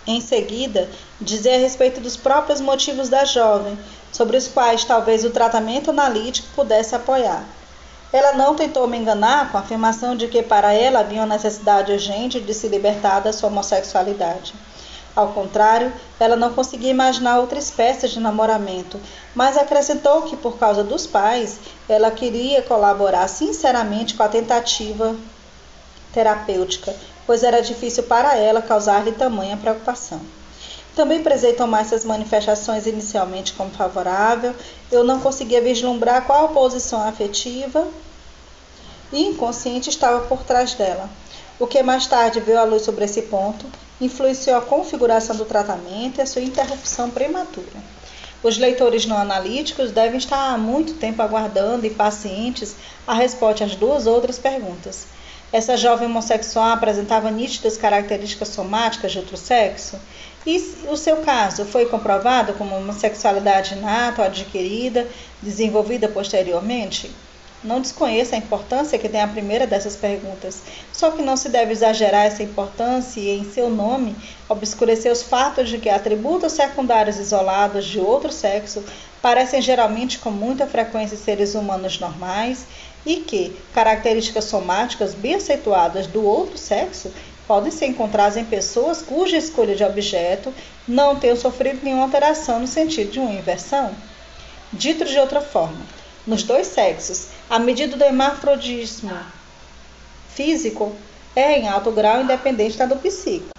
em 0.08 0.22
seguida 0.22 0.90
dizia 1.22 1.56
a 1.56 1.60
respeito 1.60 2.00
dos 2.00 2.18
próprios 2.18 2.60
motivos 2.62 3.10
da 3.10 3.26
jovem, 3.26 3.78
sobre 4.12 4.38
os 4.38 4.48
quais 4.48 4.84
talvez 4.84 5.26
o 5.26 5.30
tratamento 5.30 5.90
analítico 5.92 6.48
pudesse 6.56 6.96
apoiar. 6.96 7.44
Ela 8.14 8.34
não 8.34 8.56
tentou 8.56 8.88
me 8.88 8.98
enganar 8.98 9.52
com 9.52 9.58
a 9.58 9.62
afirmação 9.62 10.16
de 10.16 10.28
que 10.28 10.42
para 10.42 10.74
ela 10.74 11.02
havia 11.02 11.20
uma 11.20 11.36
necessidade 11.36 11.92
urgente 11.92 12.40
de 12.40 12.54
se 12.54 12.68
libertar 12.68 13.20
da 13.20 13.34
sua 13.34 13.50
homossexualidade. 13.50 14.54
Ao 15.16 15.30
contrário, 15.30 15.94
ela 16.20 16.36
não 16.36 16.54
conseguia 16.54 16.92
imaginar 16.92 17.40
outra 17.40 17.58
espécie 17.58 18.10
de 18.10 18.20
namoramento, 18.20 19.00
mas 19.34 19.58
acrescentou 19.58 20.24
que, 20.24 20.36
por 20.36 20.58
causa 20.58 20.84
dos 20.84 21.08
pais, 21.08 21.58
ela 21.88 22.12
queria 22.12 22.62
colaborar 22.62 23.28
sinceramente 23.30 24.16
com 24.16 24.24
a 24.24 24.28
tentativa 24.28 25.16
terapêutica, 26.14 26.94
pois 27.26 27.44
era 27.44 27.62
difícil 27.62 28.04
para 28.04 28.36
ela 28.36 28.62
causar-lhe 28.62 29.14
tamanha 29.14 29.56
preocupação. 29.56 30.20
Também 30.96 31.24
prezei 31.24 31.54
tomar 31.54 31.82
essas 31.82 32.04
manifestações 32.04 32.86
inicialmente 32.86 33.54
como 33.54 33.70
favorável, 33.70 34.54
eu 34.92 35.04
não 35.04 35.22
conseguia 35.22 35.62
vislumbrar 35.62 36.26
qual 36.26 36.50
posição 36.50 37.02
afetiva 37.02 37.88
e 39.14 39.22
inconsciente 39.24 39.90
estava 39.90 40.26
por 40.28 40.44
trás 40.44 40.74
dela. 40.74 41.10
O 41.58 41.68
que 41.68 41.82
mais 41.82 42.06
tarde 42.06 42.42
veio 42.42 42.60
à 42.60 42.64
luz 42.64 42.84
sobre 42.84 43.06
esse 43.06 43.24
ponto 43.24 43.66
influenciou 44.00 44.58
a 44.58 44.62
configuração 44.62 45.36
do 45.36 45.46
tratamento 45.46 46.18
e 46.18 46.22
a 46.22 46.26
sua 46.26 46.42
interrupção 46.42 47.10
prematura. 47.10 47.96
Os 48.44 48.58
leitores 48.58 49.06
não 49.06 49.18
analíticos 49.18 49.92
devem 49.92 50.18
estar 50.18 50.54
há 50.54 50.58
muito 50.58 50.94
tempo 50.96 51.22
aguardando, 51.22 51.88
impacientes, 51.88 52.76
a 53.08 53.14
resposta 53.14 53.64
às 53.64 53.76
duas 53.76 54.06
outras 54.06 54.38
perguntas. 54.38 55.08
Essa 55.52 55.78
jovem 55.78 56.08
homossexual 56.08 56.72
apresentava 56.72 57.32
nítidas 57.32 57.78
características 57.78 58.50
somáticas 58.50 59.14
de 59.14 59.20
outro 59.20 59.38
sexo? 59.38 60.00
E 60.46 60.58
o 60.90 60.98
seu 60.98 61.18
caso 61.18 61.66
foi 61.66 61.86
comprovado 61.88 62.54
como 62.54 62.76
homossexualidade 62.76 63.74
inata 63.74 64.22
ou 64.22 64.28
adquirida, 64.28 65.08
desenvolvida 65.42 66.08
posteriormente? 66.08 67.10
Não 67.66 67.82
desconheça 67.82 68.36
a 68.36 68.38
importância 68.38 69.00
que 69.00 69.10
tem 69.10 69.20
a 69.20 69.28
primeira 69.28 69.66
dessas 69.66 69.96
perguntas, 69.96 70.62
só 70.94 71.10
que 71.10 71.24
não 71.24 71.36
se 71.36 71.50
deve 71.50 71.72
exagerar 71.72 72.28
essa 72.28 72.44
importância 72.44 73.20
e, 73.20 73.40
em 73.40 73.44
seu 73.52 73.72
nome, 73.72 74.16
obscurecer 74.48 75.12
os 75.12 75.24
fatos 75.24 75.68
de 75.68 75.80
que 75.80 75.90
atributos 75.90 76.52
secundários 76.52 77.18
isolados 77.18 77.86
de 77.86 78.00
outro 78.00 78.32
sexo 78.32 78.84
parecem 79.20 79.64
geralmente 79.64 80.20
com 80.20 80.30
muita 80.30 80.68
frequência 80.68 81.18
seres 81.18 81.56
humanos 81.56 82.00
normais 82.00 82.68
e 83.04 83.16
que 83.16 83.60
características 83.74 84.46
somáticas 84.46 85.16
bem 85.16 85.34
acentuadas 85.34 86.06
do 86.06 86.24
outro 86.24 86.60
sexo 86.60 87.12
podem 87.48 87.72
ser 87.72 87.88
encontradas 87.88 88.38
em 88.38 88.46
pessoas 88.46 89.02
cuja 89.02 89.38
escolha 89.38 89.76
de 89.76 89.84
objeto 89.84 90.54
não 90.88 91.16
tenha 91.16 91.36
sofrido 91.36 91.80
nenhuma 91.84 92.04
alteração 92.04 92.60
no 92.60 92.68
sentido 92.68 93.12
de 93.12 93.20
uma 93.20 93.32
inversão. 93.32 93.92
Dito 94.72 95.04
de 95.04 95.18
outra 95.18 95.42
forma, 95.42 95.82
nos 96.26 96.44
dois 96.44 96.68
sexos, 96.68 97.28
a 97.50 97.60
medida 97.60 97.96
do 97.96 98.04
hermafrodismo 98.04 99.18
físico 100.30 100.96
é 101.36 101.60
em 101.60 101.68
alto 101.68 101.92
grau 101.92 102.22
independente 102.22 102.78
da 102.78 102.86
do 102.86 102.96
psíquico. 102.96 103.54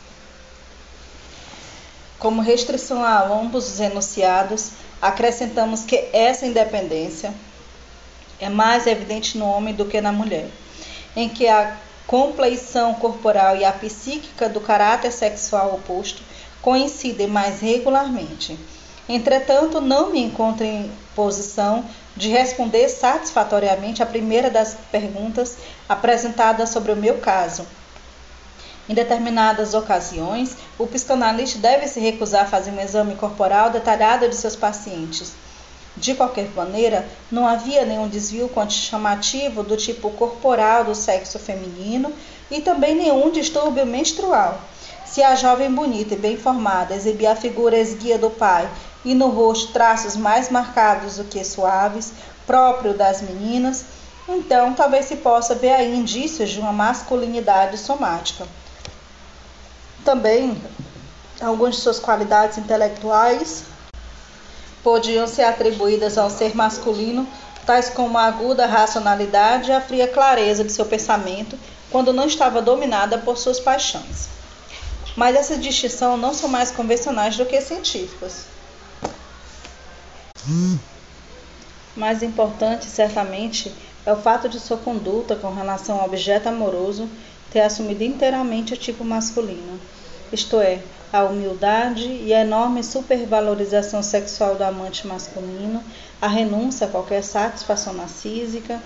Como 2.19 2.41
restrição 2.41 3.05
a 3.05 3.23
ambos 3.23 3.69
os 3.69 3.81
enunciados, 3.81 4.71
acrescentamos 5.01 5.85
que 5.85 6.09
essa 6.13 6.47
independência 6.47 7.33
é 8.41 8.49
mais 8.49 8.87
evidente 8.87 9.39
no 9.39 9.47
homem 9.47 9.75
do 9.75 9.85
que 9.85 10.01
na 10.01 10.13
mulher, 10.13 10.49
em 11.15 11.29
que 11.29 11.47
a 11.47 11.77
compleição 12.07 12.95
corporal 12.95 13.57
e 13.57 13.65
a 13.65 13.73
psíquica 13.73 14.49
do 14.49 14.61
caráter 14.61 15.13
sexual 15.13 15.75
oposto 15.75 16.23
coincidem 16.63 17.27
mais 17.27 17.61
regularmente. 17.61 18.59
Entretanto, 19.09 19.81
não 19.81 20.11
me 20.11 20.21
encontro 20.21 20.65
em 20.65 20.91
posição 21.15 21.85
de 22.17 22.29
responder 22.29 22.89
satisfatoriamente 22.89 24.03
a 24.03 24.07
primeira 24.07 24.51
das 24.51 24.77
perguntas 24.91 25.57
apresentadas 25.89 26.71
sobre 26.71 26.93
o 26.93 26.97
meu 26.97 27.19
caso. 27.19 27.67
Em 28.89 28.95
determinadas 28.95 29.75
ocasiões, 29.75 30.57
o 30.79 30.87
psicanalista 30.87 31.59
deve 31.59 31.89
se 31.89 32.01
recusar 32.01 32.45
a 32.45 32.49
fazer 32.49 32.71
um 32.71 32.81
exame 32.81 33.17
corporal 33.17 33.71
detalhado 33.71 34.29
de 34.29 34.37
seus 34.37 34.57
pacientes 34.57 35.35
de 35.97 36.15
qualquer 36.15 36.51
maneira, 36.55 37.09
não 37.33 37.47
havia 37.47 37.85
nenhum 37.87 38.07
desvio 38.07 38.51
chamativo 38.69 39.63
do 39.63 39.77
tipo 39.77 40.11
corporal 40.11 40.85
do 40.85 40.95
sexo 40.95 41.39
feminino 41.39 42.13
e 42.51 42.61
também 42.61 42.95
nenhum 42.95 43.31
distúrbio 43.31 43.87
menstrual. 43.87 44.61
Se 45.07 45.23
a 45.23 45.35
jovem 45.35 45.71
bonita 45.71 46.15
e 46.15 46.19
bem 46.19 46.37
formada 46.37 46.95
exibia 46.95 47.33
a 47.33 47.37
figura 47.37 47.79
esguia 47.79 48.19
do 48.19 48.29
pai 48.29 48.69
e 49.07 49.15
no 49.15 49.29
rosto 49.29 49.73
traços 49.73 50.17
mais 50.17 50.51
marcados 50.51 51.17
do 51.17 51.25
que 51.25 51.45
suaves, 51.45 52.13
próprio 52.45 52.93
das 52.93 53.23
meninas. 53.23 53.85
Então, 54.29 54.75
talvez 54.75 55.05
se 55.07 55.15
possa 55.19 55.55
ver 55.55 55.75
aí 55.75 55.97
indícios 55.97 56.51
de 56.51 56.59
uma 56.59 56.73
masculinidade 56.73 57.79
somática. 57.79 58.45
Também, 60.05 60.61
algumas 61.41 61.77
de 61.77 61.83
suas 61.83 62.01
qualidades 62.01 62.59
intelectuais 62.59 63.63
podiam 64.83 65.29
ser 65.29 65.45
atribuídas 65.45 66.19
ao 66.19 66.29
ser 66.29 66.57
masculino, 66.57 67.29
tais 67.65 67.89
como 67.89 68.19
a 68.19 68.25
aguda 68.25 68.67
racionalidade 68.67 69.71
e 69.71 69.73
a 69.73 69.81
fria 69.81 70.09
clareza 70.09 70.65
de 70.65 70.73
seu 70.73 70.85
pensamento, 70.85 71.57
quando 71.93 72.13
não 72.13 72.27
estava 72.27 72.61
dominada 72.61 73.19
por 73.19 73.39
suas 73.39 73.61
paixões. 73.61 74.27
Mas 75.17 75.37
essas 75.37 75.63
distinções 75.63 76.21
não 76.21 76.35
são 76.35 76.49
mais 76.49 76.73
convencionais 76.73 77.37
do 77.37 77.47
que 77.47 77.61
científicas. 77.61 78.56
Mais 81.97 82.23
importante, 82.23 82.87
certamente, 82.87 83.73
é 84.05 84.13
o 84.13 84.17
fato 84.17 84.49
de 84.49 84.61
sua 84.61 84.77
conduta 84.77 85.35
com 85.35 85.53
relação 85.53 85.99
ao 85.99 86.07
objeto 86.07 86.49
amoroso 86.49 87.09
ter 87.51 87.61
assumido 87.61 88.05
inteiramente 88.05 88.75
o 88.75 88.77
tipo 88.77 89.05
masculino, 89.05 89.81
isto 90.33 90.61
é, 90.61 90.81
a 91.13 91.25
humildade 91.25 92.05
e 92.05 92.35
a 92.35 92.43
enorme 92.43 92.83
supervalorização 92.83 94.03
sexual 94.03 94.57
do 94.57 94.65
amante 94.65 95.07
masculino, 95.07 95.83
a 96.21 96.29
renúncia 96.29 96.87
a 96.87 96.91
qualquer 96.91 97.23
satisfação 97.23 97.95
narcísica, 97.95 98.83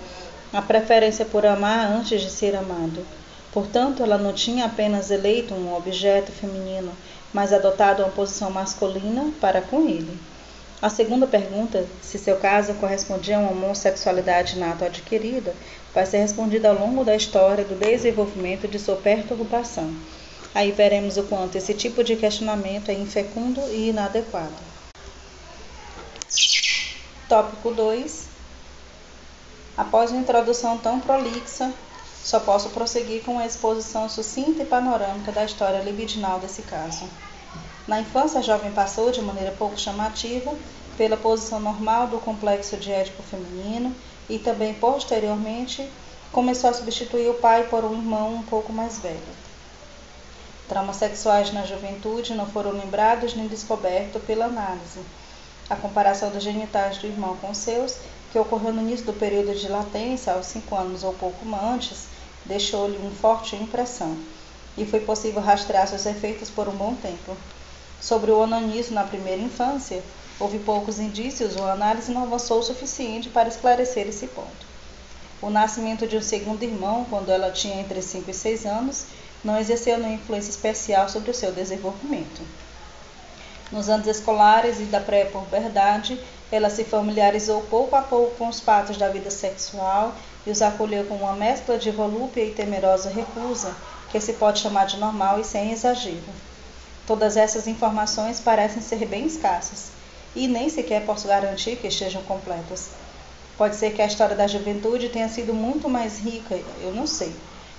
a 0.53 0.61
preferência 0.61 1.25
por 1.25 1.45
amar 1.45 1.91
antes 1.91 2.21
de 2.21 2.29
ser 2.29 2.55
amado. 2.55 3.05
Portanto, 3.51 4.03
ela 4.03 4.17
não 4.17 4.33
tinha 4.33 4.65
apenas 4.65 5.11
eleito 5.11 5.53
um 5.53 5.75
objeto 5.75 6.31
feminino, 6.31 6.91
mas 7.33 7.51
adotado 7.51 8.03
uma 8.03 8.11
posição 8.11 8.49
masculina 8.49 9.31
para 9.41 9.61
com 9.61 9.87
ele. 9.87 10.17
A 10.81 10.89
segunda 10.89 11.27
pergunta, 11.27 11.87
se 12.01 12.17
seu 12.17 12.37
caso 12.37 12.73
correspondia 12.73 13.37
a 13.37 13.39
uma 13.39 13.51
homossexualidade 13.51 14.57
nato 14.57 14.83
adquirida, 14.83 15.53
vai 15.93 16.07
ser 16.07 16.17
respondida 16.17 16.69
ao 16.69 16.75
longo 16.75 17.03
da 17.05 17.15
história 17.15 17.63
do 17.63 17.75
desenvolvimento 17.75 18.67
de 18.67 18.79
sua 18.79 18.95
perturbação. 18.95 19.93
Aí 20.55 20.71
veremos 20.71 21.17
o 21.17 21.23
quanto 21.23 21.55
esse 21.55 21.75
tipo 21.75 22.03
de 22.03 22.15
questionamento 22.15 22.89
é 22.89 22.95
infecundo 22.95 23.61
e 23.69 23.89
inadequado. 23.89 24.71
Tópico 27.29 27.71
2. 27.71 28.25
Após 29.77 30.09
uma 30.09 30.19
introdução 30.19 30.79
tão 30.79 30.99
prolixa, 30.99 31.71
só 32.23 32.39
posso 32.39 32.71
prosseguir 32.71 33.23
com 33.23 33.33
uma 33.33 33.45
exposição 33.45 34.09
sucinta 34.09 34.63
e 34.63 34.65
panorâmica 34.65 35.31
da 35.31 35.45
história 35.45 35.83
libidinal 35.83 36.39
desse 36.39 36.63
caso. 36.63 37.07
Na 37.87 37.99
infância, 37.99 38.39
a 38.39 38.43
jovem 38.43 38.71
passou, 38.71 39.11
de 39.11 39.21
maneira 39.21 39.51
pouco 39.57 39.77
chamativa, 39.77 40.53
pela 40.97 41.17
posição 41.17 41.59
normal 41.59 42.07
do 42.07 42.19
complexo 42.19 42.77
de 42.77 42.91
Édipo 42.91 43.23
feminino 43.23 43.95
e 44.29 44.37
também, 44.37 44.73
posteriormente, 44.73 45.89
começou 46.31 46.69
a 46.69 46.73
substituir 46.73 47.29
o 47.29 47.35
pai 47.35 47.67
por 47.69 47.83
um 47.83 47.93
irmão 47.93 48.35
um 48.35 48.43
pouco 48.43 48.71
mais 48.71 48.99
velho. 48.99 49.41
Traumas 50.69 50.97
sexuais 50.97 51.51
na 51.51 51.65
juventude 51.65 52.33
não 52.33 52.45
foram 52.45 52.71
lembrados 52.71 53.35
nem 53.35 53.47
descobertos 53.47 54.23
pela 54.23 54.45
análise. 54.45 55.01
A 55.69 55.75
comparação 55.75 56.29
dos 56.29 56.43
genitais 56.43 56.97
do 56.99 57.07
irmão 57.07 57.35
com 57.37 57.53
seus, 57.53 57.97
que 58.31 58.39
ocorreu 58.39 58.71
no 58.71 58.81
início 58.81 59.05
do 59.05 59.13
período 59.13 59.53
de 59.53 59.67
latência, 59.67 60.33
aos 60.33 60.45
cinco 60.45 60.75
anos 60.75 61.03
ou 61.03 61.13
pouco 61.13 61.45
antes, 61.55 62.05
deixou-lhe 62.45 62.97
uma 62.97 63.11
forte 63.11 63.55
impressão, 63.55 64.17
e 64.77 64.85
foi 64.85 65.01
possível 65.01 65.41
rastrear 65.41 65.87
seus 65.87 66.05
efeitos 66.05 66.49
por 66.49 66.69
um 66.69 66.75
bom 66.75 66.95
tempo. 66.95 67.35
Sobre 68.01 68.31
o 68.31 68.39
onanismo 68.39 68.95
na 68.95 69.03
primeira 69.03 69.41
infância, 69.41 70.01
houve 70.39 70.57
poucos 70.57 70.99
indícios 70.99 71.55
ou 71.55 71.65
a 71.67 71.73
análise 71.73 72.11
não 72.11 72.23
avançou 72.23 72.57
o 72.57 72.63
suficiente 72.63 73.29
para 73.29 73.47
esclarecer 73.47 74.07
esse 74.07 74.25
ponto. 74.25 74.65
O 75.39 75.51
nascimento 75.51 76.07
de 76.07 76.17
um 76.17 76.21
segundo 76.21 76.63
irmão, 76.63 77.05
quando 77.07 77.29
ela 77.29 77.51
tinha 77.51 77.79
entre 77.79 78.01
5 78.01 78.31
e 78.31 78.33
6 78.33 78.65
anos, 78.65 79.05
não 79.43 79.59
exerceu 79.59 79.97
nenhuma 79.97 80.15
influência 80.15 80.49
especial 80.49 81.09
sobre 81.09 81.29
o 81.29 81.33
seu 81.33 81.51
desenvolvimento. 81.51 82.41
Nos 83.71 83.87
anos 83.87 84.07
escolares 84.07 84.79
e 84.79 84.85
da 84.85 84.99
pré-puberdade, 84.99 86.19
ela 86.51 86.71
se 86.71 86.83
familiarizou 86.83 87.61
pouco 87.69 87.95
a 87.95 88.01
pouco 88.01 88.35
com 88.35 88.49
os 88.49 88.59
fatos 88.59 88.97
da 88.97 89.09
vida 89.09 89.29
sexual 89.29 90.13
e 90.45 90.49
os 90.49 90.61
acolheu 90.61 91.05
com 91.05 91.17
uma 91.17 91.33
mescla 91.33 91.77
de 91.77 91.91
volúpia 91.91 92.43
e 92.43 92.51
temerosa 92.51 93.11
recusa, 93.11 93.75
que 94.11 94.19
se 94.19 94.33
pode 94.33 94.59
chamar 94.59 94.85
de 94.85 94.97
normal 94.97 95.39
e 95.39 95.43
sem 95.43 95.71
exagero. 95.71 96.50
Todas 97.05 97.35
essas 97.37 97.67
informações 97.67 98.39
parecem 98.39 98.81
ser 98.81 99.05
bem 99.05 99.25
escassas, 99.25 99.91
e 100.35 100.47
nem 100.47 100.69
sequer 100.69 101.05
posso 101.05 101.27
garantir 101.27 101.75
que 101.77 101.87
estejam 101.87 102.21
completas. 102.23 102.89
Pode 103.57 103.75
ser 103.75 103.91
que 103.91 104.01
a 104.01 104.05
história 104.07 104.35
da 104.35 104.47
juventude 104.47 105.09
tenha 105.09 105.29
sido 105.29 105.53
muito 105.53 105.89
mais 105.89 106.19
rica, 106.19 106.55
eu 106.81 106.93
não 106.93 107.05
sei. 107.05 107.35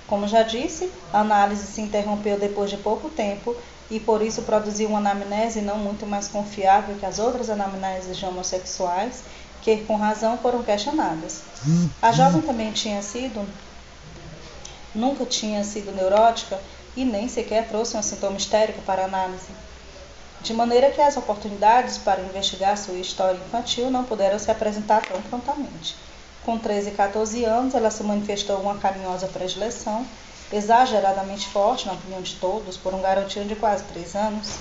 Como 0.07 0.27
já 0.27 0.43
disse, 0.43 0.91
a 1.11 1.21
análise 1.21 1.65
se 1.65 1.81
interrompeu 1.81 2.37
depois 2.37 2.69
de 2.69 2.77
pouco 2.77 3.09
tempo 3.09 3.55
e 3.89 3.99
por 3.99 4.21
isso 4.21 4.43
produziu 4.43 4.89
uma 4.89 4.99
anamnese 4.99 5.61
não 5.61 5.77
muito 5.77 6.05
mais 6.05 6.27
confiável 6.27 6.95
que 6.97 7.05
as 7.05 7.19
outras 7.19 7.49
anamneses 7.49 8.17
de 8.17 8.25
homossexuais 8.25 9.23
que 9.61 9.77
com 9.77 9.95
razão 9.95 10.37
foram 10.37 10.61
questionadas. 10.61 11.41
A 12.01 12.11
jovem 12.11 12.41
também 12.41 12.71
tinha 12.71 13.01
sido, 13.01 13.47
nunca 14.93 15.25
tinha 15.25 15.63
sido 15.63 15.91
neurótica 15.95 16.59
e 16.95 17.03
nem 17.03 17.27
sequer 17.27 17.67
trouxe 17.67 17.97
um 17.97 18.03
sintoma 18.03 18.37
histérico 18.37 18.81
para 18.83 19.05
análise. 19.05 19.49
De 20.41 20.53
maneira 20.53 20.91
que 20.91 21.01
as 21.01 21.15
oportunidades 21.15 21.97
para 21.97 22.21
investigar 22.21 22.77
sua 22.77 22.95
história 22.95 23.37
infantil 23.37 23.89
não 23.89 24.03
puderam 24.03 24.37
se 24.37 24.51
apresentar 24.51 25.01
tão 25.01 25.21
prontamente. 25.21 25.95
Com 26.43 26.57
13 26.57 26.89
e 26.89 26.93
14 26.93 27.45
anos, 27.45 27.73
ela 27.73 27.89
se 27.89 28.03
manifestou 28.03 28.59
uma 28.59 28.77
carinhosa 28.77 29.27
predileção, 29.27 30.05
exageradamente 30.51 31.47
forte 31.47 31.85
na 31.85 31.93
opinião 31.93 32.21
de 32.21 32.35
todos, 32.35 32.75
por 32.75 32.93
um 32.93 33.01
garotinho 33.01 33.45
de 33.45 33.55
quase 33.55 33.83
3 33.85 34.15
anos, 34.15 34.57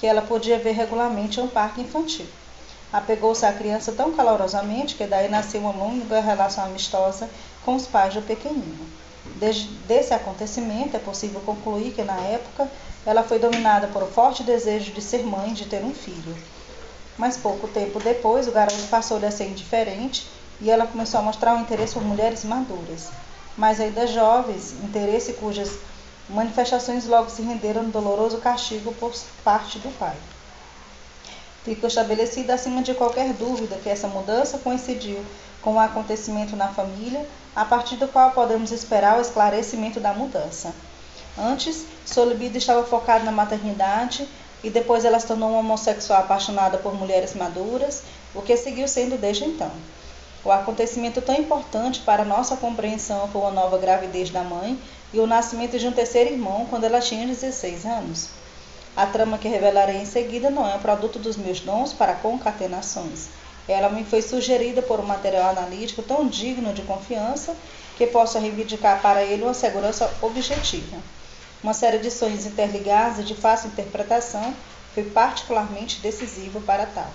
que 0.00 0.06
ela 0.06 0.22
podia 0.22 0.58
ver 0.58 0.72
regularmente 0.72 1.38
em 1.38 1.44
um 1.44 1.48
parque 1.48 1.80
infantil. 1.80 2.26
Apegou-se 2.92 3.46
à 3.46 3.52
criança 3.52 3.92
tão 3.92 4.12
calorosamente 4.12 4.96
que 4.96 5.06
daí 5.06 5.28
nasceu 5.28 5.60
uma 5.60 5.70
longa 5.70 6.20
relação 6.20 6.64
amistosa 6.64 7.30
com 7.64 7.76
os 7.76 7.86
pais 7.86 8.12
do 8.12 8.22
pequenino. 8.22 9.01
Desde 9.36 9.68
desse 9.86 10.12
acontecimento, 10.12 10.96
é 10.96 11.00
possível 11.00 11.40
concluir 11.40 11.92
que, 11.92 12.02
na 12.02 12.16
época, 12.16 12.70
ela 13.06 13.22
foi 13.22 13.38
dominada 13.38 13.88
por 13.88 14.02
um 14.02 14.06
forte 14.06 14.42
desejo 14.42 14.92
de 14.92 15.00
ser 15.00 15.24
mãe 15.24 15.52
de 15.52 15.66
ter 15.66 15.84
um 15.84 15.92
filho. 15.92 16.36
Mas 17.18 17.36
pouco 17.36 17.68
tempo 17.68 18.00
depois, 18.00 18.48
o 18.48 18.52
garoto 18.52 18.86
passou 18.88 19.18
a 19.24 19.30
ser 19.30 19.48
indiferente 19.48 20.28
e 20.60 20.70
ela 20.70 20.86
começou 20.86 21.20
a 21.20 21.22
mostrar 21.22 21.54
um 21.54 21.60
interesse 21.60 21.94
por 21.94 22.04
mulheres 22.04 22.44
maduras, 22.44 23.10
mas 23.56 23.80
ainda 23.80 24.06
jovens, 24.06 24.72
interesse 24.82 25.34
cujas 25.34 25.70
manifestações 26.28 27.06
logo 27.06 27.28
se 27.28 27.42
renderam 27.42 27.82
no 27.82 27.90
doloroso 27.90 28.38
castigo 28.38 28.92
por 28.94 29.12
parte 29.44 29.78
do 29.78 29.90
pai. 29.98 30.16
Ficou 31.64 31.86
estabelecida 31.86 32.54
acima 32.54 32.82
de 32.82 32.92
qualquer 32.92 33.32
dúvida 33.34 33.78
que 33.82 33.88
essa 33.88 34.08
mudança 34.08 34.58
coincidiu 34.58 35.24
com 35.60 35.70
o 35.70 35.74
um 35.74 35.80
acontecimento 35.80 36.56
na 36.56 36.68
família, 36.68 37.24
a 37.54 37.64
partir 37.64 37.94
do 37.96 38.08
qual 38.08 38.32
podemos 38.32 38.72
esperar 38.72 39.16
o 39.16 39.20
esclarecimento 39.20 40.00
da 40.00 40.12
mudança. 40.12 40.74
Antes, 41.38 41.86
sua 42.04 42.24
libido 42.24 42.58
estava 42.58 42.82
focada 42.82 43.24
na 43.24 43.30
maternidade 43.30 44.28
e 44.62 44.70
depois 44.70 45.04
ela 45.04 45.20
se 45.20 45.26
tornou 45.28 45.50
uma 45.50 45.60
homossexual 45.60 46.20
apaixonada 46.20 46.78
por 46.78 46.94
mulheres 46.94 47.34
maduras, 47.34 48.02
o 48.34 48.42
que 48.42 48.56
seguiu 48.56 48.88
sendo 48.88 49.16
desde 49.16 49.44
então. 49.44 49.70
O 50.44 50.50
acontecimento 50.50 51.22
tão 51.22 51.36
importante 51.36 52.00
para 52.00 52.24
nossa 52.24 52.56
compreensão 52.56 53.28
foi 53.28 53.42
a 53.44 53.50
nova 53.52 53.78
gravidez 53.78 54.30
da 54.30 54.42
mãe 54.42 54.76
e 55.12 55.20
o 55.20 55.26
nascimento 55.28 55.78
de 55.78 55.86
um 55.86 55.92
terceiro 55.92 56.30
irmão 56.30 56.66
quando 56.68 56.84
ela 56.84 57.00
tinha 57.00 57.24
16 57.24 57.86
anos. 57.86 58.41
A 58.94 59.06
trama 59.06 59.38
que 59.38 59.48
revelarei 59.48 59.96
em 59.96 60.04
seguida 60.04 60.50
não 60.50 60.68
é 60.68 60.76
o 60.76 60.80
produto 60.80 61.18
dos 61.18 61.36
meus 61.36 61.60
dons 61.60 61.94
para 61.94 62.14
concatenações. 62.14 63.28
Ela 63.66 63.88
me 63.88 64.04
foi 64.04 64.20
sugerida 64.20 64.82
por 64.82 65.00
um 65.00 65.06
material 65.06 65.50
analítico 65.50 66.02
tão 66.02 66.28
digno 66.28 66.74
de 66.74 66.82
confiança 66.82 67.56
que 67.96 68.06
posso 68.06 68.38
reivindicar 68.38 69.00
para 69.00 69.22
ele 69.22 69.44
uma 69.44 69.54
segurança 69.54 70.12
objetiva. 70.20 70.98
Uma 71.62 71.72
série 71.72 71.98
de 71.98 72.10
sonhos 72.10 72.44
interligados 72.44 73.20
e 73.20 73.22
de 73.22 73.34
fácil 73.34 73.68
interpretação 73.68 74.52
foi 74.94 75.04
particularmente 75.04 76.00
decisiva 76.00 76.60
para 76.60 76.84
tal. 76.84 77.08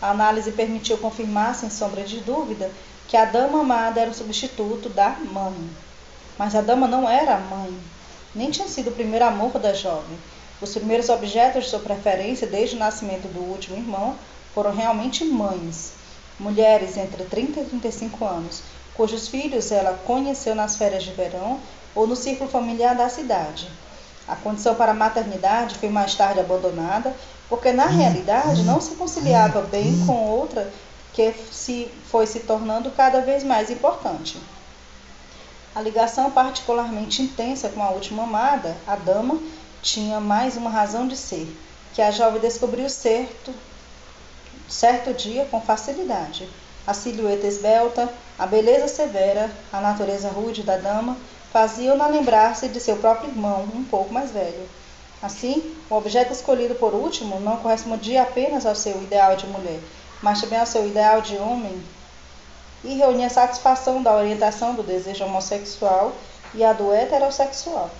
A 0.00 0.10
análise 0.10 0.52
permitiu 0.52 0.96
confirmar, 0.98 1.56
sem 1.56 1.70
sombra 1.70 2.04
de 2.04 2.20
dúvida, 2.20 2.70
que 3.08 3.16
a 3.16 3.24
dama 3.24 3.62
amada 3.62 4.00
era 4.00 4.10
o 4.10 4.14
substituto 4.14 4.88
da 4.88 5.10
mãe. 5.10 5.70
Mas 6.38 6.54
a 6.54 6.60
dama 6.60 6.86
não 6.86 7.08
era 7.10 7.34
a 7.34 7.40
mãe, 7.40 7.76
nem 8.32 8.50
tinha 8.50 8.68
sido 8.68 8.90
o 8.90 8.94
primeiro 8.94 9.24
amor 9.24 9.58
da 9.58 9.74
jovem. 9.74 10.16
Os 10.60 10.74
primeiros 10.74 11.08
objetos 11.08 11.64
de 11.64 11.70
sua 11.70 11.78
preferência 11.78 12.46
desde 12.46 12.76
o 12.76 12.78
nascimento 12.78 13.28
do 13.32 13.40
último 13.40 13.76
irmão 13.76 14.14
foram 14.54 14.74
realmente 14.74 15.24
mães, 15.24 15.92
mulheres 16.38 16.96
entre 16.96 17.24
30 17.24 17.60
e 17.60 17.64
35 17.64 18.24
anos, 18.24 18.62
cujos 18.94 19.28
filhos 19.28 19.72
ela 19.72 19.98
conheceu 20.04 20.54
nas 20.54 20.76
férias 20.76 21.02
de 21.02 21.12
verão 21.12 21.58
ou 21.94 22.06
no 22.06 22.14
círculo 22.14 22.50
familiar 22.50 22.94
da 22.94 23.08
cidade. 23.08 23.68
A 24.28 24.36
condição 24.36 24.74
para 24.74 24.92
a 24.92 24.94
maternidade 24.94 25.76
foi 25.76 25.88
mais 25.88 26.14
tarde 26.14 26.40
abandonada, 26.40 27.14
porque 27.48 27.72
na 27.72 27.86
realidade 27.86 28.62
não 28.62 28.80
se 28.80 28.94
conciliava 28.94 29.62
bem 29.62 30.06
com 30.06 30.28
outra 30.28 30.70
que 31.12 31.32
se 31.50 31.90
foi 32.10 32.26
se 32.26 32.40
tornando 32.40 32.90
cada 32.90 33.20
vez 33.22 33.42
mais 33.42 33.70
importante. 33.70 34.38
A 35.74 35.80
ligação 35.80 36.30
particularmente 36.30 37.22
intensa 37.22 37.68
com 37.68 37.82
a 37.82 37.90
última 37.90 38.24
amada, 38.24 38.76
a 38.86 38.96
dama, 38.96 39.40
tinha 39.82 40.20
mais 40.20 40.56
uma 40.56 40.70
razão 40.70 41.08
de 41.08 41.16
ser, 41.16 41.48
que 41.94 42.02
a 42.02 42.10
jovem 42.10 42.40
descobriu 42.40 42.88
certo, 42.88 43.52
certo 44.68 45.12
dia 45.14 45.46
com 45.50 45.60
facilidade. 45.60 46.48
A 46.86 46.94
silhueta 46.94 47.46
esbelta, 47.46 48.12
a 48.38 48.46
beleza 48.46 48.88
severa, 48.88 49.50
a 49.72 49.80
natureza 49.80 50.28
rude 50.28 50.62
da 50.62 50.76
dama 50.76 51.16
faziam-na 51.52 52.06
lembrar-se 52.06 52.68
de 52.68 52.80
seu 52.80 52.96
próprio 52.96 53.30
irmão, 53.30 53.68
um 53.74 53.84
pouco 53.84 54.12
mais 54.12 54.30
velho. 54.30 54.68
Assim, 55.22 55.76
o 55.90 55.94
objeto 55.94 56.32
escolhido 56.32 56.74
por 56.74 56.94
último 56.94 57.40
não 57.40 57.58
correspondia 57.58 58.22
apenas 58.22 58.64
ao 58.64 58.74
seu 58.74 59.02
ideal 59.02 59.36
de 59.36 59.46
mulher, 59.46 59.80
mas 60.22 60.40
também 60.40 60.58
ao 60.58 60.66
seu 60.66 60.86
ideal 60.86 61.20
de 61.20 61.36
homem 61.36 61.82
e 62.82 62.94
reunia 62.94 63.26
a 63.26 63.30
satisfação 63.30 64.02
da 64.02 64.14
orientação 64.14 64.74
do 64.74 64.82
desejo 64.82 65.24
homossexual 65.24 66.12
e 66.54 66.64
a 66.64 66.72
do 66.72 66.92
heterossexual. 66.92 67.90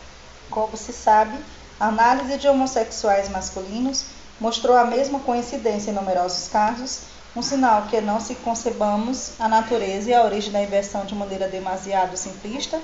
Como 0.50 0.76
se 0.76 0.92
sabe, 0.92 1.36
a 1.80 1.86
análise 1.86 2.36
de 2.36 2.46
homossexuais 2.46 3.30
masculinos 3.30 4.04
mostrou 4.38 4.76
a 4.76 4.84
mesma 4.84 5.18
coincidência 5.20 5.90
em 5.90 5.94
numerosos 5.94 6.46
casos, 6.46 7.00
um 7.34 7.40
sinal 7.40 7.86
que 7.88 8.00
não 8.02 8.20
se 8.20 8.34
concebamos 8.34 9.32
a 9.38 9.48
natureza 9.48 10.10
e 10.10 10.14
a 10.14 10.22
origem 10.22 10.52
da 10.52 10.62
inversão 10.62 11.06
de 11.06 11.14
maneira 11.14 11.48
demasiado 11.48 12.18
simplista 12.18 12.78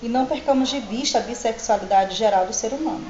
e 0.00 0.08
não 0.08 0.26
percamos 0.26 0.68
de 0.68 0.78
vista 0.78 1.18
a 1.18 1.22
bissexualidade 1.22 2.14
geral 2.14 2.46
do 2.46 2.52
ser 2.52 2.72
humano. 2.72 3.04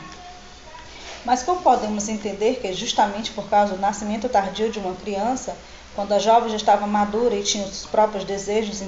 Mas 1.23 1.43
como 1.43 1.61
podemos 1.61 2.09
entender 2.09 2.55
que 2.55 2.73
justamente 2.73 3.31
por 3.33 3.49
causa 3.51 3.75
do 3.75 3.81
nascimento 3.81 4.29
tardio 4.29 4.71
de 4.71 4.79
uma 4.79 4.95
criança, 4.95 5.55
quando 5.95 6.13
a 6.13 6.19
jovem 6.19 6.49
já 6.49 6.57
estava 6.57 6.87
madura 6.87 7.35
e 7.35 7.43
tinha 7.43 7.65
os 7.67 7.85
próprios 7.85 8.25
desejos 8.25 8.83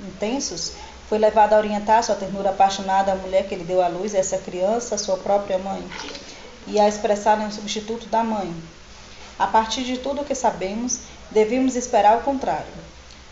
intensos, 0.00 0.72
foi 1.08 1.18
levada 1.18 1.54
a 1.54 1.58
orientar 1.58 2.02
sua 2.02 2.14
ternura 2.14 2.50
apaixonada 2.50 3.12
à 3.12 3.14
mulher 3.14 3.46
que 3.48 3.54
lhe 3.54 3.64
deu 3.64 3.82
à 3.82 3.88
luz, 3.88 4.14
essa 4.14 4.38
criança, 4.38 4.98
sua 4.98 5.16
própria 5.16 5.58
mãe, 5.58 5.82
e 6.66 6.80
a 6.80 6.88
expressá-la 6.88 7.44
em 7.44 7.50
substituto 7.50 8.06
da 8.06 8.24
mãe. 8.24 8.54
A 9.38 9.46
partir 9.46 9.84
de 9.84 9.98
tudo 9.98 10.22
o 10.22 10.24
que 10.24 10.34
sabemos, 10.34 11.00
devemos 11.30 11.76
esperar 11.76 12.18
o 12.18 12.22
contrário. 12.22 12.66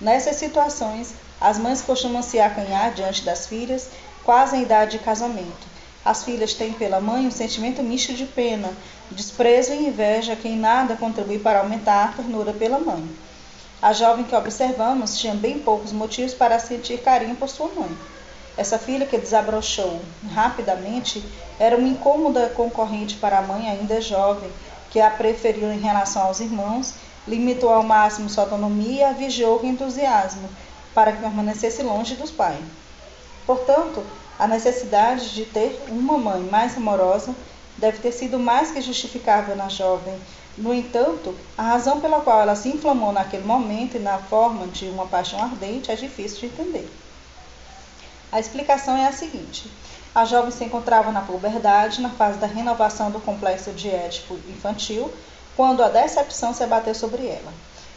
Nessas 0.00 0.36
situações, 0.36 1.14
as 1.40 1.58
mães 1.58 1.82
costumam 1.82 2.22
se 2.22 2.38
acanhar 2.38 2.92
diante 2.92 3.22
das 3.22 3.46
filhas, 3.46 3.88
quase 4.24 4.56
em 4.56 4.62
idade 4.62 4.98
de 4.98 5.04
casamento. 5.04 5.74
As 6.04 6.22
filhas 6.22 6.52
têm 6.52 6.72
pela 6.72 7.00
mãe 7.00 7.26
um 7.26 7.30
sentimento 7.30 7.82
misto 7.82 8.12
de 8.12 8.26
pena, 8.26 8.70
desprezo 9.10 9.72
e 9.72 9.86
inveja 9.86 10.36
que 10.36 10.46
em 10.46 10.56
nada 10.56 10.96
contribui 10.96 11.38
para 11.38 11.60
aumentar 11.60 12.04
a 12.04 12.08
ternura 12.08 12.52
pela 12.52 12.78
mãe. 12.78 13.08
A 13.84 13.92
jovem 13.92 14.24
que 14.24 14.34
observamos 14.34 15.18
tinha 15.18 15.34
bem 15.34 15.58
poucos 15.58 15.92
motivos 15.92 16.32
para 16.32 16.58
sentir 16.58 17.02
carinho 17.02 17.36
por 17.36 17.50
sua 17.50 17.68
mãe. 17.68 17.94
Essa 18.56 18.78
filha 18.78 19.04
que 19.04 19.18
desabrochou 19.18 20.00
rapidamente 20.32 21.22
era 21.60 21.76
uma 21.76 21.86
incômoda 21.86 22.48
concorrente 22.56 23.16
para 23.16 23.40
a 23.40 23.42
mãe 23.42 23.68
ainda 23.68 24.00
jovem, 24.00 24.50
que 24.90 24.98
a 24.98 25.10
preferiu 25.10 25.70
em 25.70 25.80
relação 25.80 26.22
aos 26.22 26.40
irmãos, 26.40 26.94
limitou 27.28 27.68
ao 27.68 27.82
máximo 27.82 28.30
sua 28.30 28.44
autonomia 28.44 29.00
e 29.00 29.04
a 29.04 29.12
vigiou 29.12 29.58
com 29.58 29.66
entusiasmo, 29.66 30.48
para 30.94 31.12
que 31.12 31.20
permanecesse 31.20 31.82
longe 31.82 32.14
dos 32.14 32.30
pais. 32.30 32.64
Portanto, 33.46 34.02
a 34.38 34.46
necessidade 34.46 35.34
de 35.34 35.44
ter 35.44 35.78
uma 35.90 36.16
mãe 36.16 36.40
mais 36.40 36.74
amorosa 36.74 37.34
deve 37.76 37.98
ter 37.98 38.12
sido 38.12 38.38
mais 38.38 38.70
que 38.70 38.80
justificável 38.80 39.54
na 39.54 39.68
jovem. 39.68 40.18
No 40.56 40.72
entanto, 40.72 41.34
a 41.58 41.62
razão 41.62 42.00
pela 42.00 42.20
qual 42.20 42.40
ela 42.40 42.54
se 42.54 42.68
inflamou 42.68 43.12
naquele 43.12 43.44
momento 43.44 43.96
e 43.96 44.00
na 44.00 44.18
forma 44.18 44.68
de 44.68 44.86
uma 44.86 45.06
paixão 45.06 45.42
ardente 45.42 45.90
é 45.90 45.96
difícil 45.96 46.40
de 46.40 46.46
entender. 46.46 46.88
A 48.30 48.38
explicação 48.38 48.96
é 48.96 49.06
a 49.06 49.12
seguinte: 49.12 49.68
a 50.14 50.24
jovem 50.24 50.52
se 50.52 50.64
encontrava 50.64 51.10
na 51.10 51.22
puberdade, 51.22 52.00
na 52.00 52.10
fase 52.10 52.38
da 52.38 52.46
renovação 52.46 53.10
do 53.10 53.18
complexo 53.18 53.72
de 53.72 53.90
Édipo 53.90 54.38
infantil, 54.48 55.12
quando 55.56 55.82
a 55.82 55.88
decepção 55.88 56.54
se 56.54 56.62
abateu 56.62 56.94
sobre 56.94 57.26
ela. 57.26 57.52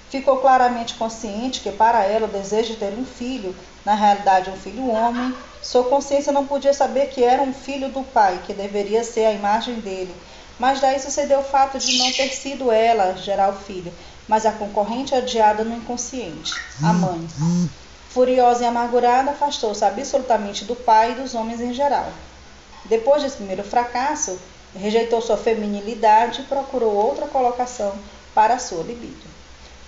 Ficou 0.09 0.37
claramente 0.37 0.95
consciente 0.95 1.59
que 1.59 1.71
para 1.71 2.03
ela 2.05 2.25
o 2.25 2.31
desejo 2.31 2.73
de 2.73 2.77
ter 2.77 2.93
um 2.93 3.05
filho, 3.05 3.55
na 3.85 3.93
realidade 3.93 4.49
um 4.49 4.57
filho 4.57 4.89
homem, 4.89 5.35
sua 5.61 5.83
consciência 5.83 6.31
não 6.31 6.47
podia 6.47 6.73
saber 6.73 7.09
que 7.09 7.23
era 7.23 7.41
um 7.41 7.53
filho 7.53 7.89
do 7.89 8.01
pai, 8.01 8.41
que 8.45 8.53
deveria 8.53 9.03
ser 9.03 9.25
a 9.25 9.33
imagem 9.33 9.75
dele. 9.75 10.15
Mas 10.59 10.79
daí 10.79 10.99
sucedeu 10.99 11.39
o 11.39 11.43
fato 11.43 11.77
de 11.77 11.97
não 11.97 12.11
ter 12.11 12.29
sido 12.29 12.71
ela 12.71 13.15
gerar 13.15 13.49
o 13.49 13.57
filho, 13.57 13.93
mas 14.27 14.45
a 14.45 14.51
concorrente 14.51 15.13
odiada 15.13 15.63
no 15.63 15.75
inconsciente, 15.75 16.59
a 16.83 16.91
mãe. 16.93 17.27
Furiosa 18.09 18.63
e 18.63 18.65
amargurada, 18.65 19.31
afastou-se 19.31 19.85
absolutamente 19.85 20.65
do 20.65 20.75
pai 20.75 21.11
e 21.11 21.15
dos 21.15 21.35
homens 21.35 21.61
em 21.61 21.73
geral. 21.73 22.11
Depois 22.85 23.21
desse 23.21 23.37
primeiro 23.37 23.63
fracasso, 23.63 24.39
rejeitou 24.75 25.21
sua 25.21 25.37
feminilidade 25.37 26.41
e 26.41 26.45
procurou 26.45 26.93
outra 26.93 27.27
colocação 27.27 27.93
para 28.33 28.55
a 28.55 28.59
sua 28.59 28.83
libido. 28.83 29.25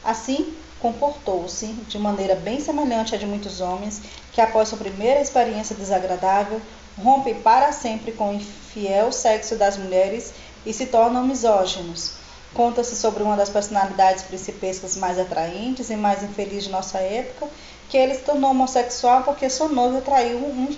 Assim, 0.03 0.53
comportou-se 0.79 1.65
de 1.65 1.97
maneira 1.97 2.35
bem 2.35 2.59
semelhante 2.59 3.15
à 3.15 3.17
de 3.17 3.25
muitos 3.25 3.59
homens 3.59 4.01
que, 4.31 4.41
após 4.41 4.69
sua 4.69 4.77
primeira 4.77 5.21
experiência 5.21 5.75
desagradável, 5.75 6.61
rompem 6.97 7.35
para 7.35 7.71
sempre 7.71 8.11
com 8.11 8.29
o 8.29 8.33
infiel 8.33 9.11
sexo 9.11 9.55
das 9.55 9.77
mulheres 9.77 10.33
e 10.65 10.73
se 10.73 10.87
tornam 10.87 11.25
misóginos. 11.25 12.13
Conta-se 12.53 12.95
sobre 12.95 13.21
uma 13.21 13.37
das 13.37 13.49
personalidades 13.49 14.23
principescas 14.23 14.97
mais 14.97 15.19
atraentes 15.19 15.89
e 15.89 15.95
mais 15.95 16.23
infelizes 16.23 16.65
de 16.65 16.71
nossa 16.71 16.97
época, 16.99 17.47
que 17.89 17.97
ele 17.97 18.15
se 18.15 18.21
tornou 18.21 18.51
homossexual 18.51 19.23
porque 19.23 19.49
sua 19.49 19.67
noiva 19.67 20.01
traiu 20.01 20.39
um, 20.39 20.75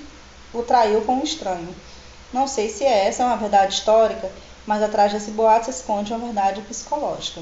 o 0.53 0.61
traiu 0.63 1.01
com 1.01 1.15
um 1.15 1.23
estranho. 1.23 1.73
Não 2.33 2.47
sei 2.47 2.69
se 2.69 2.83
essa 2.83 3.23
é 3.23 3.25
uma 3.25 3.37
verdade 3.37 3.73
histórica, 3.73 4.29
mas 4.65 4.83
atrás 4.83 5.11
desse 5.11 5.31
boato 5.31 5.65
se 5.65 5.71
esconde 5.71 6.13
uma 6.13 6.25
verdade 6.25 6.61
psicológica. 6.61 7.41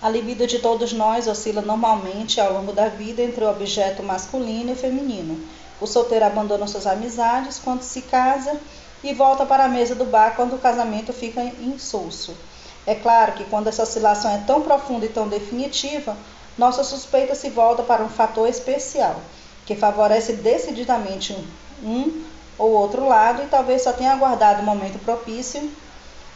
A 0.00 0.08
libido 0.08 0.46
de 0.46 0.60
todos 0.60 0.92
nós 0.92 1.26
oscila 1.26 1.60
normalmente 1.60 2.40
ao 2.40 2.52
longo 2.52 2.72
da 2.72 2.88
vida 2.88 3.20
entre 3.20 3.44
o 3.44 3.50
objeto 3.50 4.02
masculino 4.02 4.72
e 4.72 4.76
feminino. 4.76 5.44
O 5.80 5.86
solteiro 5.86 6.24
abandona 6.24 6.66
suas 6.66 6.86
amizades 6.86 7.58
quando 7.58 7.82
se 7.82 8.02
casa 8.02 8.58
e 9.02 9.12
volta 9.14 9.46
para 9.46 9.64
a 9.64 9.68
mesa 9.68 9.94
do 9.94 10.04
bar 10.04 10.34
quando 10.34 10.54
o 10.54 10.58
casamento 10.58 11.12
fica 11.12 11.42
insulso. 11.42 12.36
É 12.86 12.94
claro 12.94 13.32
que 13.32 13.44
quando 13.44 13.68
essa 13.68 13.82
oscilação 13.82 14.30
é 14.30 14.38
tão 14.46 14.62
profunda 14.62 15.06
e 15.06 15.10
tão 15.10 15.28
definitiva, 15.28 16.16
nossa 16.56 16.82
suspeita 16.82 17.34
se 17.34 17.50
volta 17.50 17.82
para 17.82 18.02
um 18.02 18.08
fator 18.08 18.48
especial, 18.48 19.20
que 19.66 19.76
favorece 19.76 20.32
decididamente 20.32 21.36
um 21.82 22.24
ou 22.58 22.72
outro 22.72 23.06
lado 23.06 23.42
e 23.42 23.46
talvez 23.46 23.82
só 23.82 23.92
tenha 23.92 24.12
aguardado 24.12 24.62
o 24.62 24.64
momento 24.64 24.98
propício 25.04 25.70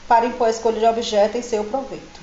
para 0.07 0.27
impor 0.27 0.47
a 0.47 0.51
escolha 0.51 0.79
de 0.79 0.87
objeto 0.87 1.37
em 1.37 1.43
seu 1.43 1.65
proveito. 1.65 2.21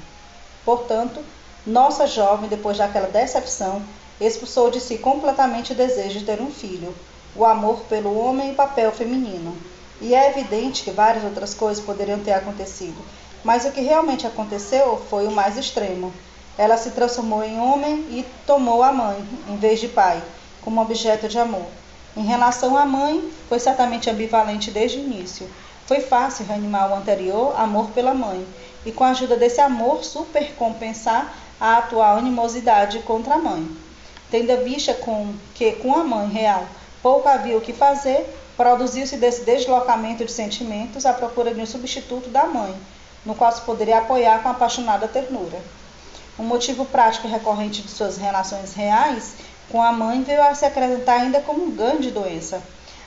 Portanto, 0.64 1.20
nossa 1.66 2.08
jovem, 2.08 2.48
depois 2.48 2.78
daquela 2.78 3.08
decepção, 3.08 3.82
expulsou 4.22 4.70
de 4.70 4.80
si 4.80 4.98
completamente 4.98 5.74
o 5.74 5.76
desejo 5.76 6.20
de 6.20 6.26
ter 6.26 6.42
um 6.42 6.52
filho, 6.52 6.96
o 7.36 7.44
amor 7.44 7.82
pelo 7.90 8.18
homem 8.18 8.52
e 8.52 8.56
papel 8.56 8.92
feminino. 8.92 9.58
E 10.02 10.16
é 10.16 10.30
evidente 10.30 10.84
que 10.84 10.92
várias 10.92 11.24
outras 11.24 11.54
coisas 11.54 11.84
poderiam 11.84 12.20
ter 12.20 12.32
acontecido, 12.32 12.98
mas 13.44 13.66
o 13.66 13.72
que 13.72 13.82
realmente 13.82 14.26
aconteceu 14.26 15.02
foi 15.10 15.28
o 15.28 15.32
mais 15.32 15.58
extremo. 15.58 16.14
Ela 16.58 16.78
se 16.78 16.92
transformou 16.92 17.44
em 17.44 17.60
homem 17.60 18.06
e 18.10 18.26
tomou 18.46 18.82
a 18.84 18.92
mãe, 18.92 19.18
em 19.48 19.58
vez 19.58 19.80
de 19.80 19.88
pai, 19.88 20.22
como 20.62 20.82
objeto 20.82 21.28
de 21.28 21.38
amor. 21.38 21.66
Em 22.18 22.26
relação 22.26 22.76
à 22.78 22.86
mãe, 22.86 23.32
foi 23.48 23.60
certamente 23.60 24.10
ambivalente 24.10 24.72
desde 24.72 24.98
o 24.98 25.02
início. 25.02 25.50
Foi 25.86 26.02
fácil 26.02 26.46
reanimar 26.46 26.92
o 26.92 26.96
anterior 26.96 27.54
amor 27.58 27.90
pela 27.92 28.14
mãe, 28.14 28.46
e 28.86 28.92
com 28.92 29.04
a 29.04 29.10
ajuda 29.10 29.36
desse 29.36 29.60
amor 29.62 30.04
supercompensar 30.04 31.34
a 31.60 31.78
atual 31.78 32.18
animosidade 32.18 33.00
contra 33.00 33.36
a 33.36 33.38
mãe. 33.38 33.70
Tendo 34.32 34.52
a 34.52 34.58
vista 34.58 34.94
com 34.94 35.34
que 35.56 35.74
com 35.74 35.94
a 35.94 36.04
mãe 36.04 36.30
real 36.30 36.66
pouco 37.02 37.28
havia 37.28 37.58
o 37.58 37.62
que 37.62 37.74
fazer, 37.74 38.26
produziu-se 38.56 39.18
desse 39.18 39.42
deslocamento 39.42 40.26
de 40.26 40.32
sentimentos 40.32 41.06
à 41.06 41.14
procura 41.14 41.54
de 41.54 41.62
um 41.62 41.66
substituto 41.66 42.30
da 42.30 42.46
mãe, 42.46 42.76
no 43.26 43.36
qual 43.36 43.52
se 43.52 43.62
poderia 43.62 44.00
apoiar 44.00 44.42
com 44.44 44.50
apaixonada 44.50 45.08
ternura. 45.08 45.60
Um 46.38 46.44
motivo 46.44 46.86
prático 46.86 47.28
recorrente 47.28 47.82
de 47.82 47.90
suas 47.90 48.18
relações 48.18 48.74
reais 48.74 49.34
com 49.72 49.82
a 49.82 49.92
mãe 49.92 50.24
veio 50.24 50.42
a 50.44 50.56
se 50.56 50.66
acrescentar 50.66 51.22
ainda 51.22 51.42
como 51.42 51.64
um 51.64 51.72
ganho 51.72 52.00
de 52.00 52.12
doença. 52.12 52.62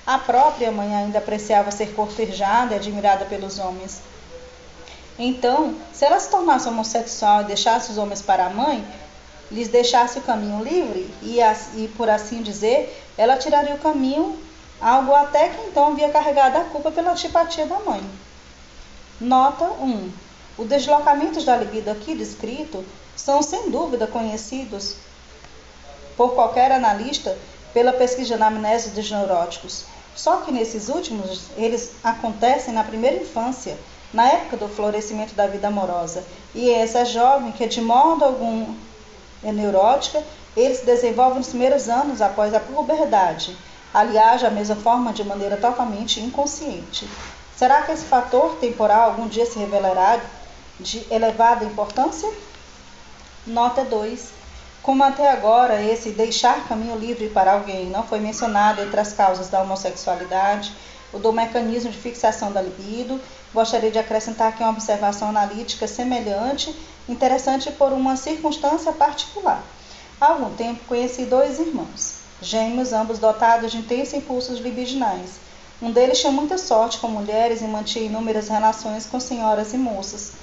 A 0.06 0.18
própria 0.18 0.70
mãe 0.70 0.94
ainda 0.94 1.18
apreciava 1.18 1.70
ser 1.70 1.94
cortejada 1.94 2.74
e 2.74 2.76
admirada 2.76 3.24
pelos 3.24 3.58
homens, 3.58 4.00
então, 5.18 5.76
se 5.92 6.04
ela 6.04 6.18
se 6.18 6.30
tornasse 6.30 6.68
homossexual 6.68 7.42
e 7.42 7.44
deixasse 7.44 7.90
os 7.90 7.98
homens 7.98 8.22
para 8.22 8.46
a 8.46 8.50
mãe, 8.50 8.84
lhes 9.50 9.68
deixasse 9.68 10.18
o 10.18 10.22
caminho 10.22 10.64
livre 10.64 11.12
e, 11.22 11.38
e, 11.76 11.88
por 11.88 12.08
assim 12.08 12.42
dizer, 12.42 13.01
ela 13.16 13.36
tiraria 13.36 13.74
o 13.74 13.78
caminho, 13.78 14.38
algo 14.80 15.14
até 15.14 15.48
que 15.48 15.60
então 15.68 15.88
havia 15.88 16.10
carregado 16.10 16.58
a 16.58 16.64
culpa 16.64 16.90
pela 16.90 17.12
antipatia 17.12 17.66
da 17.66 17.78
mãe. 17.80 18.02
Nota 19.20 19.64
1. 19.64 20.10
Os 20.58 20.68
deslocamentos 20.68 21.44
da 21.44 21.56
libido 21.56 21.90
aqui 21.90 22.14
descrito 22.14 22.84
são 23.16 23.42
sem 23.42 23.70
dúvida 23.70 24.06
conhecidos 24.06 24.96
por 26.16 26.34
qualquer 26.34 26.72
analista 26.72 27.36
pela 27.72 27.92
pesquisa 27.92 28.28
de 28.28 28.34
anamnese 28.34 28.90
dos 28.90 29.10
neuróticos. 29.10 29.84
Só 30.14 30.38
que 30.38 30.52
nesses 30.52 30.88
últimos, 30.88 31.46
eles 31.56 31.92
acontecem 32.04 32.74
na 32.74 32.84
primeira 32.84 33.16
infância, 33.16 33.78
na 34.12 34.28
época 34.28 34.58
do 34.58 34.68
florescimento 34.68 35.34
da 35.34 35.46
vida 35.46 35.68
amorosa. 35.68 36.22
E 36.54 36.70
essa 36.70 37.04
jovem 37.04 37.52
que 37.52 37.66
de 37.66 37.80
modo 37.80 38.24
algum 38.24 38.74
é 39.42 39.50
neurótica, 39.50 40.22
ele 40.56 40.74
se 40.74 40.84
desenvolve 40.84 41.38
nos 41.38 41.48
primeiros 41.48 41.88
anos 41.88 42.20
após 42.20 42.52
a 42.54 42.60
puberdade. 42.60 43.56
Aliás, 43.92 44.42
da 44.42 44.50
mesma 44.50 44.76
forma, 44.76 45.12
de 45.12 45.24
maneira 45.24 45.56
totalmente 45.56 46.20
inconsciente. 46.20 47.08
Será 47.56 47.82
que 47.82 47.92
esse 47.92 48.04
fator 48.04 48.56
temporal 48.56 49.10
algum 49.10 49.28
dia 49.28 49.46
se 49.46 49.58
revelará 49.58 50.20
de 50.80 51.06
elevada 51.10 51.64
importância? 51.64 52.30
Nota 53.46 53.84
2. 53.84 54.30
Como 54.82 55.04
até 55.04 55.30
agora 55.30 55.80
esse 55.80 56.10
deixar 56.10 56.66
caminho 56.66 56.98
livre 56.98 57.28
para 57.28 57.52
alguém 57.52 57.86
não 57.86 58.02
foi 58.02 58.18
mencionado 58.18 58.82
entre 58.82 58.98
as 58.98 59.12
causas 59.12 59.48
da 59.48 59.62
homossexualidade, 59.62 60.72
o 61.12 61.18
do 61.18 61.32
mecanismo 61.32 61.90
de 61.90 61.98
fixação 61.98 62.50
da 62.50 62.60
libido, 62.60 63.20
gostaria 63.52 63.90
de 63.90 63.98
acrescentar 63.98 64.48
aqui 64.48 64.62
uma 64.62 64.70
observação 64.70 65.28
analítica 65.28 65.86
semelhante, 65.86 66.74
interessante 67.08 67.70
por 67.70 67.92
uma 67.92 68.16
circunstância 68.16 68.92
particular. 68.92 69.62
Há 70.22 70.26
algum 70.28 70.54
tempo 70.54 70.84
conheci 70.86 71.24
dois 71.24 71.58
irmãos, 71.58 72.18
gêmeos, 72.40 72.92
ambos 72.92 73.18
dotados 73.18 73.72
de 73.72 73.78
intensos 73.78 74.14
impulsos 74.14 74.60
libidinais. 74.60 75.30
Um 75.82 75.90
deles 75.90 76.20
tinha 76.20 76.30
muita 76.30 76.56
sorte 76.56 76.98
com 76.98 77.08
mulheres 77.08 77.60
e 77.60 77.64
mantinha 77.64 78.06
inúmeras 78.06 78.46
relações 78.46 79.04
com 79.04 79.18
senhoras 79.18 79.74
e 79.74 79.76
moças. 79.76 80.34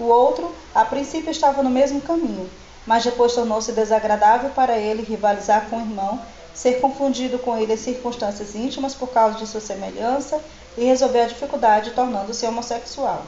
O 0.00 0.04
outro, 0.04 0.50
a 0.74 0.86
princípio, 0.86 1.30
estava 1.30 1.62
no 1.62 1.68
mesmo 1.68 2.00
caminho 2.00 2.48
mas 2.86 3.04
depois 3.04 3.34
tornou-se 3.34 3.72
desagradável 3.72 4.50
para 4.50 4.78
ele 4.78 5.02
rivalizar 5.02 5.68
com 5.68 5.76
o 5.76 5.80
irmão, 5.80 6.20
ser 6.54 6.80
confundido 6.80 7.38
com 7.38 7.58
ele 7.58 7.74
em 7.74 7.76
circunstâncias 7.76 8.54
íntimas 8.54 8.94
por 8.94 9.08
causa 9.08 9.36
de 9.36 9.46
sua 9.46 9.60
semelhança 9.60 10.40
e 10.78 10.84
resolver 10.84 11.22
a 11.22 11.26
dificuldade 11.26 11.90
tornando-se 11.90 12.46
homossexual. 12.46 13.22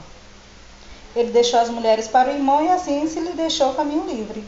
Ele 1.14 1.32
deixou 1.32 1.58
as 1.58 1.68
mulheres 1.68 2.06
para 2.06 2.30
o 2.30 2.32
irmão 2.32 2.64
e 2.64 2.68
assim 2.68 3.06
se 3.08 3.18
lhe 3.18 3.32
deixou 3.32 3.74
caminho 3.74 4.06
livre. 4.06 4.44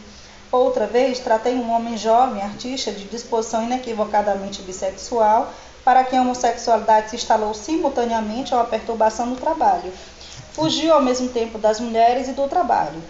Outra 0.53 0.84
vez, 0.84 1.20
tratei 1.20 1.55
um 1.55 1.70
homem 1.70 1.96
jovem, 1.96 2.42
artista, 2.42 2.90
de 2.90 3.05
disposição 3.05 3.62
inequivocadamente 3.62 4.62
bissexual, 4.62 5.53
para 5.84 6.03
quem 6.03 6.18
a 6.18 6.22
homossexualidade 6.22 7.11
se 7.11 7.16
instalou 7.16 7.55
simultaneamente 7.55 8.53
a 8.53 8.57
uma 8.57 8.64
perturbação 8.64 9.26
no 9.26 9.36
trabalho. 9.36 9.92
Fugiu 10.53 10.92
ao 10.92 11.01
mesmo 11.01 11.28
tempo 11.28 11.57
das 11.57 11.78
mulheres 11.78 12.26
e 12.26 12.32
do 12.32 12.48
trabalho. 12.48 13.01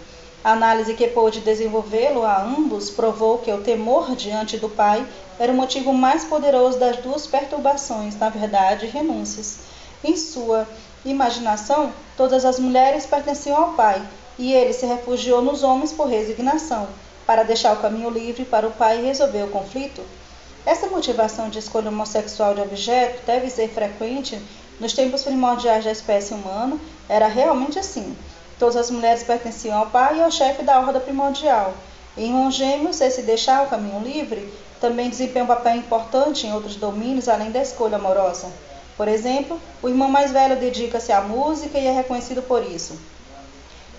A 0.43 0.51
análise 0.51 0.93
que 0.93 1.07
pôde 1.07 1.39
desenvolvê-lo 1.39 2.23
a 2.23 2.43
ambos 2.43 2.91
provou 2.91 3.39
que 3.39 3.51
o 3.51 3.61
temor 3.61 4.15
diante 4.15 4.57
do 4.57 4.69
pai 4.69 5.03
era 5.39 5.51
o 5.51 5.55
motivo 5.55 5.91
mais 5.91 6.23
poderoso 6.23 6.77
das 6.77 6.97
duas 6.97 7.25
perturbações, 7.25 8.15
na 8.19 8.29
verdade, 8.29 8.85
renúncias. 8.85 9.61
Em 10.03 10.15
sua 10.15 10.67
imaginação, 11.03 11.91
todas 12.15 12.45
as 12.45 12.59
mulheres 12.59 13.07
pertenciam 13.07 13.57
ao 13.57 13.73
pai, 13.73 13.99
e 14.37 14.53
ele 14.53 14.73
se 14.73 14.85
refugiou 14.85 15.41
nos 15.41 15.63
homens 15.63 15.91
por 15.91 16.07
resignação, 16.07 16.87
para 17.25 17.43
deixar 17.43 17.73
o 17.73 17.81
caminho 17.81 18.09
livre 18.09 18.45
para 18.45 18.67
o 18.67 18.71
pai 18.71 19.01
resolver 19.01 19.43
o 19.43 19.49
conflito. 19.49 20.01
Essa 20.65 20.87
motivação 20.87 21.49
de 21.49 21.59
escolha 21.59 21.89
homossexual 21.89 22.53
de 22.53 22.61
objeto 22.61 23.25
deve 23.25 23.49
ser 23.49 23.69
frequente 23.69 24.39
nos 24.79 24.93
tempos 24.93 25.23
primordiais 25.23 25.85
da 25.85 25.91
espécie 25.91 26.33
humana, 26.33 26.77
era 27.07 27.27
realmente 27.27 27.79
assim. 27.79 28.15
Todas 28.57 28.75
as 28.75 28.91
mulheres 28.91 29.23
pertenciam 29.23 29.77
ao 29.77 29.87
pai 29.87 30.17
e 30.17 30.21
ao 30.21 30.31
chefe 30.31 30.63
da 30.63 30.79
horda 30.79 30.99
primordial. 30.99 31.73
Em 32.15 32.25
irmãos 32.25 32.55
gêmeos, 32.55 33.01
esse 33.01 33.21
deixar 33.21 33.63
o 33.63 33.69
caminho 33.69 33.99
livre 34.01 34.51
também 34.79 35.09
desempenha 35.09 35.45
um 35.45 35.47
papel 35.47 35.77
importante 35.77 36.45
em 36.45 36.53
outros 36.53 36.75
domínios 36.75 37.29
além 37.29 37.51
da 37.51 37.61
escolha 37.61 37.95
amorosa. 37.95 38.47
Por 38.97 39.07
exemplo, 39.07 39.59
o 39.81 39.87
irmão 39.87 40.09
mais 40.09 40.31
velho 40.31 40.59
dedica-se 40.59 41.11
à 41.11 41.21
música 41.21 41.79
e 41.79 41.87
é 41.87 41.91
reconhecido 41.91 42.41
por 42.41 42.63
isso. 42.63 42.99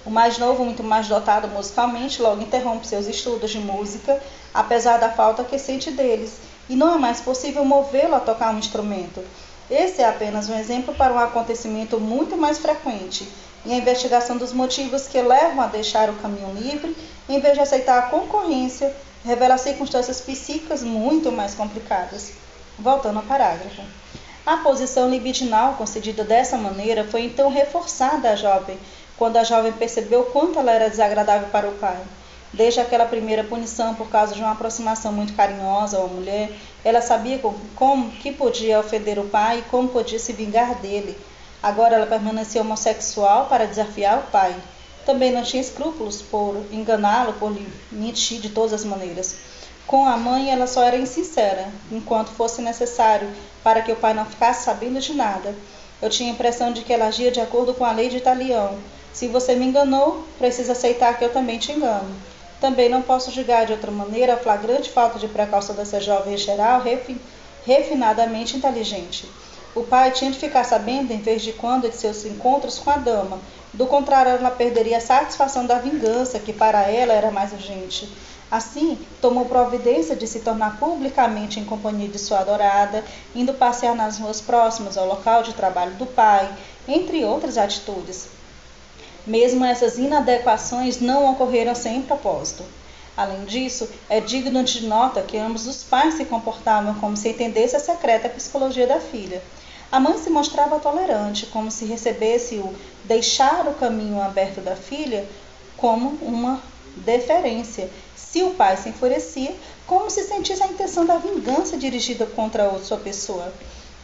O 0.04 0.10
mais 0.10 0.36
novo, 0.36 0.64
muito 0.64 0.82
mais 0.82 1.06
dotado 1.06 1.46
musicalmente, 1.48 2.20
logo 2.20 2.42
interrompe 2.42 2.86
seus 2.86 3.06
estudos 3.06 3.50
de 3.50 3.58
música, 3.58 4.20
apesar 4.52 4.98
da 4.98 5.10
falta 5.10 5.44
que 5.44 5.58
sente 5.58 5.92
deles, 5.92 6.38
e 6.68 6.74
não 6.74 6.94
é 6.94 6.98
mais 6.98 7.20
possível 7.20 7.64
movê-lo 7.64 8.16
a 8.16 8.20
tocar 8.20 8.52
um 8.52 8.58
instrumento. 8.58 9.22
Esse 9.70 10.02
é 10.02 10.08
apenas 10.08 10.48
um 10.48 10.58
exemplo 10.58 10.92
para 10.94 11.12
um 11.12 11.18
acontecimento 11.18 12.00
muito 12.00 12.36
mais 12.36 12.58
frequente, 12.58 13.28
e 13.64 13.72
a 13.72 13.76
investigação 13.76 14.36
dos 14.36 14.52
motivos 14.52 15.06
que 15.06 15.22
levam 15.22 15.62
a 15.62 15.68
deixar 15.68 16.10
o 16.10 16.14
caminho 16.14 16.52
livre, 16.52 16.96
em 17.28 17.38
vez 17.38 17.54
de 17.54 17.60
aceitar 17.60 17.98
a 17.98 18.02
concorrência, 18.02 18.92
revela 19.24 19.56
circunstâncias 19.56 20.20
psíquicas 20.20 20.82
muito 20.82 21.30
mais 21.30 21.54
complicadas. 21.54 22.32
Voltando 22.76 23.18
ao 23.18 23.22
parágrafo. 23.22 23.82
A 24.44 24.56
posição 24.56 25.08
libidinal 25.08 25.74
concedida 25.74 26.24
dessa 26.24 26.56
maneira 26.56 27.04
foi 27.04 27.26
então 27.26 27.48
reforçada 27.48 28.30
à 28.30 28.34
jovem, 28.34 28.76
quando 29.22 29.36
a 29.36 29.44
jovem 29.44 29.70
percebeu 29.70 30.24
quanto 30.24 30.58
ela 30.58 30.72
era 30.72 30.90
desagradável 30.90 31.48
para 31.50 31.68
o 31.68 31.74
pai. 31.74 32.00
Desde 32.52 32.80
aquela 32.80 33.06
primeira 33.06 33.44
punição 33.44 33.94
por 33.94 34.10
causa 34.10 34.34
de 34.34 34.40
uma 34.40 34.50
aproximação 34.50 35.12
muito 35.12 35.34
carinhosa 35.34 35.96
à 35.96 36.06
mulher, 36.08 36.50
ela 36.84 37.00
sabia 37.00 37.40
como 37.76 38.10
que 38.10 38.32
podia 38.32 38.80
ofender 38.80 39.20
o 39.20 39.28
pai 39.28 39.60
e 39.60 39.70
como 39.70 39.88
podia 39.90 40.18
se 40.18 40.32
vingar 40.32 40.74
dele 40.80 41.16
Agora 41.62 41.94
ela 41.94 42.06
permanecia 42.06 42.60
homossexual 42.60 43.46
para 43.46 43.68
desafiar 43.68 44.18
o 44.18 44.30
pai. 44.32 44.52
Também 45.06 45.30
não 45.30 45.44
tinha 45.44 45.62
escrúpulos 45.62 46.20
por 46.20 46.56
enganá-lo, 46.72 47.34
por 47.34 47.52
lhe 47.52 47.64
mentir 47.92 48.40
de 48.40 48.48
todas 48.48 48.72
as 48.72 48.84
maneiras. 48.84 49.36
Com 49.86 50.04
a 50.04 50.16
mãe, 50.16 50.50
ela 50.50 50.66
só 50.66 50.82
era 50.82 50.96
insincera, 50.96 51.68
enquanto 51.92 52.32
fosse 52.32 52.60
necessário, 52.60 53.30
para 53.62 53.82
que 53.82 53.92
o 53.92 53.96
pai 53.96 54.12
não 54.12 54.26
ficasse 54.26 54.64
sabendo 54.64 54.98
de 54.98 55.14
nada. 55.14 55.54
Eu 56.00 56.10
tinha 56.10 56.30
a 56.30 56.34
impressão 56.34 56.72
de 56.72 56.82
que 56.82 56.92
ela 56.92 57.06
agia 57.06 57.30
de 57.30 57.40
acordo 57.40 57.72
com 57.72 57.84
a 57.84 57.92
lei 57.92 58.08
de 58.08 58.16
Italião. 58.16 58.76
Se 59.12 59.28
você 59.28 59.54
me 59.54 59.66
enganou, 59.66 60.24
precisa 60.38 60.72
aceitar 60.72 61.18
que 61.18 61.24
eu 61.24 61.32
também 61.32 61.58
te 61.58 61.70
engano. 61.70 62.14
Também 62.60 62.88
não 62.88 63.02
posso 63.02 63.30
julgar 63.30 63.66
de 63.66 63.72
outra 63.72 63.90
maneira 63.90 64.34
a 64.34 64.38
flagrante 64.38 64.90
falta 64.90 65.18
de 65.18 65.28
precaução 65.28 65.74
dessa 65.74 66.00
jovem 66.00 66.34
em 66.34 66.38
geral, 66.38 66.82
refinadamente 67.64 68.56
inteligente. 68.56 69.28
O 69.74 69.82
pai 69.82 70.10
tinha 70.10 70.30
de 70.30 70.38
ficar 70.38 70.64
sabendo 70.64 71.12
em 71.12 71.20
vez 71.20 71.42
de 71.42 71.52
quando 71.52 71.88
de 71.88 71.96
seus 71.96 72.24
encontros 72.24 72.78
com 72.78 72.90
a 72.90 72.96
dama. 72.96 73.40
Do 73.72 73.86
contrário, 73.86 74.32
ela 74.32 74.50
perderia 74.50 74.98
a 74.98 75.00
satisfação 75.00 75.66
da 75.66 75.78
vingança, 75.78 76.38
que 76.38 76.52
para 76.52 76.82
ela 76.82 77.12
era 77.12 77.30
mais 77.30 77.52
urgente. 77.52 78.12
Assim, 78.50 78.98
tomou 79.20 79.46
providência 79.46 80.14
de 80.14 80.26
se 80.26 80.40
tornar 80.40 80.78
publicamente 80.78 81.58
em 81.58 81.64
companhia 81.64 82.08
de 82.08 82.18
sua 82.18 82.40
adorada, 82.40 83.02
indo 83.34 83.54
passear 83.54 83.94
nas 83.94 84.18
ruas 84.18 84.42
próximas 84.42 84.98
ao 84.98 85.06
local 85.06 85.42
de 85.42 85.54
trabalho 85.54 85.94
do 85.94 86.04
pai, 86.04 86.52
entre 86.86 87.24
outras 87.24 87.56
atitudes. 87.56 88.28
Mesmo 89.26 89.64
essas 89.64 89.98
inadequações 89.98 91.00
não 91.00 91.30
ocorreram 91.30 91.74
sem 91.74 92.02
propósito. 92.02 92.64
Além 93.16 93.44
disso, 93.44 93.88
é 94.08 94.20
digno 94.20 94.64
de 94.64 94.86
nota 94.86 95.22
que 95.22 95.36
ambos 95.36 95.66
os 95.66 95.84
pais 95.84 96.14
se 96.14 96.24
comportavam 96.24 96.94
como 96.94 97.16
se 97.16 97.28
entendesse 97.28 97.76
a 97.76 97.80
secreta 97.80 98.28
psicologia 98.28 98.86
da 98.86 98.98
filha. 98.98 99.42
A 99.92 100.00
mãe 100.00 100.16
se 100.16 100.30
mostrava 100.30 100.80
tolerante, 100.80 101.46
como 101.46 101.70
se 101.70 101.84
recebesse 101.84 102.56
o 102.56 102.74
deixar 103.04 103.68
o 103.68 103.74
caminho 103.74 104.20
aberto 104.20 104.60
da 104.60 104.74
filha 104.74 105.28
como 105.76 106.18
uma 106.22 106.62
deferência. 106.96 107.90
Se 108.16 108.42
o 108.42 108.54
pai 108.54 108.76
se 108.78 108.88
enfurecia, 108.88 109.54
como 109.86 110.08
se 110.08 110.22
sentisse 110.22 110.62
a 110.62 110.68
intenção 110.68 111.04
da 111.04 111.18
vingança 111.18 111.76
dirigida 111.76 112.24
contra 112.24 112.64
outra 112.64 112.84
sua 112.84 112.96
pessoa. 112.96 113.52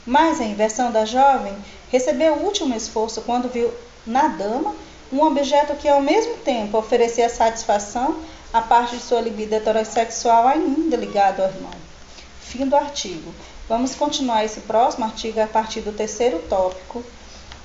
Mas 0.05 0.41
a 0.41 0.45
inversão 0.45 0.93
da 0.93 1.07
jovem 1.07 1.57
recebeu 1.91 2.35
o 2.35 2.45
último 2.45 2.75
esforço 2.75 3.23
quando 3.23 3.51
viu 3.51 3.73
na 4.07 4.29
dama 4.29 4.75
um 5.13 5.23
objeto 5.23 5.75
que 5.77 5.89
ao 5.89 6.01
mesmo 6.01 6.35
tempo 6.39 6.79
oferecia 6.79 7.29
satisfação 7.29 8.21
a 8.53 8.61
parte 8.61 8.97
de 8.97 9.03
sua 9.03 9.21
libido 9.21 9.55
heterossexual 9.55 10.47
ainda 10.47 10.97
ligado 10.97 11.41
ao 11.41 11.49
irmão. 11.49 11.73
Fim 12.41 12.67
do 12.67 12.77
artigo. 12.77 13.35
Vamos 13.69 13.95
continuar 13.95 14.45
esse 14.45 14.61
próximo 14.61 15.05
artigo 15.05 15.41
a 15.41 15.47
partir 15.47 15.83
do 15.83 15.93
terceiro 15.93 16.39
tópico 16.49 17.05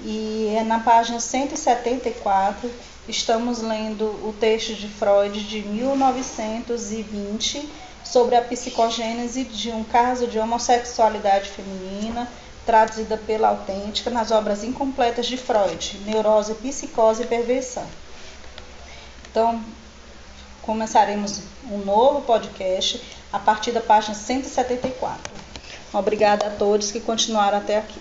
e 0.02 0.54
é 0.58 0.64
na 0.64 0.80
página 0.80 1.20
174. 1.20 2.70
Estamos 3.08 3.62
lendo 3.62 4.06
o 4.06 4.36
texto 4.40 4.76
de 4.76 4.88
Freud 4.88 5.44
de 5.44 5.62
1920 5.62 7.70
sobre 8.04 8.36
a 8.36 8.42
psicogênese 8.42 9.46
de 9.46 9.72
um 9.72 9.84
caso 9.84 10.28
de 10.28 10.38
homossexualidade 10.38 11.50
feminina, 11.50 12.30
traduzida 12.66 13.18
pela 13.18 13.50
Autêntica 13.50 14.10
nas 14.10 14.32
obras 14.32 14.64
incompletas 14.64 15.26
de 15.26 15.38
Freud, 15.38 16.00
Neurose, 16.06 16.56
Psicose 16.56 17.24
e 17.24 17.28
Perversão. 17.28 17.86
Então, 19.30 19.64
começaremos 20.62 21.42
um 21.70 21.80
novo 21.80 22.22
podcast 22.22 23.02
a 23.32 23.40
partir 23.40 23.72
da 23.72 23.82
página 23.82 24.14
174. 24.14 25.32
Obrigada 25.92 26.48
a 26.48 26.52
todos 26.52 26.92
que 26.92 27.00
continuaram 27.00 27.58
até 27.58 27.78
aqui. 27.78 28.00